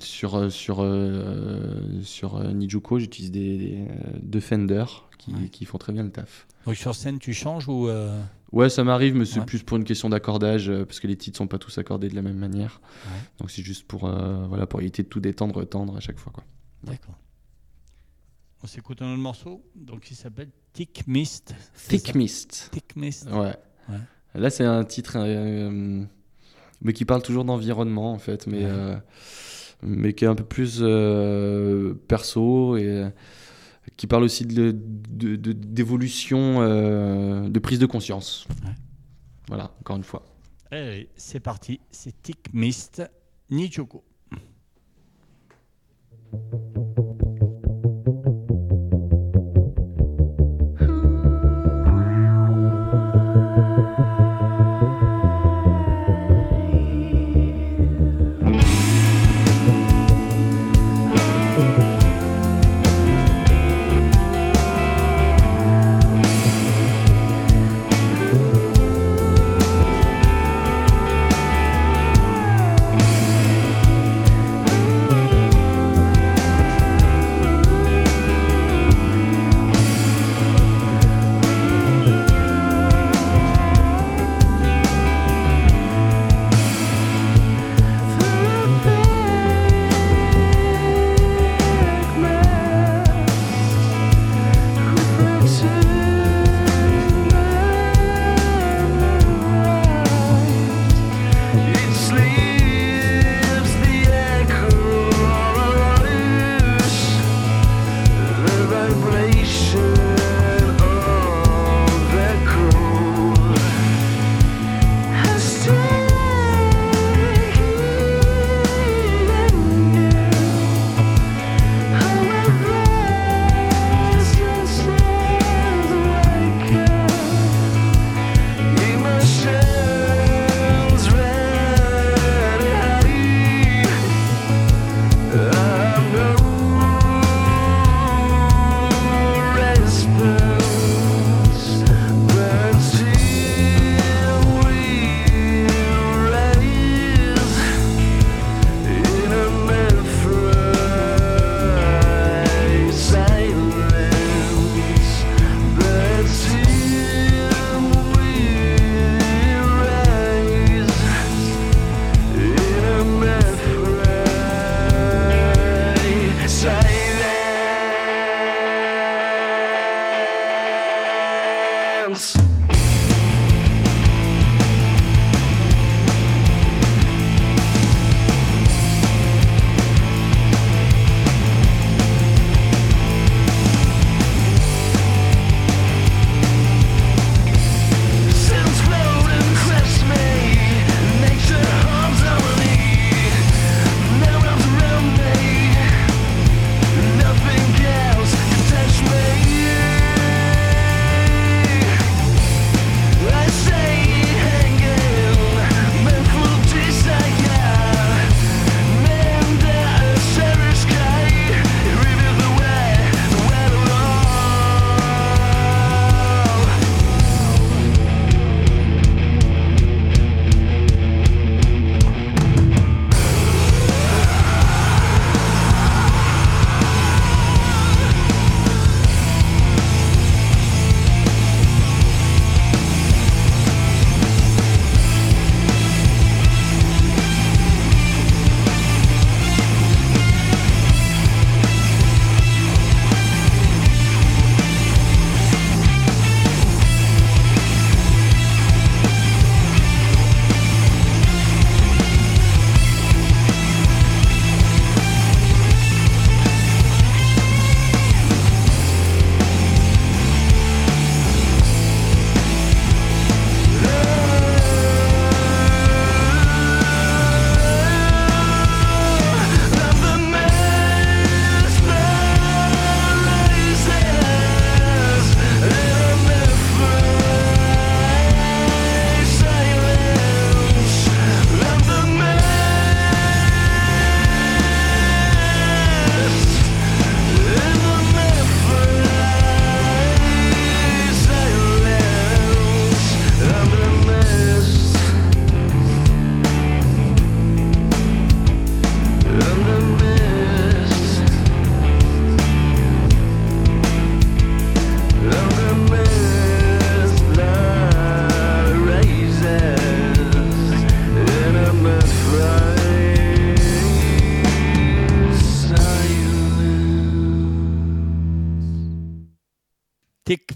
sur 0.00 0.52
sur 0.52 0.96
sur 2.02 2.54
Nijuko, 2.54 2.98
j'utilise 2.98 3.30
des, 3.30 3.78
deux 4.22 4.40
Fender 4.40 4.84
qui, 5.16 5.32
qui, 5.50 5.64
font 5.64 5.78
très 5.78 5.94
bien 5.94 6.02
le 6.02 6.10
taf. 6.10 6.46
Donc 6.66 6.76
sur 6.76 6.94
scène, 6.94 7.18
tu 7.18 7.32
changes 7.32 7.68
ou 7.68 7.88
Ouais, 8.52 8.68
ça 8.68 8.84
m'arrive, 8.84 9.16
mais 9.16 9.24
c'est 9.24 9.44
plus 9.46 9.62
pour 9.62 9.78
une 9.78 9.84
question 9.84 10.10
d'accordage, 10.10 10.70
parce 10.84 11.00
que 11.00 11.06
les 11.06 11.16
titres 11.16 11.38
sont 11.38 11.48
pas 11.48 11.58
tous 11.58 11.78
accordés 11.78 12.08
de 12.08 12.14
la 12.14 12.22
même 12.22 12.36
manière. 12.36 12.82
Donc 13.38 13.50
c'est 13.50 13.62
juste 13.62 13.86
pour, 13.86 14.00
voilà, 14.10 14.66
pour 14.66 14.82
éviter 14.82 15.02
de 15.02 15.08
tout 15.08 15.20
détendre, 15.20 15.66
tendre 15.66 15.96
à 15.96 16.00
chaque 16.00 16.18
fois. 16.18 16.30
Quoi. 16.30 16.44
D'accord. 16.84 17.18
On 18.62 18.66
s'écoute 18.66 19.02
un 19.02 19.12
autre 19.12 19.20
morceau, 19.20 19.62
donc 19.74 20.10
il 20.10 20.14
s'appelle 20.16 20.50
Thick 20.72 21.06
Mist. 21.06 21.54
Thick 21.88 22.14
Mist. 22.14 22.70
Thick 22.72 22.96
Mist. 22.96 23.28
Ouais. 23.30 23.52
Là, 24.34 24.50
c'est 24.50 24.64
un 24.64 24.84
titre, 24.84 25.16
euh, 25.18 26.04
mais 26.82 26.92
qui 26.92 27.04
parle 27.04 27.22
toujours 27.22 27.44
d'environnement 27.44 28.12
en 28.12 28.18
fait, 28.18 28.46
mais 28.46 28.64
euh, 28.64 28.96
mais 29.82 30.12
qui 30.12 30.24
est 30.24 30.28
un 30.28 30.34
peu 30.34 30.44
plus 30.44 30.78
euh, 30.80 31.94
perso 32.08 32.76
et 32.76 33.10
qui 33.96 34.06
parle 34.06 34.24
aussi 34.24 34.46
de 34.46 34.72
d'évolution, 34.72 36.60
de, 36.62 37.48
de, 37.48 37.58
prise 37.60 37.78
de 37.78 37.86
conscience. 37.86 38.48
Voilà, 39.48 39.72
encore 39.80 39.96
une 39.96 40.04
fois. 40.04 40.24
Allez, 40.70 41.08
c'est 41.16 41.40
parti, 41.40 41.80
c'est 41.90 42.22
Thick 42.22 42.52
Mist, 42.52 43.02
Nichoko. 43.50 44.02
Thank 46.34 46.76
you. 46.76 46.83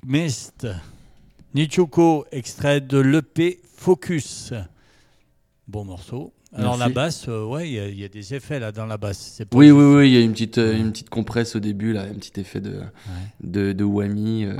Mist. 0.07 0.67
Nichuko, 1.55 2.25
extrait 2.33 2.81
de 2.81 2.99
l'EP 2.99 3.61
Focus. 3.77 4.55
Bon 5.67 5.85
morceau. 5.85 6.33
Alors 6.55 6.79
la 6.79 6.89
basse, 6.89 7.27
euh, 7.29 7.45
ouais, 7.45 7.69
il 7.71 8.01
y, 8.01 8.05
a 8.05 8.09
des 8.09 8.35
effets 8.35 8.59
là 8.59 8.73
dans 8.73 8.87
la 8.87 8.97
basse. 8.97 9.43
Oui, 9.53 9.71
oui, 9.71 9.85
oui, 9.95 10.09
il 10.09 10.15
y 10.15 10.17
a 10.17 10.21
une 10.21 10.33
petite, 10.33 10.57
euh, 10.57 10.75
une 10.75 10.91
petite 10.93 11.11
compresse 11.11 11.55
au 11.55 11.61
début 11.61 11.93
là, 11.93 12.05
un 12.05 12.15
petit 12.15 12.41
effet 12.41 12.63
de, 12.63 12.81
de, 13.43 13.73
de 13.73 13.85
whammy. 13.85 14.47
Euh. 14.47 14.57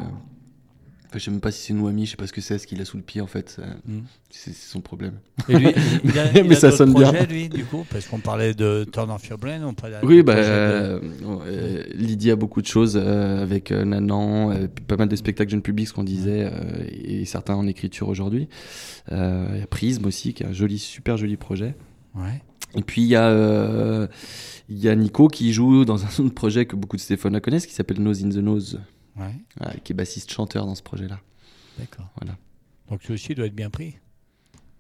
Enfin, 1.09 1.19
je 1.19 1.25
sais 1.25 1.31
même 1.31 1.41
pas 1.41 1.51
si 1.51 1.63
c'est 1.63 1.73
une 1.73 1.81
whammy, 1.81 2.05
je 2.05 2.11
sais 2.11 2.17
pas 2.17 2.27
ce 2.27 2.35
que 2.35 2.43
c'est, 2.43 2.59
ce 2.59 2.67
qu'il 2.67 2.79
a 2.83 2.85
sous 2.85 2.99
le 2.99 3.03
pied 3.03 3.23
en 3.23 3.27
fait. 3.27 3.59
Hmm. 3.87 4.01
C'est 4.29 4.53
son 4.53 4.83
problème. 4.83 5.15
Et 5.49 5.59
lui, 5.59 5.69
il 6.05 6.19
a, 6.19 6.43
Mais 6.45 6.55
ça 6.55 6.71
sonne 6.71 6.93
bien. 6.93 7.13
lui, 7.25 7.49
du 7.49 7.65
coup, 7.65 7.87
parce 7.91 8.07
qu'on 8.07 8.19
parlait 8.19 8.53
de 8.53 8.85
Turn 8.93 9.11
Off 9.11 9.27
Your 9.27 9.39
Brain. 9.39 9.63
On 9.63 9.75
oui, 10.03 10.23
bah, 10.23 10.35
euh, 10.37 11.01
Lydie 11.95 12.31
a 12.31 12.37
beaucoup 12.37 12.61
de 12.61 12.67
choses 12.67 13.01
euh, 13.03 13.43
avec 13.43 13.73
euh, 13.73 13.87
Nanan, 13.87 14.69
pas 14.87 14.97
mal 14.97 15.09
de 15.09 15.17
spectacles 15.17 15.51
jeunes 15.51 15.63
publics, 15.63 15.89
ce 15.89 15.95
qu'on 15.95 16.05
disait, 16.05 16.51
et 16.91 17.25
certains 17.25 17.55
en 17.55 17.67
écriture 17.67 18.09
aujourd'hui. 18.09 18.49
Il 19.11 19.17
y 19.17 19.63
a 19.63 19.67
Prism 19.67 20.05
aussi, 20.05 20.35
qui 20.35 20.43
est 20.43 20.47
un 20.47 20.53
joli, 20.53 20.79
super 20.79 21.17
joli 21.17 21.39
projet. 21.39 21.75
Ouais. 22.15 22.43
Et 22.75 22.83
puis 22.83 23.01
il 23.01 23.09
y 23.09 23.17
a 23.17 24.09
il 24.69 24.79
y 24.79 24.89
a 24.89 24.95
Nico 24.95 25.29
qui 25.29 25.53
joue 25.53 25.85
dans 25.85 26.05
un 26.05 26.25
autre 26.25 26.35
projet 26.35 26.67
que 26.67 26.77
beaucoup 26.77 26.97
de 26.97 27.01
Stéphane 27.01 27.41
connaissent, 27.41 27.67
qui 27.67 27.75
s'appelle 27.75 28.01
Nose 28.01 28.25
in 28.25 28.29
the 28.29 28.37
Nose. 28.37 28.81
Qui 29.85 29.93
est 29.93 29.97
bassiste-chanteur 29.97 30.67
dans 30.67 30.75
ce 30.75 30.83
projet-là. 30.83 31.21
D'accord. 31.79 32.09
Voilà. 32.21 32.37
Donc 32.91 33.03
celui-ci 33.03 33.35
doit 33.35 33.47
être 33.47 33.55
bien 33.55 33.71
pris 33.71 33.97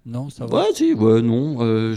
Non, 0.07 0.30
ça 0.30 0.47
va 0.47 0.62
Ouais, 0.62 0.74
si, 0.74 0.95
ouais, 0.95 1.22
non. 1.22 1.59
Euh, 1.61 1.95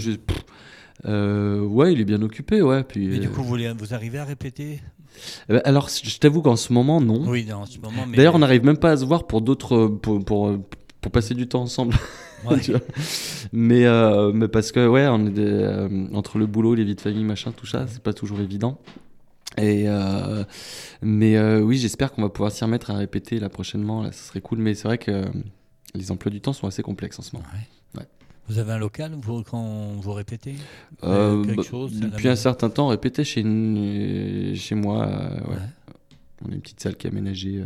euh, 1.05 1.61
ouais, 1.61 1.93
il 1.93 2.01
est 2.01 2.05
bien 2.05 2.21
occupé, 2.21 2.61
ouais. 2.61 2.83
Puis, 2.83 3.07
mais 3.07 3.19
du 3.19 3.29
coup, 3.29 3.43
vous, 3.43 3.57
vous 3.77 3.93
arrivez 3.93 4.19
à 4.19 4.25
répéter? 4.25 4.81
Eh 5.49 5.53
ben, 5.53 5.61
Alors, 5.65 5.89
je 5.89 6.17
t'avoue 6.19 6.41
qu'en 6.41 6.55
ce 6.55 6.73
moment, 6.73 7.01
non. 7.01 7.27
Oui, 7.27 7.51
en 7.51 7.65
ce 7.65 7.79
moment. 7.79 8.05
Mais... 8.07 8.17
D'ailleurs, 8.17 8.35
on 8.35 8.39
n'arrive 8.39 8.63
même 8.63 8.77
pas 8.77 8.91
à 8.91 8.97
se 8.97 9.05
voir 9.05 9.25
pour 9.25 9.41
d'autres. 9.41 9.87
Pour, 9.87 10.23
pour, 10.23 10.57
pour, 11.01 11.11
passer 11.11 11.33
du 11.33 11.47
temps 11.47 11.61
ensemble. 11.61 11.95
mais, 13.51 13.85
euh, 13.85 14.31
mais 14.33 14.47
parce 14.47 14.71
que, 14.71 14.87
ouais, 14.87 15.07
on 15.07 15.25
est 15.27 16.15
entre 16.15 16.37
le 16.37 16.45
boulot, 16.45 16.75
les 16.75 16.83
vies 16.83 16.95
de 16.95 17.01
famille, 17.01 17.23
machin, 17.23 17.51
tout 17.51 17.65
ça, 17.65 17.87
c'est 17.87 18.03
pas 18.03 18.13
toujours 18.13 18.39
évident. 18.39 18.79
Et 19.57 19.83
euh, 19.87 20.43
mais 21.01 21.35
euh, 21.35 21.61
oui, 21.61 21.77
j'espère 21.77 22.11
qu'on 22.11 22.21
va 22.21 22.29
pouvoir 22.29 22.51
s'y 22.51 22.63
remettre 22.63 22.91
à 22.91 22.95
répéter 22.95 23.39
là 23.39 23.49
prochainement. 23.49 24.03
Là, 24.03 24.11
ça 24.11 24.29
serait 24.29 24.41
cool. 24.41 24.59
Mais 24.59 24.73
c'est 24.73 24.87
vrai 24.87 24.97
que 24.97 25.25
les 25.93 26.11
emplois 26.11 26.31
du 26.31 26.39
temps 26.39 26.53
sont 26.53 26.67
assez 26.67 26.83
complexes 26.83 27.19
en 27.19 27.21
ce 27.21 27.35
moment. 27.35 27.47
Ouais. 27.53 28.05
Vous 28.47 28.59
avez 28.59 28.73
un 28.73 28.77
local 28.77 29.15
vous, 29.21 29.43
quand 29.43 29.93
vous 29.97 30.13
répétez? 30.13 30.55
Euh, 31.03 31.43
quelque 31.43 31.57
bah, 31.57 31.63
chose, 31.63 31.99
Depuis 31.99 32.27
un 32.27 32.35
certain 32.35 32.69
temps, 32.69 32.87
répéter 32.87 33.23
chez, 33.23 33.43
chez 34.55 34.75
moi. 34.75 35.07
Ouais. 35.07 35.57
On 36.45 36.51
a 36.51 36.55
une 36.55 36.61
petite 36.61 36.79
salle 36.79 36.95
qui 36.95 37.07
est 37.07 37.11
aménagée 37.11 37.63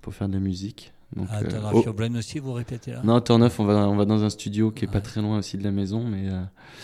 pour 0.00 0.14
faire 0.14 0.28
de 0.28 0.34
la 0.34 0.40
musique. 0.40 0.92
Donc, 1.14 1.28
ah, 1.30 1.40
oh. 1.72 1.84
aussi, 2.16 2.38
vous 2.38 2.52
répétez 2.52 2.92
là? 2.92 3.00
Non, 3.04 3.20
Turn 3.20 3.42
Off, 3.42 3.60
on 3.60 3.64
va, 3.64 3.88
on 3.88 3.96
va 3.96 4.04
dans 4.04 4.24
un 4.24 4.30
studio 4.30 4.70
qui 4.70 4.84
est 4.84 4.90
pas 4.90 5.00
très 5.00 5.20
loin 5.20 5.38
aussi 5.38 5.56
de 5.56 5.64
la 5.64 5.70
maison. 5.70 6.04
mais 6.04 6.28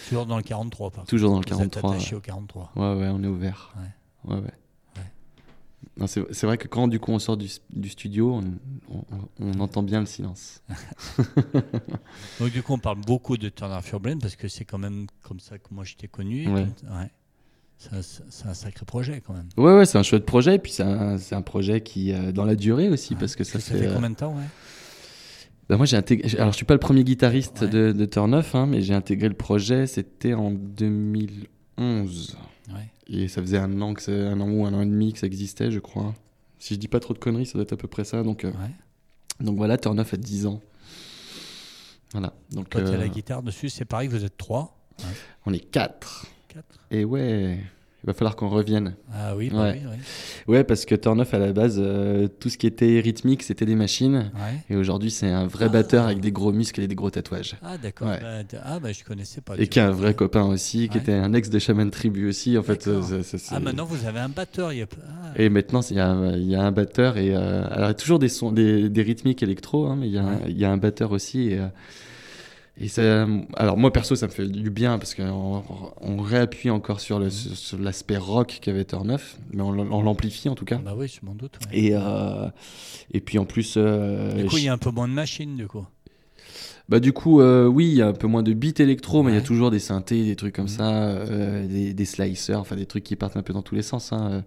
Toujours 0.09 0.27
dans 0.27 0.37
le 0.37 0.43
43, 0.43 0.91
par 0.91 1.05
Toujours 1.05 1.31
dans 1.31 1.39
le 1.39 1.45
43. 1.45 1.81
Vous 1.81 1.89
êtes 1.89 1.97
attaché 1.97 2.17
au 2.17 2.21
43. 2.21 2.73
Ouais, 2.77 2.95
ouais, 3.01 3.09
on 3.13 3.23
est 3.23 3.29
ouvert. 3.29 3.73
Ouais. 3.77 3.89
Ouais, 4.25 4.37
ouais. 4.37 6.07
C'est 6.07 6.45
vrai 6.45 6.57
que 6.57 6.69
quand 6.69 6.89
du 6.89 6.99
coup 6.99 7.13
on 7.13 7.19
sort 7.19 7.37
du, 7.37 7.49
du 7.71 7.89
studio, 7.91 8.41
on, 8.89 9.05
on, 9.39 9.61
entend 9.61 9.83
bien 9.83 10.01
le 10.01 10.07
silence. 10.07 10.63
Donc 12.41 12.51
du 12.51 12.63
coup 12.63 12.73
on 12.73 12.79
parle 12.79 13.01
beaucoup 13.01 13.37
de 13.37 13.49
Turner 13.51 13.79
Brain 14.01 14.19
parce 14.19 14.37
que 14.37 14.49
c'est 14.49 14.65
quand 14.65 14.79
même 14.79 15.07
comme 15.23 15.39
ça 15.39 15.59
que 15.59 15.69
moi 15.71 15.85
je 15.85 15.95
t'ai 15.95 16.09
connu. 16.09 16.49
Ouais. 16.49 16.67
C'est 17.79 18.47
un, 18.47 18.55
sacré 18.55 18.87
projet 18.87 19.23
quand 19.27 19.35
même. 19.35 19.49
Ouais, 19.57 19.77
ouais, 19.77 19.87
c'est 19.87 19.99
un 19.99 20.03
chouette 20.05 20.25
projet. 20.25 20.55
Et 20.55 20.59
puis 20.59 20.71
c'est 20.71 20.85
un, 20.85 21.17
un, 21.33 21.43
projet 21.43 21.81
qui, 21.81 22.13
euh, 22.13 22.31
dans 22.31 22.45
la 22.45 22.55
durée 22.55 22.89
aussi, 22.89 23.17
parce 23.17 23.35
que 23.35 23.43
ça, 23.43 23.59
ça 23.59 23.77
fait, 23.77 23.91
combien 23.93 24.11
de 24.11 24.15
temps 24.15 24.37
ouais? 24.37 24.45
Ben 25.69 25.77
moi, 25.77 25.87
j'ai 25.87 25.97
intégré. 25.97 26.39
Alors, 26.39 26.53
je 26.53 26.57
suis 26.57 26.67
pas 26.67 26.75
le 26.75 26.81
premier 26.81 27.03
guitariste 27.03 27.65
de, 27.65 27.93
de 27.93 28.05
Turn 28.05 28.35
Off, 28.35 28.55
hein, 28.55 28.67
mais 28.67 28.83
j'ai 28.83 28.95
intégré 28.95 29.29
le 29.29 29.35
projet. 29.35 29.87
C'était 29.87 30.35
en 30.35 30.51
2011. 30.51 32.37
Et 33.07 33.29
ça 33.29 33.43
faisait 33.43 33.59
un 33.59 33.81
an, 33.81 33.95
que 33.95 34.11
un 34.11 34.41
an 34.41 34.49
ou 34.49 34.65
un 34.65 34.75
an 34.75 34.83
et 34.83 34.87
demi 34.87 35.13
que 35.13 35.19
ça 35.19 35.27
existait, 35.27 35.71
je 35.71 35.81
crois. 35.81 36.15
Si 36.59 36.75
je 36.75 36.79
dis 36.79 36.89
pas 36.89 37.01
trop 37.01 37.15
de 37.15 37.19
conneries, 37.19 37.47
ça 37.47 37.55
doit 37.55 37.63
être 37.63 37.73
à 37.73 37.77
peu 37.77 37.89
près 37.89 38.05
ça. 38.05 38.23
Donc, 38.23 38.45
euh, 38.45 38.53
donc 39.41 39.57
voilà, 39.57 39.77
Turn 39.77 39.99
Off 39.99 40.15
a 40.15 40.17
10 40.17 40.47
ans. 40.47 40.61
Voilà. 42.13 42.33
Donc, 42.51 42.71
Toi, 42.71 42.83
tu 42.83 42.89
as 42.89 42.97
la 42.97 43.05
euh, 43.05 43.09
guitare 43.09 43.43
dessus, 43.43 43.69
c'est 43.69 43.85
pareil, 43.85 44.09
vous 44.09 44.25
êtes 44.25 44.37
3. 44.37 44.77
On 45.47 45.53
est 45.53 45.59
4. 45.59 46.27
4. 46.49 46.65
Et 46.91 47.05
ouais. 47.05 47.59
Il 48.05 48.09
va 48.09 48.15
falloir 48.15 48.35
qu'on 48.35 48.49
revienne. 48.49 48.97
Ah 49.15 49.37
oui, 49.37 49.49
bah 49.51 49.63
ouais. 49.63 49.81
oui, 50.49 50.57
Ouais, 50.57 50.65
parce 50.65 50.85
que 50.85 50.97
Turn 50.97 51.21
Off, 51.21 51.35
à 51.35 51.39
la 51.39 51.53
base, 51.53 51.77
euh, 51.79 52.27
tout 52.27 52.49
ce 52.49 52.59
qui 52.59 52.67
était 52.67 52.99
rythmique, 52.99 53.45
c'était 53.45 53.65
des 53.65 53.77
machines. 53.77 54.33
Et 54.69 54.75
aujourd'hui, 54.75 55.13
c'est 55.13 55.31
un 55.31 55.47
vrai 55.47 55.69
batteur 55.69 56.07
avec 56.07 56.21
des 56.21 56.33
gros 56.33 56.53
muscles 56.53 56.81
et 56.81 56.89
des 56.89 56.97
gros 56.97 57.11
tatouages. 57.11 57.57
Ah, 57.63 57.79
d'accord. 57.79 58.09
Bah, 58.09 58.43
ah, 58.65 58.81
bah, 58.81 58.91
je 58.91 59.05
connaissais 59.05 59.41
pas. 59.41 59.55
Et 59.57 59.69
qui 59.69 59.79
est 59.79 59.83
un 59.83 59.93
vrai 59.93 60.15
copain 60.15 60.43
aussi, 60.43 60.89
qui 60.89 60.99
était 60.99 61.13
un 61.13 61.33
ex 61.33 61.49
de 61.49 61.61
Shaman 61.61 61.91
Tribu 61.91 62.29
aussi. 62.29 62.59
En 62.59 62.65
fait, 62.65 62.89
euh, 62.89 63.23
ah, 63.51 63.61
maintenant, 63.61 63.85
vous 63.85 64.05
avez 64.05 64.19
un 64.19 64.29
batteur. 64.29 64.73
Il 64.73 64.83
ah. 64.83 65.31
Et 65.37 65.49
maintenant, 65.49 65.81
il 65.89 65.97
y, 65.97 66.01
a, 66.01 66.33
il 66.35 66.51
y, 66.51 66.57
a 66.57 66.63
un 66.63 66.73
batteur. 66.73 67.19
Et, 67.19 67.33
euh, 67.33 67.65
alors, 67.71 67.87
il 67.87 67.89
y 67.89 67.91
a 67.91 67.95
toujours 67.95 68.19
des, 68.19 68.29
sons, 68.29 68.51
des, 68.51 68.89
des 68.89 69.03
rythmiques 69.03 69.45
électro, 69.45 69.87
hein, 69.87 69.97
mais 69.97 70.09
il 70.09 70.15
y, 70.15 70.19
a 70.19 70.41
il 70.49 70.59
y, 70.59 70.65
a 70.65 70.73
un 70.73 70.77
batteur 70.77 71.13
aussi. 71.13 71.51
Et, 71.51 71.61
et 72.79 72.89
ça, 72.89 73.27
alors 73.57 73.77
moi 73.77 73.93
perso, 73.93 74.17
ça 74.17 74.27
me 74.27 74.33
fait 74.33 74.49
du 74.49 74.71
bien 74.71 74.99
parce 74.99 75.15
qu'on 75.15 75.63
on 76.01 76.17
réappuie 76.17 76.71
encore 76.71 77.01
sur 77.01 77.21
l'aspect 77.79 78.17
rock 78.17 78.59
qu'avait 78.63 78.85
Turn 78.85 79.11
Off, 79.11 79.37
mais 79.53 79.63
on, 79.63 80.03
l'amplifie 80.03 80.49
en 80.49 80.55
tout 80.55 80.65
cas. 80.65 80.77
Bah 80.77 80.95
oui, 80.97 81.07
je 81.09 81.25
m'en 81.25 81.35
doute. 81.35 81.59
Et, 81.71 81.91
euh, 81.93 82.49
et 83.13 83.21
puis 83.21 83.39
en 83.39 83.45
plus. 83.45 83.75
Euh, 83.77 84.33
du 84.35 84.47
coup, 84.47 84.57
il 84.57 84.65
y 84.65 84.69
a 84.69 84.73
un 84.73 84.79
peu 84.79 84.91
moins 84.91 85.07
de 85.07 85.13
machines, 85.13 85.55
du 85.57 85.67
coup. 85.67 85.85
Bah 86.93 87.01
du 87.01 87.15
coup, 87.15 87.41
euh, 87.41 87.65
oui, 87.69 87.87
il 87.87 87.95
y 87.95 88.03
a 88.03 88.09
un 88.09 88.13
peu 88.13 88.27
moins 88.27 88.43
de 88.43 88.53
beats 88.53 88.83
électro, 88.83 89.23
mais 89.23 89.33
il 89.33 89.35
y 89.35 89.39
a 89.39 89.41
toujours 89.41 89.71
des 89.71 89.79
synthés, 89.79 90.27
des 90.27 90.37
trucs 90.37 90.55
comme 90.55 90.67
mhm. 90.67 90.69
ça, 90.69 90.93
euh, 90.93 91.67
des, 91.67 91.95
des, 91.95 92.05
slicers, 92.05 92.61
enfin 92.61 92.77
des 92.77 92.85
trucs 92.85 93.03
qui 93.03 93.17
partent 93.17 93.39
un 93.39 93.43
peu 93.43 93.55
dans 93.55 93.63
tous 93.63 93.75
les 93.75 93.81
sens. 93.81 94.13
Hein. 94.13 94.29
Euh. 94.31 94.41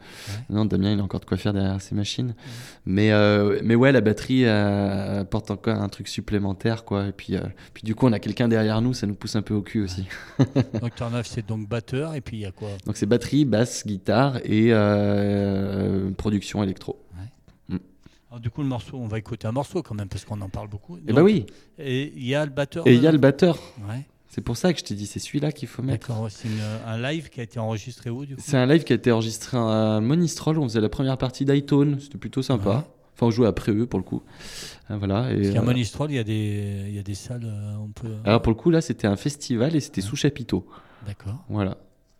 Non, 0.51 0.65
Damien, 0.65 0.91
il 0.91 0.99
a 0.99 1.03
encore 1.03 1.21
de 1.21 1.25
quoi 1.25 1.37
faire 1.37 1.53
derrière 1.53 1.81
ces 1.81 1.95
machines. 1.95 2.27
Mhm. 2.27 2.33
Mais, 2.85 3.11
mais 3.63 3.73
ouais, 3.73 3.91
la 3.91 4.01
batterie 4.01 4.45
apporte 4.45 5.49
encore 5.49 5.81
un 5.81 5.89
truc 5.89 6.07
supplémentaire, 6.07 6.85
quoi. 6.85 7.07
Et 7.07 7.13
puis, 7.13 7.35
puis 7.73 7.81
du 7.81 7.95
coup, 7.95 8.05
on 8.05 8.13
a 8.13 8.19
quelqu'un 8.19 8.47
derrière 8.47 8.79
nous, 8.79 8.93
ça 8.93 9.07
nous 9.07 9.15
pousse 9.15 9.35
un 9.35 9.41
peu 9.41 9.55
au 9.55 9.63
cul 9.63 9.81
aussi. 9.81 10.05
donc 10.79 10.93
Turn 10.93 11.19
c'est 11.23 11.47
donc 11.47 11.67
batteur, 11.67 12.13
et 12.13 12.21
puis 12.21 12.37
il 12.37 12.41
y 12.41 12.45
a 12.45 12.51
quoi? 12.51 12.69
Donc 12.85 12.95
c'est 12.95 13.07
batterie, 13.07 13.45
basse, 13.45 13.87
guitare 13.87 14.37
et 14.45 14.71
production 16.15 16.61
électro 16.61 16.99
du 18.39 18.49
coup, 18.49 18.61
le 18.61 18.67
morceau, 18.67 18.97
on 18.97 19.07
va 19.07 19.17
écouter 19.17 19.47
un 19.47 19.51
morceau 19.51 19.81
quand 19.81 19.95
même, 19.95 20.07
parce 20.07 20.25
qu'on 20.25 20.41
en 20.41 20.49
parle 20.49 20.67
beaucoup. 20.67 20.97
Eh 21.07 21.13
bah 21.13 21.23
oui. 21.23 21.45
Et 21.77 22.13
il 22.15 22.25
y 22.25 22.35
a 22.35 22.45
le 22.45 22.51
batteur. 22.51 22.87
Et 22.87 22.93
il 22.93 23.01
y 23.01 23.07
a 23.07 23.11
le 23.11 23.17
batteur. 23.17 23.57
Ouais. 23.87 24.05
C'est 24.35 24.41
pour 24.41 24.57
ça 24.57 24.73
que 24.73 24.79
je 24.79 24.83
t'ai 24.83 24.95
dit, 24.95 25.05
c'est 25.05 25.19
celui-là 25.19 25.53
qu'il 25.53 25.69
faut 25.69 25.81
mettre. 25.81 26.09
D'accord, 26.09 26.27
c'est 26.29 26.49
un 26.85 27.01
live 27.01 27.29
qui 27.29 27.39
a 27.39 27.43
été 27.43 27.57
enregistré 27.57 28.09
où 28.09 28.25
du 28.25 28.35
coup 28.35 28.41
C'est 28.43 28.57
un 28.57 28.65
live 28.65 28.83
qui 28.83 28.91
a 28.91 28.97
été 28.97 29.09
enregistré 29.09 29.55
à 29.57 30.01
Monistrol, 30.01 30.59
on 30.59 30.67
faisait 30.67 30.81
la 30.81 30.89
première 30.89 31.17
partie 31.17 31.45
d'iTone, 31.45 31.99
c'était 32.01 32.17
plutôt 32.17 32.41
sympa. 32.41 32.85
Enfin, 33.13 33.27
on 33.27 33.31
jouait 33.31 33.47
après 33.47 33.71
eux 33.71 33.85
pour 33.85 33.97
le 33.97 34.03
coup. 34.03 34.23
Euh, 34.91 34.97
voilà. 34.97 35.31
Et, 35.31 35.41
Parce 35.41 35.53
qu'à 35.53 35.61
euh, 35.61 35.63
Monistrol, 35.63 36.11
il 36.11 36.15
y, 36.15 36.19
a 36.19 36.25
des, 36.25 36.83
il 36.89 36.95
y 36.95 36.99
a 36.99 37.03
des 37.03 37.15
salles, 37.15 37.45
euh, 37.45 37.77
on 37.79 37.87
peut. 37.87 38.17
Alors 38.25 38.41
pour 38.41 38.51
le 38.51 38.57
coup, 38.57 38.71
là, 38.71 38.81
c'était 38.81 39.07
un 39.07 39.15
festival 39.15 39.73
et 39.73 39.79
c'était 39.79 40.01
sous 40.01 40.17
chapiteau. 40.17 40.67
D'accord. 41.07 41.45
Voilà. 41.47 41.77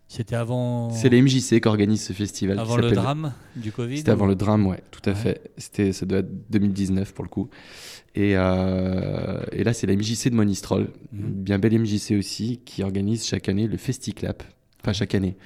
C'était 0.08 0.36
avant. 0.36 0.90
C'est 0.90 1.08
les 1.08 1.20
MJC 1.20 1.60
qui 1.60 1.68
organisent 1.68 2.04
ce 2.04 2.12
festival. 2.12 2.58
Avant 2.58 2.76
le 2.76 2.92
drame 2.92 3.32
du 3.56 3.72
Covid 3.72 3.98
C'était 3.98 4.10
avant 4.10 4.26
le 4.26 4.36
drame, 4.36 4.66
ouais, 4.66 4.80
tout 4.90 5.08
à 5.08 5.14
fait. 5.14 5.50
C'était, 5.56 5.92
ça 5.92 6.06
doit 6.06 6.18
être 6.18 6.50
2019 6.50 7.12
pour 7.12 7.24
le 7.24 7.28
coup. 7.28 7.48
Et, 8.14 8.32
euh, 8.34 9.40
et 9.52 9.64
là, 9.64 9.72
c'est 9.72 9.86
la 9.86 9.94
MJC 9.94 10.30
de 10.30 10.34
Monistrol, 10.34 10.88
mhm. 11.12 11.32
bien 11.32 11.58
belle 11.58 11.78
MJC 11.78 12.12
aussi, 12.18 12.60
qui 12.64 12.82
organise 12.82 13.26
chaque 13.26 13.48
année 13.48 13.66
le 13.66 13.76
FestiClap. 13.76 14.44
Enfin, 14.80 14.92
chaque 14.92 15.14
année. 15.14 15.36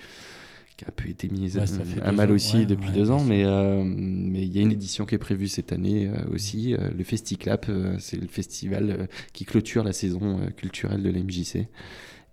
Qui 0.76 0.84
a 0.84 0.88
un 0.88 0.92
peu 0.94 1.08
été 1.08 1.28
mise 1.28 1.60
à 2.02 2.12
mal 2.12 2.30
aussi 2.30 2.64
depuis 2.64 2.90
deux 2.90 3.10
ans, 3.10 3.22
mais 3.22 3.44
euh, 3.44 3.82
mais 3.84 4.42
il 4.42 4.56
y 4.56 4.60
a 4.60 4.62
une 4.62 4.72
édition 4.72 5.04
qui 5.04 5.14
est 5.14 5.18
prévue 5.18 5.48
cette 5.48 5.72
année 5.72 6.08
euh, 6.08 6.34
aussi. 6.34 6.74
le 6.74 7.04
FestiClap, 7.04 7.70
c'est 7.98 8.18
le 8.18 8.28
festival 8.28 9.08
qui 9.32 9.44
clôture 9.44 9.84
la 9.84 9.92
saison 9.92 10.38
culturelle 10.56 11.02
de 11.02 11.10
la 11.10 11.18
MJC. 11.18 11.66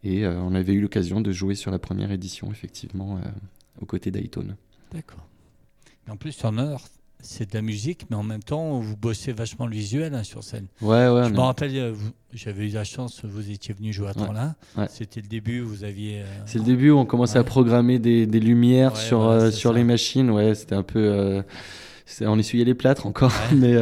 Et 0.08 0.24
euh, 0.24 0.40
on 0.40 0.56
avait 0.56 0.72
eu 0.72 0.80
l'occasion 0.80 1.20
de 1.20 1.34
jouer 1.34 1.54
sur 1.54 1.70
la 1.70 1.80
première 1.80 2.12
édition, 2.14 2.50
effectivement, 2.50 3.18
euh, 3.18 3.28
aux 3.82 3.86
côtés 3.86 4.10
d'Ayton. 4.10 4.56
D'accord. 4.94 5.28
En 6.10 6.16
plus, 6.16 6.38
Turner, 6.38 6.78
c'est 7.20 7.50
de 7.50 7.54
la 7.54 7.62
musique, 7.62 8.06
mais 8.10 8.16
en 8.16 8.24
même 8.24 8.42
temps, 8.42 8.80
vous 8.80 8.96
bossez 8.96 9.34
vachement 9.34 9.66
le 9.66 9.74
visuel 9.74 10.16
hein, 10.16 10.24
sur 10.24 10.46
scène. 10.46 10.68
Ouais, 10.82 11.10
ouais. 11.10 11.28
Je 11.28 11.34
me 11.34 11.42
rappelle, 11.42 11.76
euh, 11.76 11.94
j'avais 12.32 12.70
eu 12.70 12.72
la 12.72 12.86
chance, 12.86 13.26
vous 13.26 13.52
étiez 13.52 13.74
venu 13.74 13.92
jouer 13.92 14.08
à 14.08 14.14
Tremlin. 14.14 14.56
C'était 14.88 15.20
le 15.20 15.28
début, 15.28 15.60
vous 15.60 15.84
aviez. 15.84 16.24
c'est 16.46 16.60
le 16.60 16.64
début 16.64 16.92
où 16.92 17.00
on 17.00 17.06
commençait 17.06 17.40
à 17.40 17.44
programmer 17.44 18.00
des, 18.00 18.26
des 18.26 18.40
lumières 18.40 18.96
sur, 18.96 19.52
sur 19.52 19.74
les 19.74 19.84
machines. 19.84 20.30
Ouais, 20.30 20.56
c'était 20.56 20.76
un 20.76 20.84
peu 20.84 21.44
on 22.22 22.40
essuyait 22.40 22.66
les 22.66 22.74
plâtres 22.74 23.06
encore. 23.06 23.34
Mais 23.56 23.76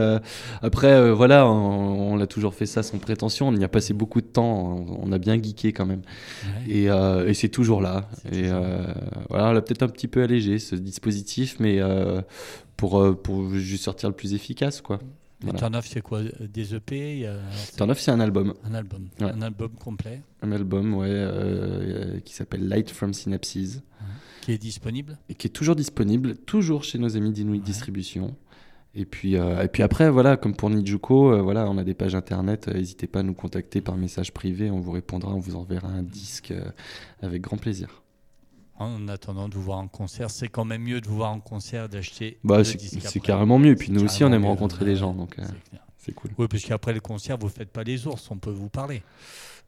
après, 0.62 1.12
voilà, 1.12 1.48
on, 1.48 2.16
l'a 2.16 2.28
toujours 2.28 2.54
fait 2.54 2.66
ça 2.66 2.84
sans 2.84 2.98
prétention. 2.98 3.48
On 3.48 3.56
y 3.56 3.64
a 3.64 3.68
passé 3.68 3.94
beaucoup 3.94 4.22
de 4.22 4.28
temps. 4.28 4.86
On, 5.02 5.12
a 5.12 5.18
bien 5.18 5.36
geeké 5.36 5.74
quand 5.74 5.86
même. 5.86 6.02
Et, 6.68 6.88
c'est 7.34 7.50
toujours 7.50 7.82
là. 7.82 8.10
Et 8.32 8.50
voilà, 9.30 9.50
on 9.50 9.52
l'a 9.52 9.62
peut-être 9.62 9.84
un 9.84 9.90
petit 9.90 10.08
peu 10.08 10.24
allégé 10.24 10.60
ce 10.60 10.76
dispositif, 10.76 11.58
mais 11.60 11.80
pour, 12.78 13.22
pour 13.22 13.50
juste 13.54 13.84
sortir 13.84 14.10
le 14.10 14.16
plus 14.16 14.34
efficace, 14.34 14.82
quoi. 14.82 15.00
Voilà. 15.42 15.60
Turn 15.60 15.76
Off, 15.76 15.88
c'est 15.88 16.02
quoi? 16.02 16.22
Des 16.40 16.76
EP 16.76 17.30
Turn 17.78 17.92
Off, 17.92 18.00
c'est 18.00 18.12
un 18.12 18.20
album. 18.20 18.54
Un 18.64 18.74
album. 18.74 19.08
Un 19.20 19.42
album 19.42 19.72
complet. 19.72 20.22
Un 20.42 20.52
album, 20.52 20.96
ouais, 20.96 21.08
euh, 21.10 22.20
qui 22.22 22.34
s'appelle 22.34 22.68
Light 22.68 22.90
from 22.90 23.14
Synapses. 23.14 23.82
Qui 24.46 24.52
est 24.52 24.58
disponible? 24.60 25.18
Et 25.28 25.34
qui 25.34 25.48
est 25.48 25.50
toujours 25.50 25.76
disponible, 25.76 26.36
toujours 26.36 26.84
chez 26.84 27.00
nos 27.00 27.18
amis 27.18 27.32
d'Inuit 27.32 27.60
Distribution. 27.60 28.36
Et 28.94 29.06
puis, 29.06 29.38
euh, 29.38 29.64
et 29.64 29.68
puis 29.68 29.82
après, 29.82 30.08
voilà, 30.12 30.38
comme 30.38 30.56
pour 30.56 30.70
Nijuko, 30.70 31.34
euh, 31.34 31.42
voilà, 31.42 31.68
on 31.68 31.80
a 31.80 31.84
des 31.84 31.96
pages 31.96 32.14
internet. 32.14 32.68
N'hésitez 32.68 33.08
pas 33.08 33.22
à 33.22 33.24
nous 33.24 33.34
contacter 33.34 33.82
par 33.82 33.98
message 33.98 34.32
privé. 34.34 34.70
On 34.70 34.80
vous 34.80 34.92
répondra, 34.92 35.34
on 35.34 35.40
vous 35.40 35.56
enverra 35.56 35.88
un 35.88 36.04
disque 36.04 36.54
avec 37.24 37.42
grand 37.42 37.58
plaisir 37.58 38.04
en 38.78 39.08
attendant 39.08 39.50
de 39.50 39.56
vous 39.56 39.64
voir 39.64 39.80
en 39.80 39.88
concert. 39.88 40.30
C'est 40.30 40.50
quand 40.50 40.66
même 40.66 40.84
mieux 40.84 41.02
de 41.02 41.08
vous 41.08 41.16
voir 41.16 41.32
en 41.32 41.40
concert, 41.40 41.90
d'acheter 41.90 42.38
bah, 42.44 42.64
C'est 42.64 43.22
carrément 43.22 43.58
mieux. 43.58 43.72
Et 43.72 43.76
puis 43.76 43.92
nous 43.92 44.04
aussi, 44.04 44.24
on 44.24 44.32
aime 44.32 44.46
rencontrer 44.46 44.86
les 44.86 44.98
gens. 44.98 45.14
Donc, 45.14 45.38
c'est 45.98 46.14
cool. 46.14 46.30
Oui, 46.38 46.48
parce 46.48 46.64
qu'après 46.64 46.94
le 46.94 47.00
concert, 47.00 47.38
vous 47.40 47.48
ne 47.48 47.52
faites 47.52 47.72
pas 47.72 47.84
les 47.84 48.06
ours, 48.06 48.30
on 48.30 48.38
peut 48.38 48.52
vous 48.52 48.70
parler. 48.70 49.02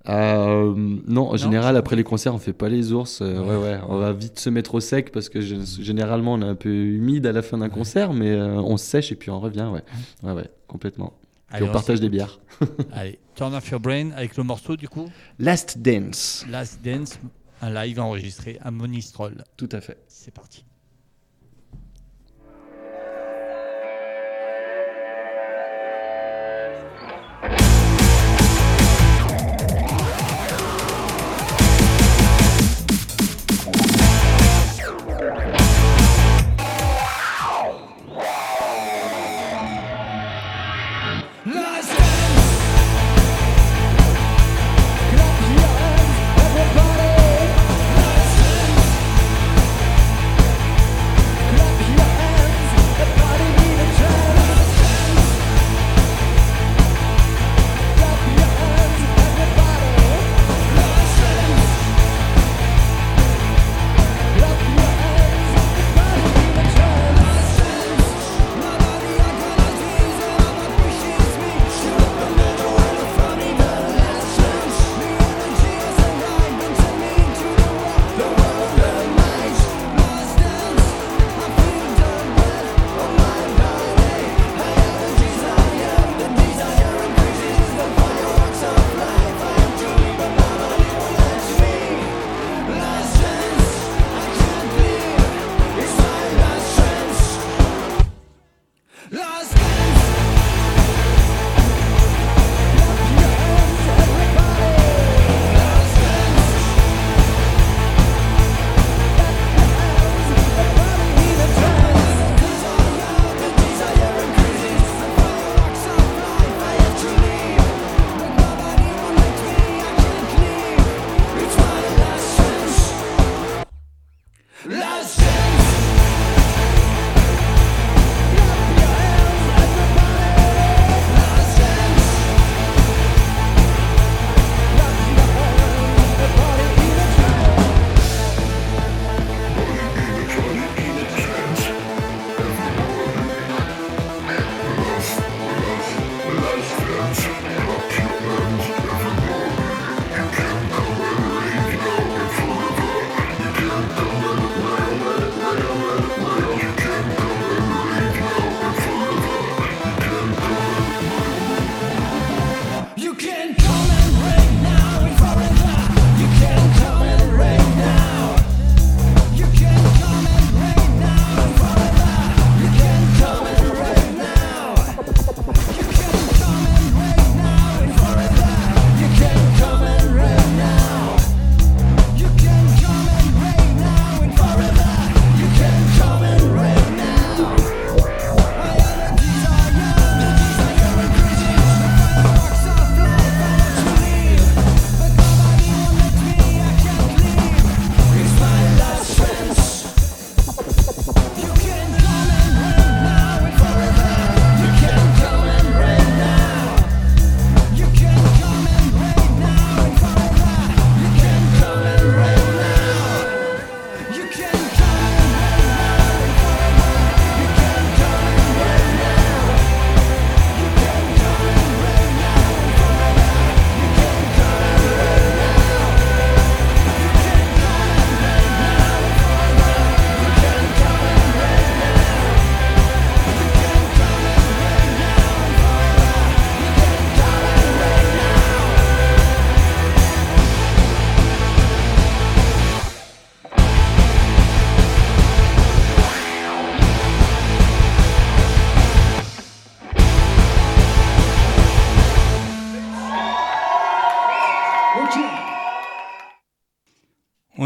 Euh, 0.09 0.73
non, 0.75 1.31
en 1.31 1.37
général, 1.37 1.75
après 1.75 1.95
les 1.95 2.03
concerts, 2.03 2.33
on 2.33 2.39
fait 2.39 2.53
pas 2.53 2.69
les 2.69 2.93
ours. 2.93 3.21
Euh, 3.21 3.39
ouais. 3.39 3.55
ouais, 3.55 3.79
on 3.87 3.97
va 3.97 4.13
vite 4.13 4.39
se 4.39 4.49
mettre 4.49 4.75
au 4.75 4.79
sec 4.79 5.11
parce 5.11 5.29
que 5.29 5.41
généralement, 5.41 6.33
on 6.33 6.41
est 6.41 6.45
un 6.45 6.55
peu 6.55 6.69
humide 6.69 7.25
à 7.25 7.31
la 7.31 7.41
fin 7.41 7.57
d'un 7.57 7.69
concert, 7.69 8.13
mais 8.13 8.31
euh, 8.31 8.55
on 8.55 8.77
sèche 8.77 9.11
et 9.11 9.15
puis 9.15 9.31
on 9.31 9.39
revient. 9.39 9.69
Ouais, 9.71 9.83
ouais, 10.23 10.33
ouais 10.33 10.49
complètement. 10.67 11.13
et 11.57 11.63
on, 11.63 11.71
partage 11.71 11.99
des 11.99 12.09
bières. 12.09 12.39
Allez, 12.93 13.19
Turn 13.35 13.53
Off 13.53 13.69
Your 13.69 13.79
Brain 13.79 14.11
avec 14.11 14.37
le 14.37 14.43
morceau 14.43 14.75
du 14.75 14.87
coup 14.87 15.09
Last 15.39 15.77
Dance. 15.79 16.45
Last 16.49 16.79
Dance, 16.83 17.19
un 17.61 17.73
live 17.73 17.99
enregistré 17.99 18.59
à 18.61 18.71
Monistrol. 18.71 19.43
Tout 19.57 19.69
à 19.71 19.81
fait. 19.81 19.97
C'est 20.07 20.33
parti. 20.33 20.66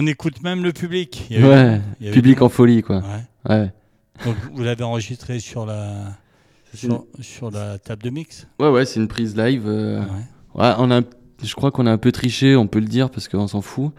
On 0.02 0.08
écoute 0.08 0.42
même 0.42 0.64
le 0.64 0.74
public. 0.74 1.28
ouais, 1.32 1.82
public 2.12 2.42
en 2.42 2.50
folie, 2.50 2.82
quoi. 2.82 3.04
Ouais. 3.48 3.72
Donc, 4.26 4.36
vous 4.54 4.64
l'avez 4.64 4.84
enregistré 4.84 5.40
sur 5.40 5.66
la, 5.66 6.18
sur, 6.74 7.52
la 7.52 7.78
table 7.78 8.04
de 8.04 8.10
mix? 8.10 8.48
Ouais, 8.60 8.70
ouais, 8.70 8.86
c'est 8.86 9.00
une 9.00 9.08
prise 9.08 9.36
live. 9.36 9.66
ouais. 9.68 10.02
on 10.56 10.92
a, 10.92 11.02
je 11.44 11.56
crois 11.56 11.72
qu'on 11.72 11.88
a 11.88 11.92
un 11.92 11.98
peu 11.98 12.12
triché, 12.12 12.56
on 12.56 12.68
peut 12.68 12.80
le 12.80 12.86
dire, 12.86 13.10
parce 13.10 13.28
qu'on 13.28 13.48
s'en 13.48 13.62
fout. 13.62 13.94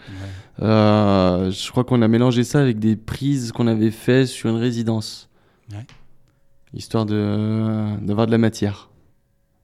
Euh, 0.60 1.50
je 1.50 1.70
crois 1.70 1.84
qu'on 1.84 2.02
a 2.02 2.08
mélangé 2.08 2.44
ça 2.44 2.60
avec 2.60 2.78
des 2.78 2.96
prises 2.96 3.52
qu'on 3.52 3.66
avait 3.66 3.90
fait 3.90 4.26
sur 4.26 4.50
une 4.50 4.56
résidence. 4.56 5.28
Ouais. 5.72 5.86
Histoire 6.74 7.06
d'avoir 7.06 7.98
de, 8.00 8.26
de 8.26 8.30
la 8.30 8.38
matière. 8.38 8.90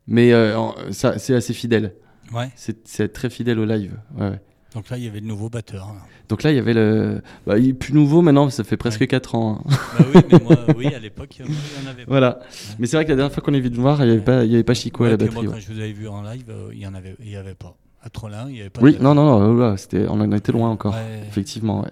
Mais 0.07 0.33
euh, 0.33 0.57
ça, 0.91 1.19
c'est 1.19 1.35
assez 1.35 1.53
fidèle. 1.53 1.95
Ouais. 2.33 2.51
C'est 2.55 3.13
très 3.13 3.31
fidèle 3.31 3.59
au 3.59 3.65
live. 3.65 3.99
Ouais, 4.19 4.41
Donc 4.75 4.91
là, 4.91 4.99
il 4.99 5.05
y 5.05 5.09
avait 5.09 5.21
le 5.21 5.27
nouveau 5.27 5.49
batteur. 5.49 5.95
Donc 6.29 6.43
là, 6.43 6.51
il 6.53 6.57
y 6.57 6.59
avait 6.59 6.75
le. 6.75 7.23
Bah, 7.47 7.59
il 7.59 7.71
est 7.71 7.75
plus 7.75 7.95
nouveau 7.95 8.21
maintenant, 8.21 8.51
ça 8.51 8.65
fait 8.65 8.77
presque 8.77 9.07
4 9.07 9.35
ans. 9.35 9.63
Hein. 9.67 9.71
Bah 9.99 10.05
oui, 10.15 10.21
mais 10.31 10.39
moi, 10.45 10.57
oui, 10.77 10.87
à 10.89 10.99
l'époque, 10.99 11.39
il 11.39 11.47
y 11.47 11.49
en 11.49 11.91
avait 11.91 12.05
pas. 12.05 12.09
Voilà. 12.09 12.41
Mais 12.79 12.87
c'est 12.87 12.97
vrai 12.97 13.05
que 13.05 13.11
la 13.11 13.17
dernière 13.17 13.33
fois 13.33 13.43
qu'on 13.43 13.55
est 13.55 13.61
venu 13.61 13.71
de 13.71 13.81
voir, 13.81 14.03
il 14.03 14.07
n'y 14.07 14.13
avait, 14.13 14.25
pas, 14.25 14.45
il 14.45 14.51
y 14.51 14.55
avait 14.55 14.65
pas 14.65 14.75
Chico 14.75 15.05
à 15.05 15.11
la 15.11 15.17
batterie. 15.17 15.47
Moi, 15.47 15.55
quand 15.55 15.61
je 15.61 15.73
vous 15.73 15.81
avais 15.81 15.93
vu 15.93 16.07
en 16.07 16.23
live, 16.23 16.45
euh, 16.51 16.71
il 16.73 16.79
n'y 16.79 16.85
avait, 16.85 17.17
il 17.21 17.31
y 17.31 17.37
avait 17.37 17.55
pas. 17.55 17.77
À 18.03 18.11
Trollin, 18.11 18.47
il 18.49 18.55
n'y 18.55 18.61
avait 18.61 18.71
pas. 18.71 18.81
Oui, 18.83 18.97
non, 19.01 19.15
non, 19.15 19.55
non, 19.55 19.77
c'était, 19.77 20.07
on 20.09 20.21
en 20.21 20.33
était 20.33 20.53
loin 20.53 20.71
encore. 20.71 20.95
Effectivement, 21.29 21.81
ouais. 21.83 21.91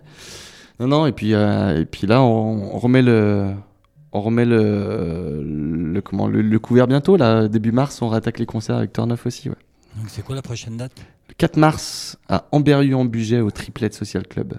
Non, 0.79 0.87
non, 0.87 1.07
et 1.07 1.13
puis, 1.13 1.33
euh, 1.33 1.81
et 1.81 1.87
puis 1.87 2.07
là, 2.07 2.23
on, 2.23 2.75
on 2.75 2.79
remet 2.79 3.03
le 3.03 3.55
on 4.13 4.21
remet 4.23 4.45
le, 4.45 5.43
le 5.45 6.01
comment, 6.01 6.27
le, 6.27 6.59
couvert 6.59 6.87
bientôt. 6.87 7.17
Là, 7.17 7.49
début 7.49 7.73
mars, 7.73 8.01
on 8.03 8.09
rattaque 8.09 8.39
les 8.39 8.47
concerts 8.47 8.77
avec 8.77 8.93
Turn 8.93 9.15
aussi. 9.25 9.51
Ouais. 9.51 9.57
Donc 9.97 10.07
c'est 10.09 10.23
quoi 10.23 10.35
la 10.35 10.43
prochaine 10.43 10.77
date? 10.77 10.93
Le 11.29 11.35
4 11.35 11.57
mars 11.57 12.19
à 12.29 12.47
Amberieu-en-Bugey 12.53 13.41
au 13.41 13.51
Triplet 13.51 13.91
Social 13.93 14.27
Club. 14.27 14.59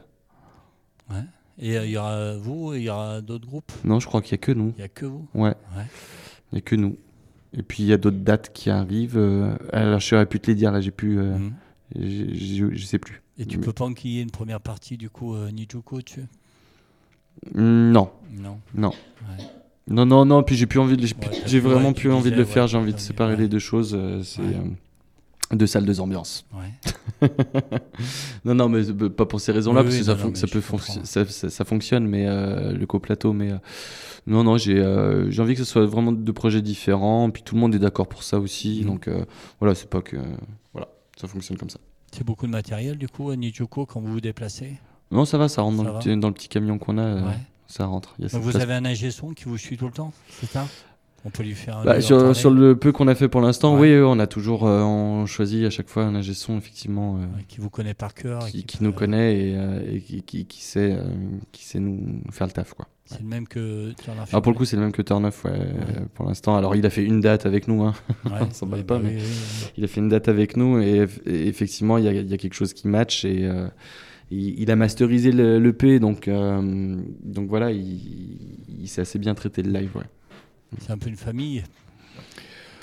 Ouais. 1.09 1.23
Et 1.59 1.77
euh, 1.77 1.85
il 1.85 1.91
y 1.91 1.97
aura 1.97 2.35
vous 2.38 2.73
il 2.73 2.83
y 2.83 2.89
aura 2.89 3.21
d'autres 3.21 3.47
groupes? 3.47 3.71
Non, 3.83 3.99
je 3.99 4.07
crois 4.07 4.21
qu'il 4.21 4.33
n'y 4.33 4.41
a 4.41 4.45
que 4.45 4.51
nous. 4.51 4.73
Il 4.77 4.79
n'y 4.79 4.83
a 4.83 4.89
que 4.89 5.05
vous? 5.05 5.27
Ouais. 5.33 5.53
Il 6.51 6.55
n'y 6.55 6.57
a 6.59 6.61
que 6.61 6.75
nous. 6.75 6.97
Et 7.53 7.63
puis 7.63 7.83
il 7.83 7.85
y 7.88 7.93
a 7.93 7.97
d'autres 7.97 8.17
dates 8.17 8.51
qui 8.53 8.69
arrivent. 8.69 9.17
Euh, 9.17 9.55
alors 9.71 9.99
je 9.99 10.07
saurais 10.07 10.25
plus 10.25 10.39
te 10.39 10.47
les 10.47 10.55
dire, 10.55 10.71
là, 10.71 10.81
j'ai 10.81 10.91
plus. 10.91 11.19
Euh, 11.19 11.38
mhm. 11.38 11.53
je 11.95 12.85
sais 12.85 12.99
plus. 12.99 13.21
Et 13.39 13.45
tu 13.45 13.59
peux 13.59 13.73
pas 13.73 13.85
ait 13.88 14.21
une 14.21 14.31
première 14.31 14.59
partie 14.59 14.97
du 14.97 15.11
coup 15.11 15.38
Nijuko 15.38 16.01
tu? 16.01 16.21
Non. 17.53 18.09
Non. 18.31 18.59
Non. 18.73 18.91
Non, 19.89 20.05
non, 20.05 20.25
non, 20.25 20.43
puis 20.43 20.57
j'ai 20.57 20.65
plus 20.65 20.79
envie 20.79 20.97
de, 20.97 21.07
j'ai 21.45 21.59
vraiment 21.61 21.93
plus 21.93 22.11
envie 22.11 22.31
de 22.31 22.35
le 22.35 22.43
faire, 22.43 22.67
j'ai 22.67 22.77
envie 22.77 22.93
de 22.93 22.99
séparer 22.99 23.38
les 23.38 23.47
deux 23.47 23.59
choses, 23.59 23.97
c'est 24.23 24.41
euh, 25.51 25.55
deux 25.55 25.67
salles, 25.67 25.85
deux 25.85 25.99
ambiances. 25.99 26.45
non, 28.45 28.55
non, 28.55 28.69
mais 28.69 28.89
euh, 28.89 29.09
pas 29.09 29.25
pour 29.25 29.41
ces 29.41 29.51
raisons-là, 29.51 29.83
parce 29.83 29.97
que 29.97 30.03
ça, 30.03 30.17
ça, 30.17 30.47
peut 30.47 30.61
ça, 31.25 31.49
ça, 31.49 31.65
fonctionne, 31.65 32.07
mais 32.07 32.25
le 32.25 32.85
coplateau, 32.85 33.33
mais 33.33 33.51
non, 34.25 34.43
non, 34.43 34.57
j'ai 34.57 34.75
j'ai 35.29 35.41
envie 35.41 35.53
que 35.53 35.59
ce 35.59 35.65
soit 35.65 35.85
vraiment 35.85 36.11
deux 36.11 36.33
projets 36.33 36.61
différents, 36.61 37.29
puis 37.29 37.43
tout 37.43 37.55
le 37.55 37.61
monde 37.61 37.75
est 37.75 37.79
d'accord 37.79 38.07
pour 38.07 38.23
ça 38.23 38.39
aussi, 38.39 38.81
mm. 38.83 38.87
donc 38.87 39.09
voilà, 39.59 39.75
c'est 39.75 39.89
pas 39.89 40.01
que, 40.01 40.17
voilà, 40.73 40.87
ça 41.19 41.27
fonctionne 41.27 41.57
comme 41.57 41.69
ça. 41.69 41.79
C'est 42.11 42.23
beaucoup 42.23 42.47
de 42.47 42.51
matériel 42.51 42.97
du 42.97 43.07
coup 43.07 43.31
à 43.31 43.35
quand 43.85 43.99
vous 43.99 44.13
vous 44.13 44.21
déplacez? 44.21 44.77
Non, 45.11 45.25
ça 45.25 45.37
va, 45.37 45.47
ça 45.47 45.61
rentre 45.61 45.77
dans, 45.77 45.83
le, 45.83 46.15
dans, 46.17 46.27
le, 46.27 46.33
petit 46.33 46.49
camion 46.49 46.77
qu'on 46.77 46.97
a 46.97 47.33
ça 47.67 47.85
rentre. 47.85 48.15
vous 48.17 48.57
avez 48.57 48.73
un 48.73 48.85
ingé 48.85 49.11
son 49.11 49.31
qui 49.31 49.43
vous 49.43 49.57
suit 49.57 49.77
tout 49.77 49.87
le 49.87 49.91
temps, 49.91 50.13
c'est 50.29 50.49
ça? 50.49 50.67
On 51.28 51.30
peut 51.30 51.43
lui 51.43 51.55
faire 51.55 51.78
un 51.78 51.84
bah, 51.84 52.01
sur, 52.01 52.49
le 52.49 52.75
peu 52.75 52.91
qu'on 52.91 53.07
a 53.07 53.15
fait 53.15 53.28
pour 53.28 53.41
l'instant, 53.41 53.78
oui, 53.78 53.95
on 54.01 54.17
a 54.17 54.28
toujours 54.28 54.65
euh, 54.65 54.82
on 54.82 55.25
choisit 55.25 55.65
à 55.65 55.69
chaque 55.69 55.89
fois 55.89 56.03
un 56.03 56.15
ingé 56.15 56.34
son 56.34 56.57
effectivement 56.57 57.17
euh, 57.17 57.25
qui 57.49 57.59
vous 57.59 57.69
connaît 57.69 57.93
par 57.93 58.13
cœur, 58.13 58.47
qui, 58.47 58.63
qui, 58.63 58.82
nous 58.82 58.93
connaît 58.93 59.38
et, 59.38 59.55
euh, 59.57 59.99
qui, 60.25 60.45
qui, 60.45 60.63
sait 60.63 60.97
qui 61.51 61.65
sait 61.65 61.80
nous 61.80 62.21
faire 62.32 62.47
le 62.47 62.53
taf 62.53 62.73
quoi. 62.73 62.88
C'est 63.05 63.21
le 63.21 63.28
même 63.28 63.47
que 63.47 63.93
Turn 64.03 64.17
Alors 64.30 64.41
pour 64.41 64.51
le 64.51 64.57
coup, 64.57 64.65
c'est 64.65 64.75
le 64.75 64.82
même 64.82 64.91
que 64.91 65.01
Turn 65.01 65.23
ouais, 65.23 65.32
pour 66.13 66.25
l'instant. 66.25 66.57
Alors 66.57 66.75
il 66.75 66.86
a 66.86 66.89
fait 66.89 67.03
une 67.03 67.21
date 67.21 67.45
avec 67.45 67.67
nous, 67.67 67.84
hein. 67.84 67.93
on 68.25 68.51
s'en 68.51 68.65
bat 68.65 68.78
pas, 68.78 68.97
bah 68.97 69.01
mais 69.03 69.17
il 69.78 69.84
a 69.84 69.88
fait 69.88 70.01
une 70.01 70.09
date 70.09 70.28
avec 70.28 70.57
nous 70.57 70.80
et, 70.80 71.05
effectivement, 71.25 71.97
il 71.97 72.05
y 72.05 72.07
a, 72.07 72.13
y 72.13 72.34
a, 72.34 72.38
quelque 72.38 72.53
chose 72.53 72.73
qui 72.73 72.88
match 72.88 73.23
et 73.23 73.49
il, 74.32 74.71
a 74.71 74.75
masterisé 74.75 75.32
l'EP, 75.32 75.99
donc, 75.99 76.28
euh, 76.28 76.97
donc 77.23 77.47
voilà, 77.49 77.71
il, 77.71 77.99
il 78.80 78.88
s'est 78.88 79.01
assez 79.01 79.19
bien 79.19 79.36
traité 79.36 79.63
le 79.63 79.71
live. 79.71 79.91
Ouais. 79.95 80.03
C'est 80.80 80.91
un 80.91 80.97
peu 80.97 81.09
une 81.09 81.15
famille 81.15 81.63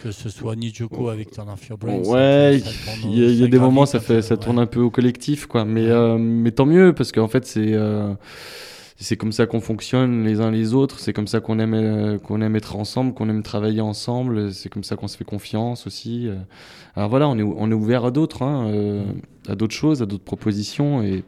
que 0.03 0.11
ce 0.11 0.29
soit 0.29 0.55
Nijoko 0.55 1.09
avec 1.09 1.31
Turn 1.31 1.49
Off 1.49 1.67
Your 1.67 1.79
Brain. 1.79 2.03
Ouais, 2.05 2.61
il 3.05 3.39
y, 3.41 3.43
a, 3.43 3.47
des 3.47 3.59
moments 3.59 3.87
ça 3.87 4.01
fait 4.01 4.21
ça 4.21 4.37
tourne 4.37 4.59
un 4.59 4.67
peu 4.67 4.81
au 4.81 4.91
collectif 4.91 5.47
quoi, 5.47 5.65
mais 5.65 5.87
euh, 5.87 6.19
mais 6.19 6.51
tant 6.51 6.67
mieux 6.67 6.93
parce 6.93 7.11
qu'en 7.11 7.27
fait 7.27 7.47
c'est 7.47 7.73
euh, 7.73 8.13
c'est 8.97 9.17
comme 9.17 9.33
ça 9.33 9.47
qu'on 9.47 9.63
fonctionne 9.63 10.23
les 10.25 10.43
uns 10.43 10.51
les 10.51 10.75
autres, 10.75 11.01
c'est 11.01 11.15
comme 11.15 11.27
ça 11.27 11.41
qu'on 11.41 11.59
aime 11.59 12.19
qu'on 12.19 12.43
aime 12.43 12.55
être 12.55 12.77
ensemble, 12.77 13.15
qu'on 13.15 13.31
aime 13.31 13.43
travailler 13.43 13.81
ensemble, 13.81 14.53
c'est 14.53 14.69
comme 14.69 14.85
ça 14.85 14.97
qu'on 14.97 15.09
se 15.09 15.17
fait 15.17 15.25
confiance 15.25 15.87
aussi. 15.87 16.29
Alors 16.97 17.09
voilà, 17.09 17.27
on 17.27 17.39
est 17.39 17.43
on 17.43 17.71
est 17.71 17.75
ouvert 17.75 18.05
à 18.05 18.11
d'autres 18.11 18.43
hein, 18.43 19.05
à 19.49 19.55
d'autres 19.55 19.75
choses, 19.75 20.03
à 20.03 20.07
d'autres 20.07 20.25
propositions. 20.25 21.03
Et 21.03 21.25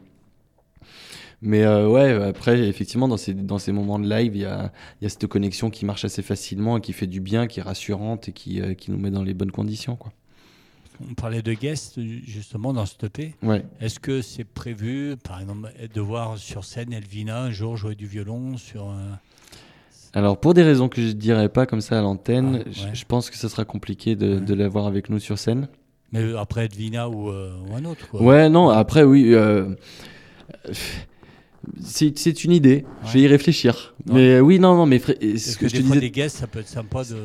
mais 1.41 1.63
euh, 1.63 1.87
ouais, 1.87 2.11
après, 2.23 2.67
effectivement, 2.67 3.07
dans 3.07 3.17
ces, 3.17 3.33
dans 3.33 3.59
ces 3.59 3.71
moments 3.71 3.99
de 3.99 4.09
live, 4.09 4.35
il 4.35 4.41
y 4.41 4.45
a, 4.45 4.71
y 5.01 5.05
a 5.05 5.09
cette 5.09 5.27
connexion 5.27 5.69
qui 5.69 5.85
marche 5.85 6.03
assez 6.03 6.23
facilement 6.23 6.77
et 6.77 6.81
qui 6.81 6.93
fait 6.93 7.07
du 7.07 7.19
bien, 7.19 7.47
qui 7.47 7.59
est 7.59 7.63
rassurante 7.63 8.29
et 8.29 8.31
qui, 8.31 8.59
euh, 8.59 8.73
qui 8.73 8.91
nous 8.91 8.97
met 8.97 9.11
dans 9.11 9.23
les 9.23 9.35
bonnes 9.35 9.51
conditions. 9.51 9.95
Quoi. 9.95 10.11
On 11.07 11.13
parlait 11.13 11.43
de 11.43 11.53
guests 11.53 11.99
justement 12.25 12.73
dans 12.73 12.87
ce 12.87 12.95
EP. 13.05 13.35
Ouais. 13.43 13.63
Est-ce 13.79 13.99
que 13.99 14.23
c'est 14.23 14.45
prévu, 14.45 15.15
par 15.23 15.39
exemple, 15.39 15.71
de 15.93 16.01
voir 16.01 16.39
sur 16.39 16.63
scène 16.63 16.91
Elvina 16.91 17.43
un 17.43 17.51
jour 17.51 17.77
jouer 17.77 17.93
du 17.93 18.07
violon 18.07 18.57
sur 18.57 18.91
Alors 20.13 20.39
pour 20.39 20.55
des 20.55 20.63
raisons 20.63 20.89
que 20.89 20.99
je 21.03 21.09
ne 21.09 21.11
dirais 21.11 21.49
pas 21.49 21.67
comme 21.67 21.81
ça 21.81 21.99
à 21.99 22.01
l'antenne, 22.01 22.63
ah, 22.65 22.93
je, 22.93 23.05
pense 23.05 23.29
que 23.29 23.37
ce 23.37 23.47
sera 23.47 23.63
compliqué 23.63 24.15
de, 24.15 24.39
de 24.39 24.53
l'avoir 24.55 24.87
avec 24.87 25.11
nous 25.11 25.19
sur 25.19 25.37
scène. 25.37 25.67
Mais 26.11 26.35
après 26.35 26.65
Elvina 26.65 27.09
ou, 27.09 27.29
euh, 27.29 27.53
ou 27.69 27.75
un 27.75 27.85
autre. 27.85 28.09
Quoi. 28.09 28.23
Ouais, 28.23 28.49
non, 28.49 28.69
après 28.69 29.03
oui. 29.03 29.35
C'est 31.81 32.43
une 32.43 32.51
idée. 32.51 32.85
Je 33.05 33.13
vais 33.13 33.21
y 33.21 33.27
réfléchir. 33.27 33.95
Mais 34.05 34.35
euh, 34.35 34.39
oui, 34.39 34.59
non, 34.59 34.75
non, 34.75 34.85
mais 34.85 34.99
ce 34.99 35.57
que, 35.57 35.67
je 35.67 35.75
te 35.75 35.81
disais. 35.81 35.99
des 35.99 36.11
guests, 36.11 36.37
ça 36.37 36.47
peut 36.47 36.59
être 36.59 36.67
sympa 36.67 37.03
de 37.03 37.15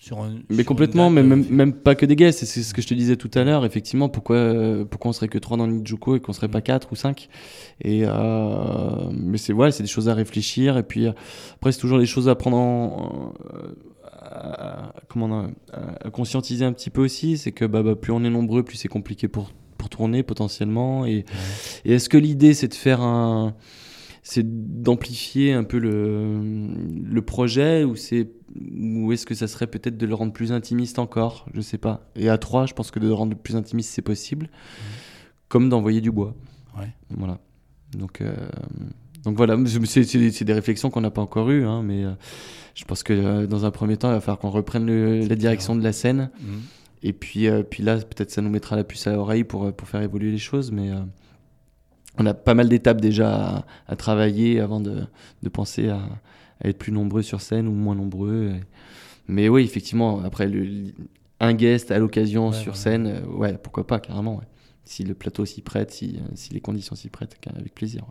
sur 0.00 0.18
un, 0.18 0.36
Mais 0.48 0.64
complètement, 0.64 1.10
mais 1.10 1.22
même, 1.22 1.46
même, 1.48 1.72
pas 1.72 1.94
que 1.94 2.06
des 2.06 2.16
guests. 2.16 2.44
C'est 2.44 2.62
ce 2.62 2.74
que 2.74 2.82
je 2.82 2.88
te 2.88 2.94
disais 2.94 3.16
tout 3.16 3.30
à 3.34 3.44
l'heure. 3.44 3.64
Effectivement, 3.64 4.08
pourquoi 4.08 4.84
pourquoi 4.90 5.10
on 5.10 5.12
serait 5.12 5.28
que 5.28 5.38
trois 5.38 5.56
dans 5.56 5.66
Nijuko 5.66 6.16
et 6.16 6.20
qu'on 6.20 6.32
serait 6.32 6.48
pas 6.48 6.60
quatre 6.60 6.92
ou 6.92 6.96
cinq 6.96 7.28
Et 7.82 8.02
euh, 8.04 9.10
mais 9.12 9.38
c'est 9.38 9.52
ouais, 9.52 9.70
c'est 9.70 9.82
des 9.82 9.88
choses 9.88 10.08
à 10.08 10.14
réfléchir. 10.14 10.76
Et 10.76 10.82
puis 10.82 11.06
après, 11.06 11.72
c'est 11.72 11.80
toujours 11.80 11.98
des 11.98 12.06
choses 12.06 12.28
à 12.28 12.34
prendre 12.34 12.56
en, 12.56 13.32
à, 14.12 14.92
comment 15.08 15.48
à 15.72 16.10
conscientiser 16.10 16.64
un 16.64 16.72
petit 16.72 16.90
peu 16.90 17.02
aussi. 17.02 17.38
C'est 17.38 17.52
que 17.52 17.64
bah, 17.64 17.82
bah, 17.82 17.94
plus 17.94 18.12
on 18.12 18.24
est 18.24 18.30
nombreux, 18.30 18.62
plus 18.62 18.76
c'est 18.76 18.88
compliqué 18.88 19.28
pour 19.28 19.50
pour 19.80 19.88
tourner 19.88 20.22
potentiellement. 20.22 21.06
Et, 21.06 21.24
est-ce 21.86 22.10
que 22.10 22.18
l'idée 22.18 22.52
c'est 22.52 22.68
de 22.68 22.74
faire 22.74 23.00
un, 23.00 23.54
c'est 24.22 24.44
d'amplifier 24.82 25.54
un 25.54 25.64
peu 25.64 25.78
le, 25.78 26.68
le 27.02 27.22
projet 27.22 27.84
ou 27.84 27.96
c'est 27.96 28.28
ou 28.76 29.12
est-ce 29.12 29.24
que 29.24 29.34
ça 29.34 29.48
serait 29.48 29.68
peut-être 29.68 29.96
de 29.96 30.06
le 30.06 30.14
rendre 30.14 30.32
plus 30.32 30.52
intimiste 30.52 30.98
encore? 30.98 31.46
Je 31.54 31.62
sais 31.62 31.78
pas. 31.78 32.10
Et 32.14 32.28
à 32.28 32.36
trois, 32.36 32.66
je 32.66 32.74
pense 32.74 32.90
que 32.90 32.98
de 32.98 33.06
le 33.06 33.14
rendre 33.14 33.34
plus 33.36 33.56
intimiste 33.56 33.90
c'est 33.90 34.02
possible, 34.02 34.50
comme 35.48 35.70
d'envoyer 35.70 36.02
du 36.02 36.10
bois. 36.10 36.34
Ouais. 36.78 36.92
Voilà. 37.16 37.38
Donc 37.96 38.20
euh, 38.20 38.34
donc 39.24 39.36
voilà, 39.36 39.56
c'est 39.84 40.44
des 40.44 40.52
réflexions 40.52 40.90
qu'on 40.90 41.00
n'a 41.00 41.10
pas 41.10 41.22
encore 41.22 41.48
eues, 41.48 41.64
hein, 41.64 41.82
mais 41.82 42.04
euh, 42.04 42.12
je 42.74 42.84
pense 42.84 43.02
que 43.02 43.12
euh, 43.12 43.46
dans 43.46 43.64
un 43.64 43.70
premier 43.70 43.96
temps, 43.96 44.08
il 44.08 44.14
va 44.14 44.20
falloir 44.20 44.38
qu'on 44.38 44.50
reprenne 44.50 44.86
la 45.26 45.36
direction 45.36 45.74
de 45.74 45.82
la 45.82 45.92
scène. 45.92 46.30
Mmh. 46.40 46.56
Et 47.02 47.12
puis, 47.12 47.48
euh, 47.48 47.62
puis 47.62 47.82
là, 47.82 47.96
peut-être 47.96 48.30
ça 48.30 48.42
nous 48.42 48.50
mettra 48.50 48.76
la 48.76 48.84
puce 48.84 49.06
à 49.06 49.12
l'oreille 49.12 49.44
pour, 49.44 49.64
euh, 49.64 49.72
pour 49.72 49.88
faire 49.88 50.02
évoluer 50.02 50.30
les 50.30 50.38
choses, 50.38 50.70
mais 50.70 50.90
euh, 50.90 51.00
on 52.18 52.26
a 52.26 52.34
pas 52.34 52.54
mal 52.54 52.68
d'étapes 52.68 53.00
déjà 53.00 53.64
à, 53.86 53.96
travailler 53.96 54.60
avant 54.60 54.80
de, 54.80 55.04
de 55.42 55.48
penser 55.48 55.88
à, 55.88 56.02
être 56.62 56.78
plus 56.78 56.92
nombreux 56.92 57.22
sur 57.22 57.40
scène 57.40 57.66
ou 57.68 57.72
moins 57.72 57.94
nombreux. 57.94 58.52
Mais 59.28 59.48
oui, 59.48 59.62
effectivement, 59.62 60.22
après, 60.22 60.46
le, 60.46 60.92
un 61.40 61.54
guest 61.54 61.90
à 61.90 61.98
l'occasion 61.98 62.52
sur 62.52 62.76
scène, 62.76 63.22
ouais, 63.28 63.56
pourquoi 63.56 63.86
pas, 63.86 63.98
carrément. 63.98 64.42
Si 64.84 65.04
le 65.04 65.14
plateau 65.14 65.46
s'y 65.46 65.62
prête, 65.62 65.90
si, 65.90 66.20
si 66.34 66.52
les 66.52 66.60
conditions 66.60 66.96
s'y 66.96 67.08
prêtent, 67.08 67.36
avec 67.56 67.74
plaisir. 67.74 68.04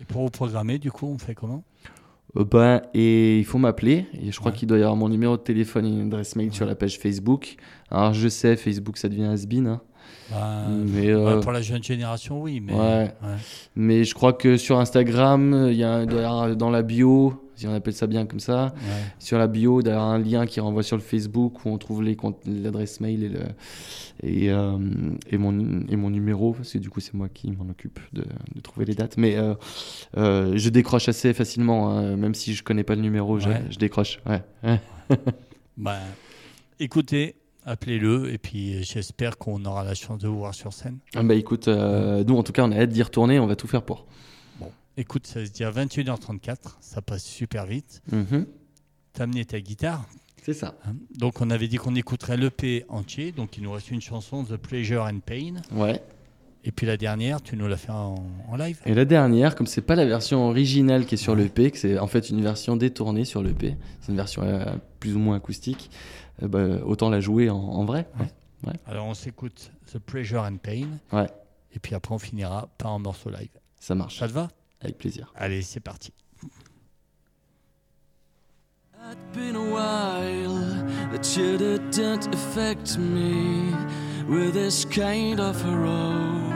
Et 0.00 0.04
pour 0.04 0.22
vous 0.22 0.30
programmer, 0.30 0.80
du 0.80 0.90
coup, 0.90 1.06
on 1.06 1.18
fait 1.18 1.36
comment? 1.36 1.62
Ben, 2.42 2.82
et 2.94 3.38
il 3.38 3.44
faut 3.44 3.58
m'appeler. 3.58 4.06
Et 4.20 4.32
je 4.32 4.40
crois 4.40 4.50
qu'il 4.50 4.66
doit 4.66 4.78
y 4.78 4.82
avoir 4.82 4.96
mon 4.96 5.08
numéro 5.08 5.36
de 5.36 5.42
téléphone 5.42 5.86
et 5.86 5.88
une 5.88 6.06
adresse 6.06 6.34
mail 6.34 6.52
sur 6.52 6.66
la 6.66 6.74
page 6.74 6.98
Facebook. 6.98 7.56
Alors 7.90 8.12
je 8.12 8.28
sais, 8.28 8.56
Facebook, 8.56 8.98
ça 8.98 9.08
devient 9.08 9.24
has-been. 9.26 9.68
Hein. 9.68 9.80
Bah, 10.30 10.64
mais 10.68 11.10
euh, 11.10 11.40
pour 11.40 11.52
la 11.52 11.60
jeune 11.60 11.82
génération, 11.82 12.40
oui. 12.40 12.60
Mais, 12.60 12.72
ouais. 12.72 13.10
mais 13.76 14.04
je 14.04 14.14
crois 14.14 14.32
que 14.32 14.56
sur 14.56 14.78
Instagram, 14.78 15.68
il 15.70 15.76
y 15.76 15.84
a, 15.84 16.02
y 16.02 16.56
dans 16.56 16.70
la 16.70 16.82
bio, 16.82 17.44
si 17.56 17.66
on 17.66 17.74
appelle 17.74 17.94
ça 17.94 18.06
bien 18.06 18.26
comme 18.26 18.40
ça. 18.40 18.74
Sur 19.18 19.38
la 19.38 19.46
bio, 19.46 19.82
d'avoir 19.82 20.06
un 20.06 20.18
lien 20.18 20.46
qui 20.46 20.60
renvoie 20.60 20.82
sur 20.82 20.96
le 20.96 21.02
Facebook 21.02 21.64
où 21.64 21.68
on 21.68 21.78
trouve 21.78 22.02
l'adresse 22.02 23.00
mail 23.00 23.24
et, 23.24 23.28
le, 23.28 23.40
et, 24.22 24.50
euh, 24.50 24.78
et, 25.30 25.38
mon, 25.38 25.86
et 25.88 25.96
mon 25.96 26.10
numéro, 26.10 26.52
parce 26.52 26.72
que 26.72 26.78
du 26.78 26.90
coup, 26.90 27.00
c'est 27.00 27.14
moi 27.14 27.28
qui 27.28 27.50
m'en 27.52 27.68
occupe 27.68 28.00
de, 28.12 28.24
de, 28.54 28.60
trouver 28.60 28.86
les 28.86 28.94
dates. 28.94 29.16
Mais 29.16 29.36
euh, 29.36 29.54
euh, 30.16 30.54
je 30.56 30.68
décroche 30.68 31.08
assez 31.08 31.32
facilement, 31.32 31.90
hein, 31.90 32.16
même 32.16 32.34
si 32.34 32.54
je 32.54 32.62
connais 32.62 32.84
pas 32.84 32.94
le 32.94 33.02
numéro, 33.02 33.38
je, 33.38 33.48
je, 33.70 33.78
décroche. 33.78 34.20
Ouais. 34.26 34.42
bah, 35.76 35.98
écoutez, 36.80 37.36
appelez-le 37.64 38.32
et 38.32 38.38
puis 38.38 38.82
j'espère 38.82 39.38
qu'on 39.38 39.64
aura 39.64 39.84
la 39.84 39.94
chance 39.94 40.18
de 40.18 40.28
vous 40.28 40.38
voir 40.38 40.54
sur 40.54 40.72
scène. 40.72 40.98
Ah 41.14 41.22
bah 41.22 41.34
écoute, 41.34 41.68
nous 41.68 42.36
en 42.36 42.42
tout 42.42 42.52
cas 42.52 42.64
on 42.64 42.72
a 42.72 42.76
hâte 42.76 42.90
d'y 42.90 43.02
retourner, 43.02 43.38
on 43.38 43.46
va 43.46 43.56
tout 43.56 43.66
faire 43.66 43.82
pour. 43.82 44.06
Écoute, 44.96 45.26
ça 45.26 45.44
se 45.44 45.50
dit 45.50 45.64
à 45.64 45.72
21h34, 45.72 46.56
ça 46.80 47.02
passe 47.02 47.24
super 47.24 47.66
vite. 47.66 48.02
Mm 48.12 48.44
T'as 49.12 49.24
amené 49.24 49.44
ta 49.44 49.60
guitare. 49.60 50.04
C'est 50.42 50.54
ça. 50.54 50.74
Hein, 50.84 50.94
donc 51.16 51.40
on 51.40 51.50
avait 51.50 51.68
dit 51.68 51.76
qu'on 51.76 51.94
écouterait 51.94 52.36
l'EP 52.36 52.84
entier, 52.88 53.30
donc 53.30 53.56
il 53.56 53.62
nous 53.62 53.70
reste 53.70 53.92
une 53.92 54.00
chanson, 54.00 54.42
The 54.42 54.56
Pleasure 54.56 55.04
and 55.04 55.20
Pain. 55.24 55.54
Ouais. 55.70 56.02
Et 56.64 56.72
puis 56.72 56.86
la 56.86 56.96
dernière, 56.96 57.40
tu 57.40 57.56
nous 57.56 57.68
l'as 57.68 57.76
fait 57.76 57.92
en, 57.92 58.16
live. 58.58 58.80
Et 58.86 58.94
la 58.94 59.04
dernière, 59.04 59.54
comme 59.54 59.66
c'est 59.66 59.82
pas 59.82 59.94
la 59.94 60.04
version 60.04 60.48
originale 60.48 61.06
qui 61.06 61.14
est 61.14 61.18
sur 61.18 61.36
l'EP, 61.36 61.70
que 61.70 61.78
c'est 61.78 61.98
en 61.98 62.08
fait 62.08 62.28
une 62.30 62.42
version 62.42 62.76
détournée 62.76 63.24
sur 63.24 63.42
l'EP, 63.42 63.76
c'est 64.00 64.10
une 64.10 64.16
version 64.16 64.42
euh, 64.42 64.64
plus 64.98 65.14
ou 65.14 65.18
moins 65.18 65.36
acoustique, 65.36 65.90
euh, 65.92 66.23
bah, 66.42 66.84
autant 66.84 67.10
la 67.10 67.20
jouer 67.20 67.50
en, 67.50 67.84
vrai. 67.84 68.08
Ouais. 68.66 68.72
Alors 68.86 69.06
on 69.06 69.14
s'écoute 69.14 69.70
The 69.92 69.98
Pleasure 69.98 70.42
and 70.42 70.56
Pain. 70.56 70.88
Ouais. 71.12 71.28
Et 71.72 71.78
puis 71.78 71.94
après 71.94 72.14
on 72.14 72.18
finira 72.18 72.68
par 72.78 72.92
un 72.92 72.98
morceau 72.98 73.30
live. 73.30 73.50
Ça 73.78 73.94
marche. 73.94 74.18
Ça 74.18 74.28
te 74.28 74.32
va? 74.32 74.48
Avec 74.80 74.98
plaisir. 74.98 75.32
Allez, 75.36 75.62
c'est 75.62 75.80
parti. 75.80 76.12
It's 79.06 79.36
been 79.36 79.54
a 79.54 79.60
while 79.60 80.82
that 81.12 81.36
you 81.36 81.58
didn't 81.58 82.26
affect 82.32 82.96
me 82.96 83.70
with 84.26 84.54
this 84.54 84.86
kind 84.86 85.40
of 85.40 85.62
a 85.66 85.76
role. 85.76 86.54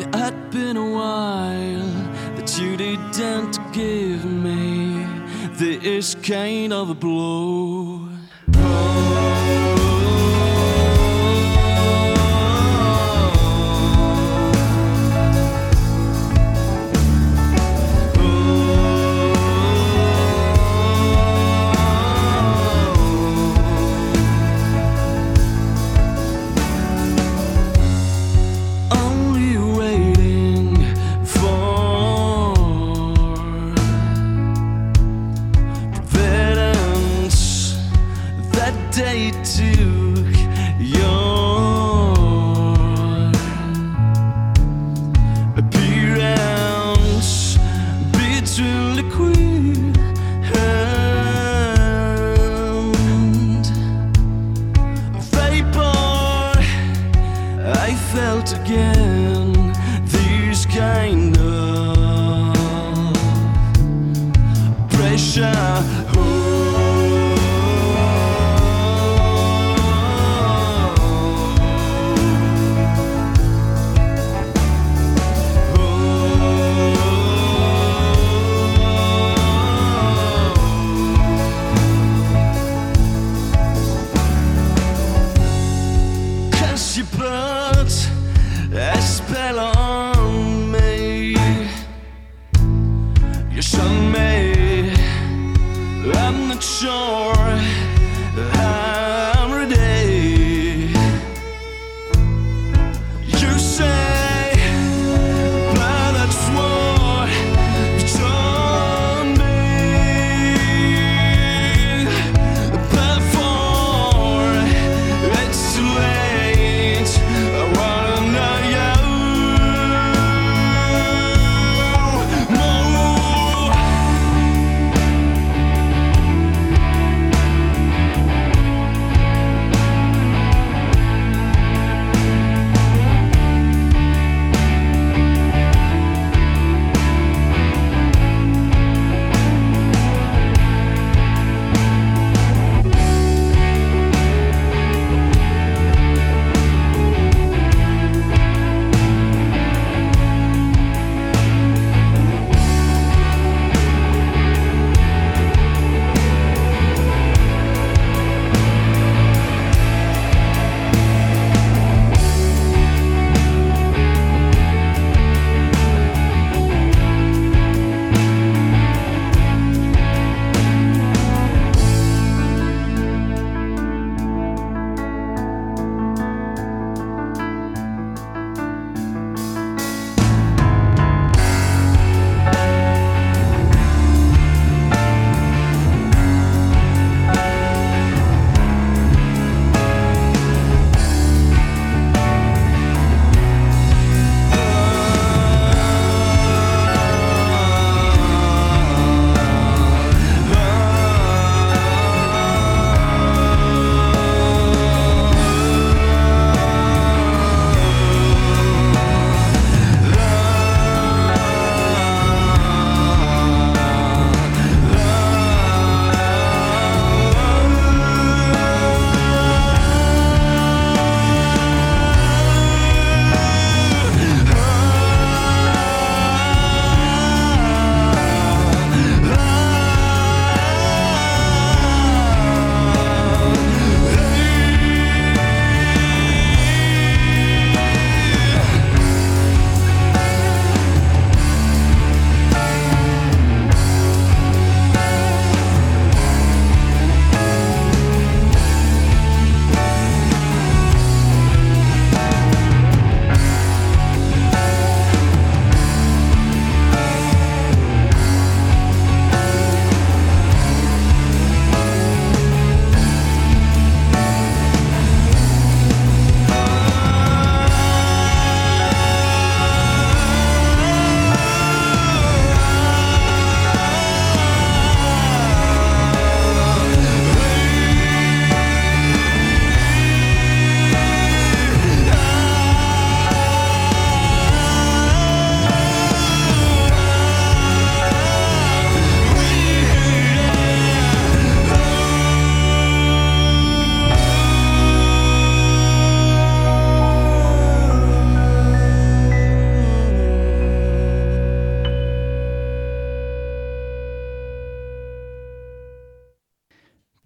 It 0.00 0.14
had 0.14 0.50
been 0.50 0.78
a 0.78 0.90
while 0.90 1.86
that 2.36 2.58
you 2.58 2.76
didn't 2.78 3.58
give 3.72 4.24
me 4.24 4.93
this 5.58 6.14
kind 6.16 6.72
of 6.72 6.90
a 6.90 6.94
blow. 6.94 8.08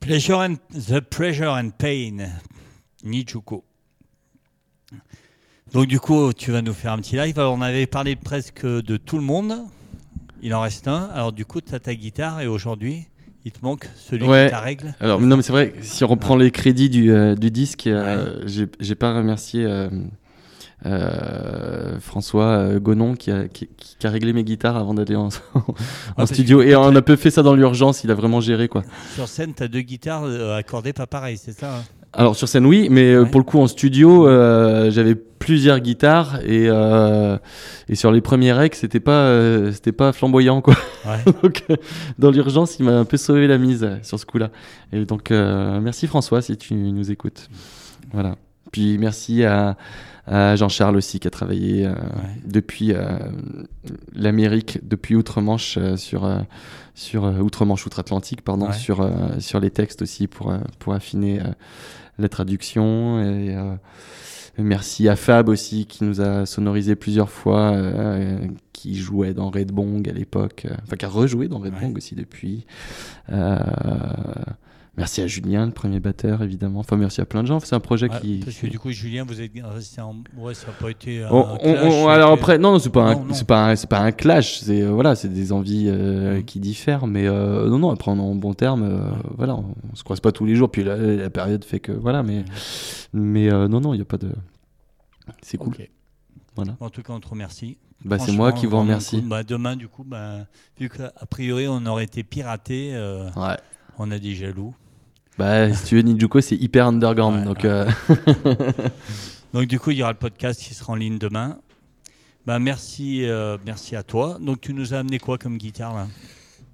Pleasure 0.09 0.37
and, 0.41 0.55
the 0.73 1.01
Pleasure 1.01 1.51
and 1.51 1.69
Pain, 1.77 2.31
Nijuko. 3.05 3.63
Donc 5.75 5.87
du 5.87 6.01
coup, 6.01 6.33
tu 6.33 6.51
vas 6.51 6.63
nous 6.63 6.73
faire 6.73 6.93
un 6.93 6.99
petit 6.99 7.15
live. 7.17 7.39
Alors, 7.39 7.53
on 7.53 7.61
avait 7.61 7.87
parlé 7.87 8.17
presque 8.17 8.65
de 8.65 8.97
tout 8.97 9.17
le 9.19 9.23
monde. 9.23 9.53
Il 10.41 10.55
en 10.55 10.63
reste 10.63 10.89
un. 10.89 11.11
Alors 11.13 11.33
du 11.35 11.45
coup, 11.45 11.61
tu 11.61 11.75
as 11.75 11.79
ta 11.81 11.95
guitare 11.95 12.41
et 12.41 12.47
aujourd'hui, 12.47 13.07
il 13.45 13.53
te 13.53 13.59
manque 13.63 13.87
celui 13.97 14.27
Ouais. 14.27 14.47
qui 14.47 14.51
t'a 14.53 14.61
règle. 14.61 14.95
Alors, 14.99 15.21
non, 15.21 15.37
mais 15.37 15.43
c'est 15.43 15.53
vrai, 15.53 15.75
si 15.83 16.03
on 16.05 16.09
reprend 16.09 16.37
les 16.37 16.51
crédits 16.53 16.89
du, 16.89 17.13
euh, 17.13 17.35
du 17.35 17.51
disque, 17.51 17.87
euh, 17.87 18.43
j'ai- 18.47 18.69
j'ai 18.81 18.95
pas 18.95 19.13
remercié 19.15 19.67
euh, 19.67 19.91
euh, 20.87 21.99
François 22.01 22.45
euh, 22.45 22.79
Gonon 22.81 23.15
qui 23.15 23.31
a, 23.31 23.49
qui, 23.49 23.69
qui 23.77 24.07
a 24.07 24.11
réglé 24.11 24.33
mes 24.33 24.45
guitares 24.45 24.77
avant 24.77 24.95
d'aller 24.95 25.17
en, 25.17 25.29
en 25.55 25.63
parce 26.17 26.33
studio. 26.33 26.63
Et 26.63 26.77
on 26.77 26.95
a 26.95 27.03
peu 27.03 27.17
fait 27.17 27.31
ça 27.31 27.43
dans 27.43 27.55
l'urgence, 27.55 28.05
il 28.05 28.11
a 28.11 28.15
vraiment 28.15 28.41
géré 28.41 28.69
quoi. 28.69 28.83
Sur 29.15 29.29
scène, 29.29 29.55
tu 29.55 29.63
as 29.63 29.69
deux 29.69 29.81
guitares 29.81 30.25
euh, 30.25 30.57
accordées 30.57 30.93
pas 30.93 31.07
pareil, 31.07 31.37
c'est 31.37 31.53
ça 31.59 31.79
hein? 31.79 31.83
Alors 32.15 32.37
sur 32.37 32.49
scène 32.49 32.65
oui, 32.65 32.89
mais 32.91 33.19
Ouais. 33.19 33.29
pour 33.29 33.39
le 33.41 33.45
coup 33.45 33.59
en 33.59 33.67
studio, 33.67 34.27
euh, 34.27 34.91
j'avais 34.91 35.15
plusieurs 35.15 35.79
guitares 35.81 36.41
et, 36.43 36.67
euh, 36.69 37.37
et 37.89 37.97
sur 37.97 38.11
les 38.13 38.23
premiers 38.23 38.53
recs, 38.55 38.75
c'était 38.77 38.99
pas, 38.99 39.31
c'était 39.73 39.93
pas 39.93 40.13
flamboyant 40.13 40.63
quoi. 40.63 40.75
Ouais. 41.05 41.33
donc 41.43 41.65
dans 42.19 42.31
l'urgence, 42.31 42.79
il 42.79 42.87
m'a 42.87 42.99
un 42.99 43.05
peu 43.05 43.19
sauvé 43.19 43.47
la 43.47 43.59
mise 43.59 43.87
sur 44.03 44.19
ce 44.19 44.25
coup-là. 44.25 44.51
Et 44.93 45.05
donc 45.05 45.31
merci 45.31 46.07
François 46.07 46.41
si 46.41 46.57
tu 46.57 46.73
nous 46.75 47.11
écoutes. 47.11 47.51
Voilà. 48.13 48.37
Puis 48.73 48.97
merci 48.99 49.45
à, 49.45 49.77
à 50.29 50.57
Jean-Charles 50.57 50.97
aussi 50.97 51.19
qui 51.21 51.27
a 51.27 51.31
travaillé 51.31 51.87
euh, 51.87 51.95
depuis 52.45 52.93
euh, 52.93 53.19
l'Amérique, 54.15 54.79
depuis 54.87 55.15
Outre-Manche 55.17 55.79
euh, 55.79 55.97
sur 55.97 56.25
euh, 56.25 56.41
sur 56.95 57.25
euh, 57.25 57.39
Outre-Manche, 57.41 57.87
Outre-Atlantique, 57.87 58.43
pardon, 58.43 58.67
Ouais. 58.69 58.73
sur 58.75 59.01
euh, 59.01 59.11
sur 59.41 59.61
les 59.61 59.71
textes 59.71 60.03
aussi 60.03 60.27
pour 60.27 60.51
euh, 60.51 60.59
pour 60.79 60.93
affiner 60.95 61.41
euh, 61.41 61.45
la 62.19 62.29
traduction 62.29 63.21
et 63.23 63.55
euh, 63.57 63.75
Merci 64.61 65.09
à 65.09 65.15
Fab 65.15 65.49
aussi 65.49 65.87
qui 65.87 66.03
nous 66.03 66.21
a 66.21 66.45
sonorisé 66.45 66.97
plusieurs 66.97 67.31
fois, 67.31 67.71
euh, 67.75 68.39
qui 68.73 68.97
jouait 68.97 69.33
dans 69.33 69.51
Red 69.51 69.71
Bong 69.71 70.09
à 70.09 70.13
l'époque, 70.13 70.67
euh, 70.69 70.75
enfin 70.83 70.97
qui 70.97 71.05
a 71.05 71.09
rejoué 71.09 71.47
dans 71.47 71.59
Red 71.61 71.75
Ouais. 71.75 71.81
Bong 71.81 71.97
aussi 71.97 72.17
depuis. 72.17 72.67
Euh, 73.31 73.57
merci 74.99 75.23
à 75.23 75.27
Julien, 75.27 75.65
le 75.65 75.73
premier 75.73 75.99
batteur 76.01 76.43
évidemment. 76.43 76.81
Enfin 76.81 76.97
merci 76.99 77.23
à 77.23 77.25
plein 77.25 77.43
de 77.43 77.49
gens. 77.49 77.59
C'est 77.61 77.75
un 77.75 77.81
projet 77.81 78.11
Ouais, 78.11 78.21
qui. 78.21 78.41
Parce 78.45 78.57
que 78.59 78.67
du 78.67 78.79
coup, 78.79 78.91
Julien, 78.91 79.25
vous 79.25 79.41
êtes 79.41 79.53
resté 79.63 80.01
en. 80.03 80.17
Ouais, 80.37 80.53
ça 80.53 80.67
n'a 80.67 80.73
pas 80.75 80.91
été. 80.91 81.23
un 81.25 81.31
On- 81.31 81.55
on- 81.55 81.59
clash, 81.59 81.85
on- 81.85 82.05
ça 82.05 82.11
a 82.11 82.15
alors 82.15 82.33
après, 82.33 82.59
non, 82.59 82.73
non, 82.73 82.79
c'est 82.79 82.91
pas, 82.91 83.15
c'est 83.33 83.47
pas, 83.47 83.71
un, 83.71 83.77
c'est 83.77 83.89
pas 83.89 84.01
un 84.01 84.13
clash. 84.13 84.59
C'est 84.59 84.83
euh, 84.83 84.91
voilà, 84.91 85.15
c'est 85.15 85.29
des 85.33 85.53
envies 85.53 85.87
euh, 85.89 86.37
Mhm. 86.37 86.45
qui 86.45 86.61
diffèrent, 86.61 87.07
mais 87.07 87.27
euh, 87.27 87.69
non, 87.71 87.79
non, 87.79 87.91
après 87.91 88.11
on 88.11 88.17
est 88.17 88.21
en 88.21 88.35
bon 88.35 88.53
terme. 88.53 88.83
euh, 88.83 89.11
voilà, 89.37 89.55
on, 89.57 89.75
on 89.91 89.95
se 89.97 90.05
croise 90.05 90.21
pas 90.21 90.33
tous 90.33 90.45
les 90.45 90.55
jours. 90.55 90.71
Puis 90.71 90.85
la, 90.85 90.97
la 90.97 91.31
période 91.31 91.65
fait 91.65 91.81
que 91.81 91.93
voilà, 91.93 92.23
mais 92.23 92.45
mais 93.15 93.51
euh, 93.51 93.69
non, 93.69 93.81
non, 93.81 93.95
il 93.95 93.99
y 93.99 94.03
a 94.03 94.05
pas 94.05 94.19
de. 94.19 94.31
C'est 95.43 95.57
cool. 95.59 95.75
Voilà. 96.57 96.77
En 96.81 96.91
tout 96.91 97.03
cas, 97.03 97.13
on 97.13 97.21
te 97.21 97.29
remercie. 97.29 97.79
Bah, 98.05 98.19
c'est 98.19 98.33
moi 98.33 98.53
qui 98.53 98.67
vous 98.67 98.79
remercie. 98.79 99.21
Bah, 99.23 99.43
demain, 99.43 99.75
du 99.77 99.89
coup, 99.89 100.05
bah, 100.05 100.47
vu 100.79 100.89
qu'a 100.89 101.13
priori, 101.31 101.67
on 101.69 101.85
aurait 101.87 102.05
été 102.05 102.23
piraté, 102.23 102.93
Ouais. 103.37 103.57
on 103.99 104.11
a 104.11 104.19
des 104.19 104.35
jaloux. 104.35 104.75
Bah, 105.39 105.73
si 105.73 105.85
tu 105.85 105.95
veux, 105.95 106.03
Nijuko, 106.03 106.41
c'est 106.41 106.57
hyper 106.57 106.89
underground. 106.89 107.39
Ouais, 107.39 107.45
donc, 107.45 107.59
ouais. 107.63 107.71
euh, 107.71 107.87
Donc, 109.55 109.67
du 109.67 109.79
coup, 109.79 109.93
il 109.93 109.99
y 109.99 110.03
aura 110.03 110.13
le 110.13 110.19
podcast 110.19 110.61
qui 110.61 110.75
sera 110.75 110.93
en 110.93 110.97
ligne 110.97 111.19
demain. 111.19 111.59
Bah, 112.45 112.59
merci, 112.59 113.25
euh, 113.25 113.57
merci 113.65 113.95
à 113.95 114.03
toi. 114.03 114.39
Donc, 114.41 114.61
tu 114.61 114.75
nous 114.75 114.95
as 114.95 114.99
amené 114.99 115.19
quoi 115.19 115.39
comme 115.39 115.57
guitare 115.57 115.95
là? 115.95 116.07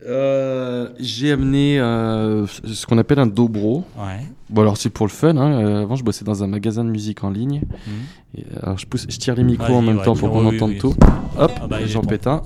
Euh, 0.06 0.90
j'ai 0.98 1.32
amené 1.32 1.78
euh, 1.78 2.46
ce 2.46 2.86
qu'on 2.86 2.98
appelle 2.98 3.18
un 3.18 3.26
dobro. 3.26 3.84
Ouais. 3.96 4.20
Bon, 4.50 4.60
alors 4.62 4.76
c'est 4.76 4.90
pour 4.90 5.06
le 5.06 5.10
fun. 5.10 5.36
hein. 5.36 5.52
Euh, 5.64 5.82
avant, 5.82 5.96
je 5.96 6.04
bossais 6.04 6.24
dans 6.24 6.44
un 6.44 6.46
magasin 6.46 6.84
de 6.84 6.90
musique 6.90 7.24
en 7.24 7.30
ligne. 7.30 7.62
Mhm. 7.86 7.92
Et, 8.36 8.44
alors, 8.62 8.76
je, 8.78 8.84
pousse, 8.86 9.06
je 9.08 9.16
tire 9.16 9.34
les 9.36 9.44
micros 9.44 9.66
Vas-y, 9.68 9.76
en 9.76 9.82
même 9.82 9.98
ouais, 9.98 10.04
temps 10.04 10.14
pour 10.16 10.30
qu'on 10.30 10.46
oui, 10.46 10.56
entende 10.56 10.70
oui, 10.72 10.78
tout. 10.78 10.94
Hop, 11.38 11.52
Ah 11.62 11.66
bah, 11.68 11.78
j'en 11.86 12.02
pète 12.02 12.26
un. 12.26 12.42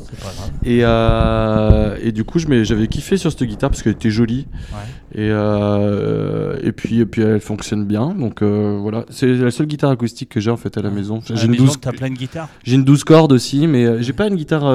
Et, 0.65 0.81
euh, 0.83 1.97
et 2.03 2.13
du 2.13 2.25
coup, 2.25 2.39
je 2.39 2.47
m'ai- 2.47 2.65
j'avais 2.65 2.87
kiffé 2.89 3.17
sur 3.17 3.31
cette 3.33 3.43
guitare 3.43 3.71
parce 3.71 3.83
qu'elle 3.83 3.93
était 3.95 4.11
jolie. 4.11 4.47
Ouais. 4.73 4.79
Et, 5.23 5.29
euh, 5.31 6.57
et, 6.63 6.73
puis, 6.73 7.01
et 7.01 7.07
puis, 7.07 7.23
elle 7.23 7.41
fonctionne 7.41 7.85
bien. 7.87 8.15
Donc 8.15 8.43
euh, 8.43 8.79
voilà, 8.81 9.05
c'est 9.11 9.27
la 9.35 9.51
seule 9.51 9.67
guitare 9.67 9.91
acoustique 9.91 10.29
que 10.29 10.41
j'ai 10.41 10.51
en 10.51 10.57
fait 10.59 10.77
à 10.77 10.83
la 10.83 10.91
maison. 10.91 11.21
À 11.29 11.33
la 11.33 11.37
J'ai 11.37 11.47
une, 11.47 11.53
maison, 11.53 11.65
12, 11.65 11.81
t'as 11.81 11.93
plein 11.93 12.11
de 12.11 12.15
guitares? 12.17 12.49
j'ai 12.65 12.75
une 12.77 12.85
12 12.85 13.05
cordes 13.05 13.33
aussi, 13.33 13.67
mais 13.67 14.03
j'ai 14.03 14.13
pas 14.13 14.29
une 14.29 14.37
guitare 14.37 14.71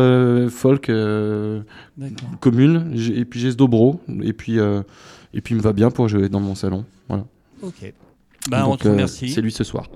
folk 0.49 0.91
commune. 2.39 2.91
J'ai- 2.93 3.19
Et 3.19 3.25
puis 3.25 3.39
j'ai 3.39 3.51
ce 3.51 3.55
dobro. 3.55 4.01
Et 4.23 4.33
puis, 4.33 4.57
et 5.33 5.41
puis 5.41 5.53
il 5.55 5.57
me 5.57 5.61
va 5.63 5.73
bien 5.73 5.89
pour 5.91 6.07
jouer 6.07 6.29
dans 6.29 6.39
mon 6.39 6.55
salon. 6.55 6.85
Voilà. 7.07 7.25
Ok. 7.61 7.93
Bah, 8.49 8.65
on 8.67 8.75
te 8.75 8.87
euh, 8.87 8.91
remercie. 8.91 9.29
c'est 9.29 9.41
lui 9.41 9.51
ce 9.51 9.63
soir. 9.63 9.89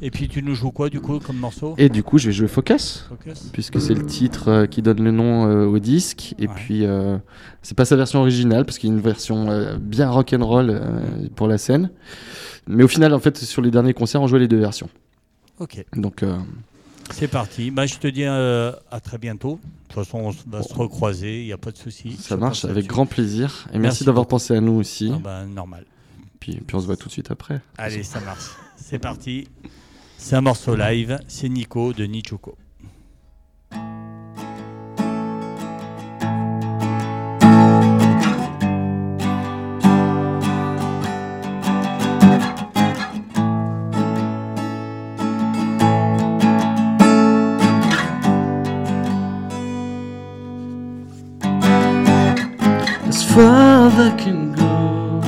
Et 0.00 0.10
puis, 0.10 0.26
tu 0.28 0.42
nous 0.42 0.54
joues 0.54 0.70
quoi, 0.70 0.88
du 0.88 1.00
coup, 1.00 1.18
comme 1.18 1.36
morceau? 1.36 1.74
Et 1.76 1.88
du 1.90 2.02
coup, 2.02 2.16
je 2.16 2.28
vais 2.28 2.32
jouer 2.32 2.48
Focus. 2.48 3.04
Focus 3.10 3.50
puisque 3.52 3.78
c'est 3.80 3.92
le 3.92 4.06
titre 4.06 4.48
euh, 4.48 4.66
qui 4.66 4.80
donne 4.80 5.02
le 5.04 5.10
nom 5.10 5.46
euh, 5.46 5.66
au 5.66 5.78
disque. 5.78 6.34
Et 6.38 6.46
Ouais. 6.46 6.54
puis, 6.54 6.86
euh, 6.86 7.18
c'est 7.60 7.76
pas 7.76 7.84
sa 7.84 7.96
version 7.96 8.20
originale, 8.20 8.64
parce 8.64 8.78
qu'il 8.78 8.88
y 8.88 8.92
a 8.92 8.94
une 8.96 9.02
version 9.02 9.76
bien 9.78 10.08
rock'n'roll 10.08 10.70
euh, 10.70 11.28
pour 11.36 11.46
la 11.46 11.58
scène. 11.58 11.90
Mais 12.66 12.84
au 12.84 12.88
final, 12.88 13.12
en 13.12 13.18
fait, 13.18 13.36
sur 13.36 13.60
les 13.60 13.70
derniers 13.70 13.92
concerts, 13.92 14.22
on 14.22 14.26
jouait 14.28 14.38
les 14.38 14.48
deux 14.48 14.60
versions. 14.60 14.88
Ok. 15.58 15.84
Donc, 15.94 16.24
C'est 17.10 17.28
parti. 17.28 17.70
Bah, 17.70 17.86
je 17.86 17.96
te 17.96 18.06
dis 18.06 18.24
euh, 18.24 18.72
à 18.90 19.00
très 19.00 19.18
bientôt. 19.18 19.60
De 19.62 19.94
toute 19.94 20.04
façon, 20.04 20.18
on 20.18 20.50
va 20.50 20.62
se 20.62 20.72
recroiser, 20.74 21.40
il 21.42 21.46
n'y 21.46 21.52
a 21.52 21.58
pas 21.58 21.70
de 21.70 21.76
souci. 21.76 22.16
ça 22.16 22.34
Je 22.36 22.40
marche 22.40 22.64
avec 22.64 22.86
grand 22.86 23.06
plaisir. 23.06 23.66
Et 23.68 23.72
merci, 23.72 23.82
Merci 23.82 24.04
d'avoir 24.04 24.26
pensé 24.26 24.54
à 24.54 24.60
nous 24.60 24.72
aussi. 24.72 25.12
Ah 25.14 25.18
bah, 25.22 25.44
normal. 25.44 25.84
Puis, 26.40 26.60
puis 26.66 26.76
on 26.76 26.80
se 26.80 26.86
voit 26.86 26.96
tout 26.96 27.08
de 27.08 27.12
suite 27.12 27.30
après. 27.30 27.60
Allez, 27.76 28.02
ça 28.02 28.20
marche. 28.20 28.50
C'est 28.76 28.98
parti. 28.98 29.48
C'est 30.16 30.36
un 30.36 30.40
morceau 30.40 30.74
live. 30.74 31.18
C'est 31.28 31.48
Nico 31.48 31.92
de 31.92 32.04
Nichuko. 32.04 32.56
mother 53.82 54.14
can 54.16 54.52
go. 54.52 55.20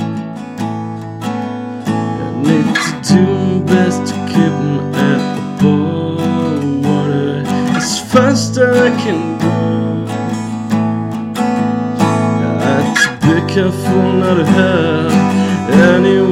And 2.23 2.47
it's 2.57 2.87
doing 3.09 3.65
best 3.65 4.01
to 4.07 4.15
keep 4.31 4.55
him 4.63 4.95
at 4.95 5.21
the 5.35 5.43
border 5.61 7.43
as 7.75 7.99
fast 8.11 8.51
as 8.57 8.77
I 8.87 8.91
can 9.03 9.21
go. 9.45 9.57
I 11.37 12.75
have 12.77 12.95
to 13.01 13.07
be 13.27 13.35
careful 13.53 14.05
not 14.21 14.35
to 14.35 14.45
hurt 14.45 15.11
anyone. 15.97 16.24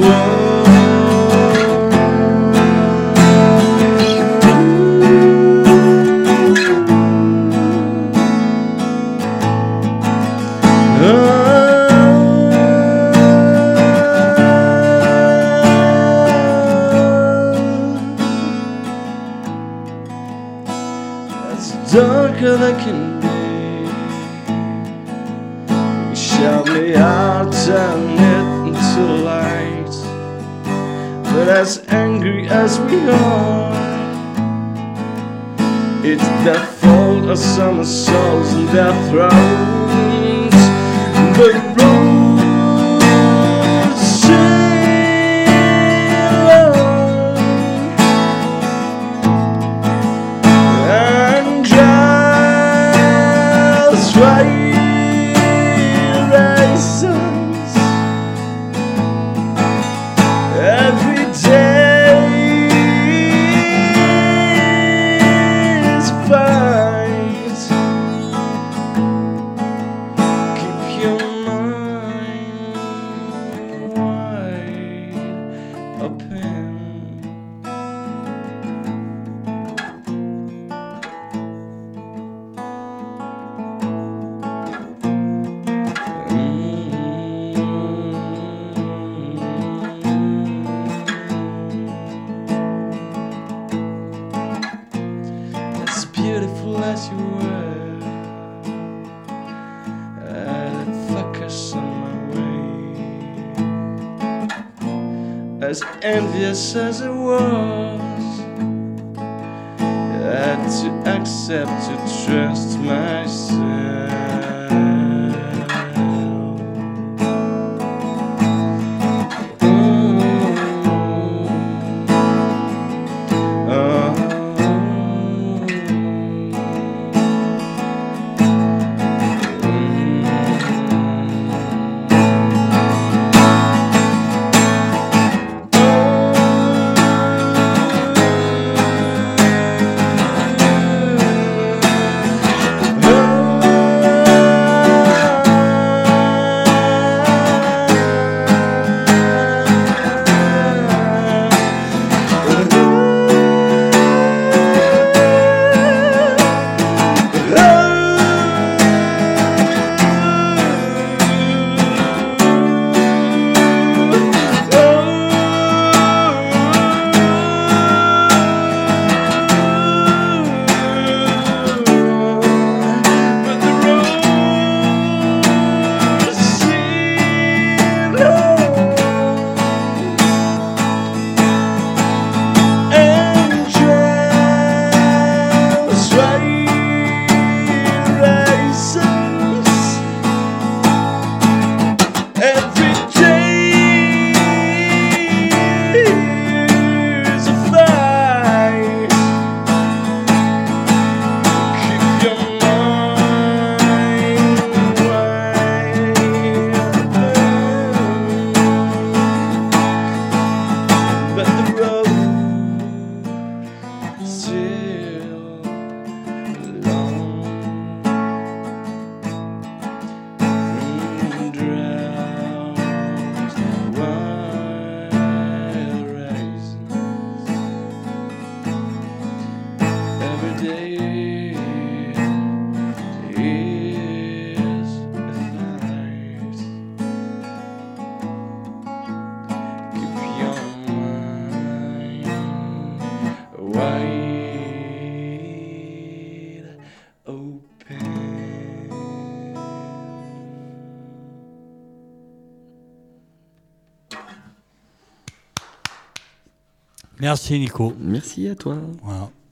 Merci 257.24 257.58
Nico. 257.58 257.94
Merci 257.98 258.48
à 258.48 258.54
toi. 258.54 258.76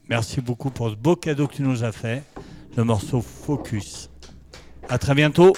Merci 0.07 0.41
beaucoup 0.41 0.69
pour 0.69 0.91
ce 0.91 0.95
beau 0.95 1.15
cadeau 1.15 1.47
que 1.47 1.55
tu 1.55 1.63
nous 1.63 1.83
as 1.83 1.91
fait, 1.91 2.21
le 2.77 2.83
morceau 2.83 3.19
Focus. 3.19 4.11
À 4.89 4.99
très 4.99 5.15
bientôt. 5.15 5.53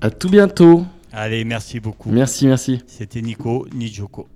À 0.00 0.10
tout 0.10 0.28
bientôt. 0.28 0.84
Allez, 1.10 1.44
merci 1.44 1.80
beaucoup. 1.80 2.12
Merci, 2.12 2.46
merci. 2.46 2.80
C'était 2.86 3.20
Nico 3.22 3.66
Nijoko. 3.74 4.28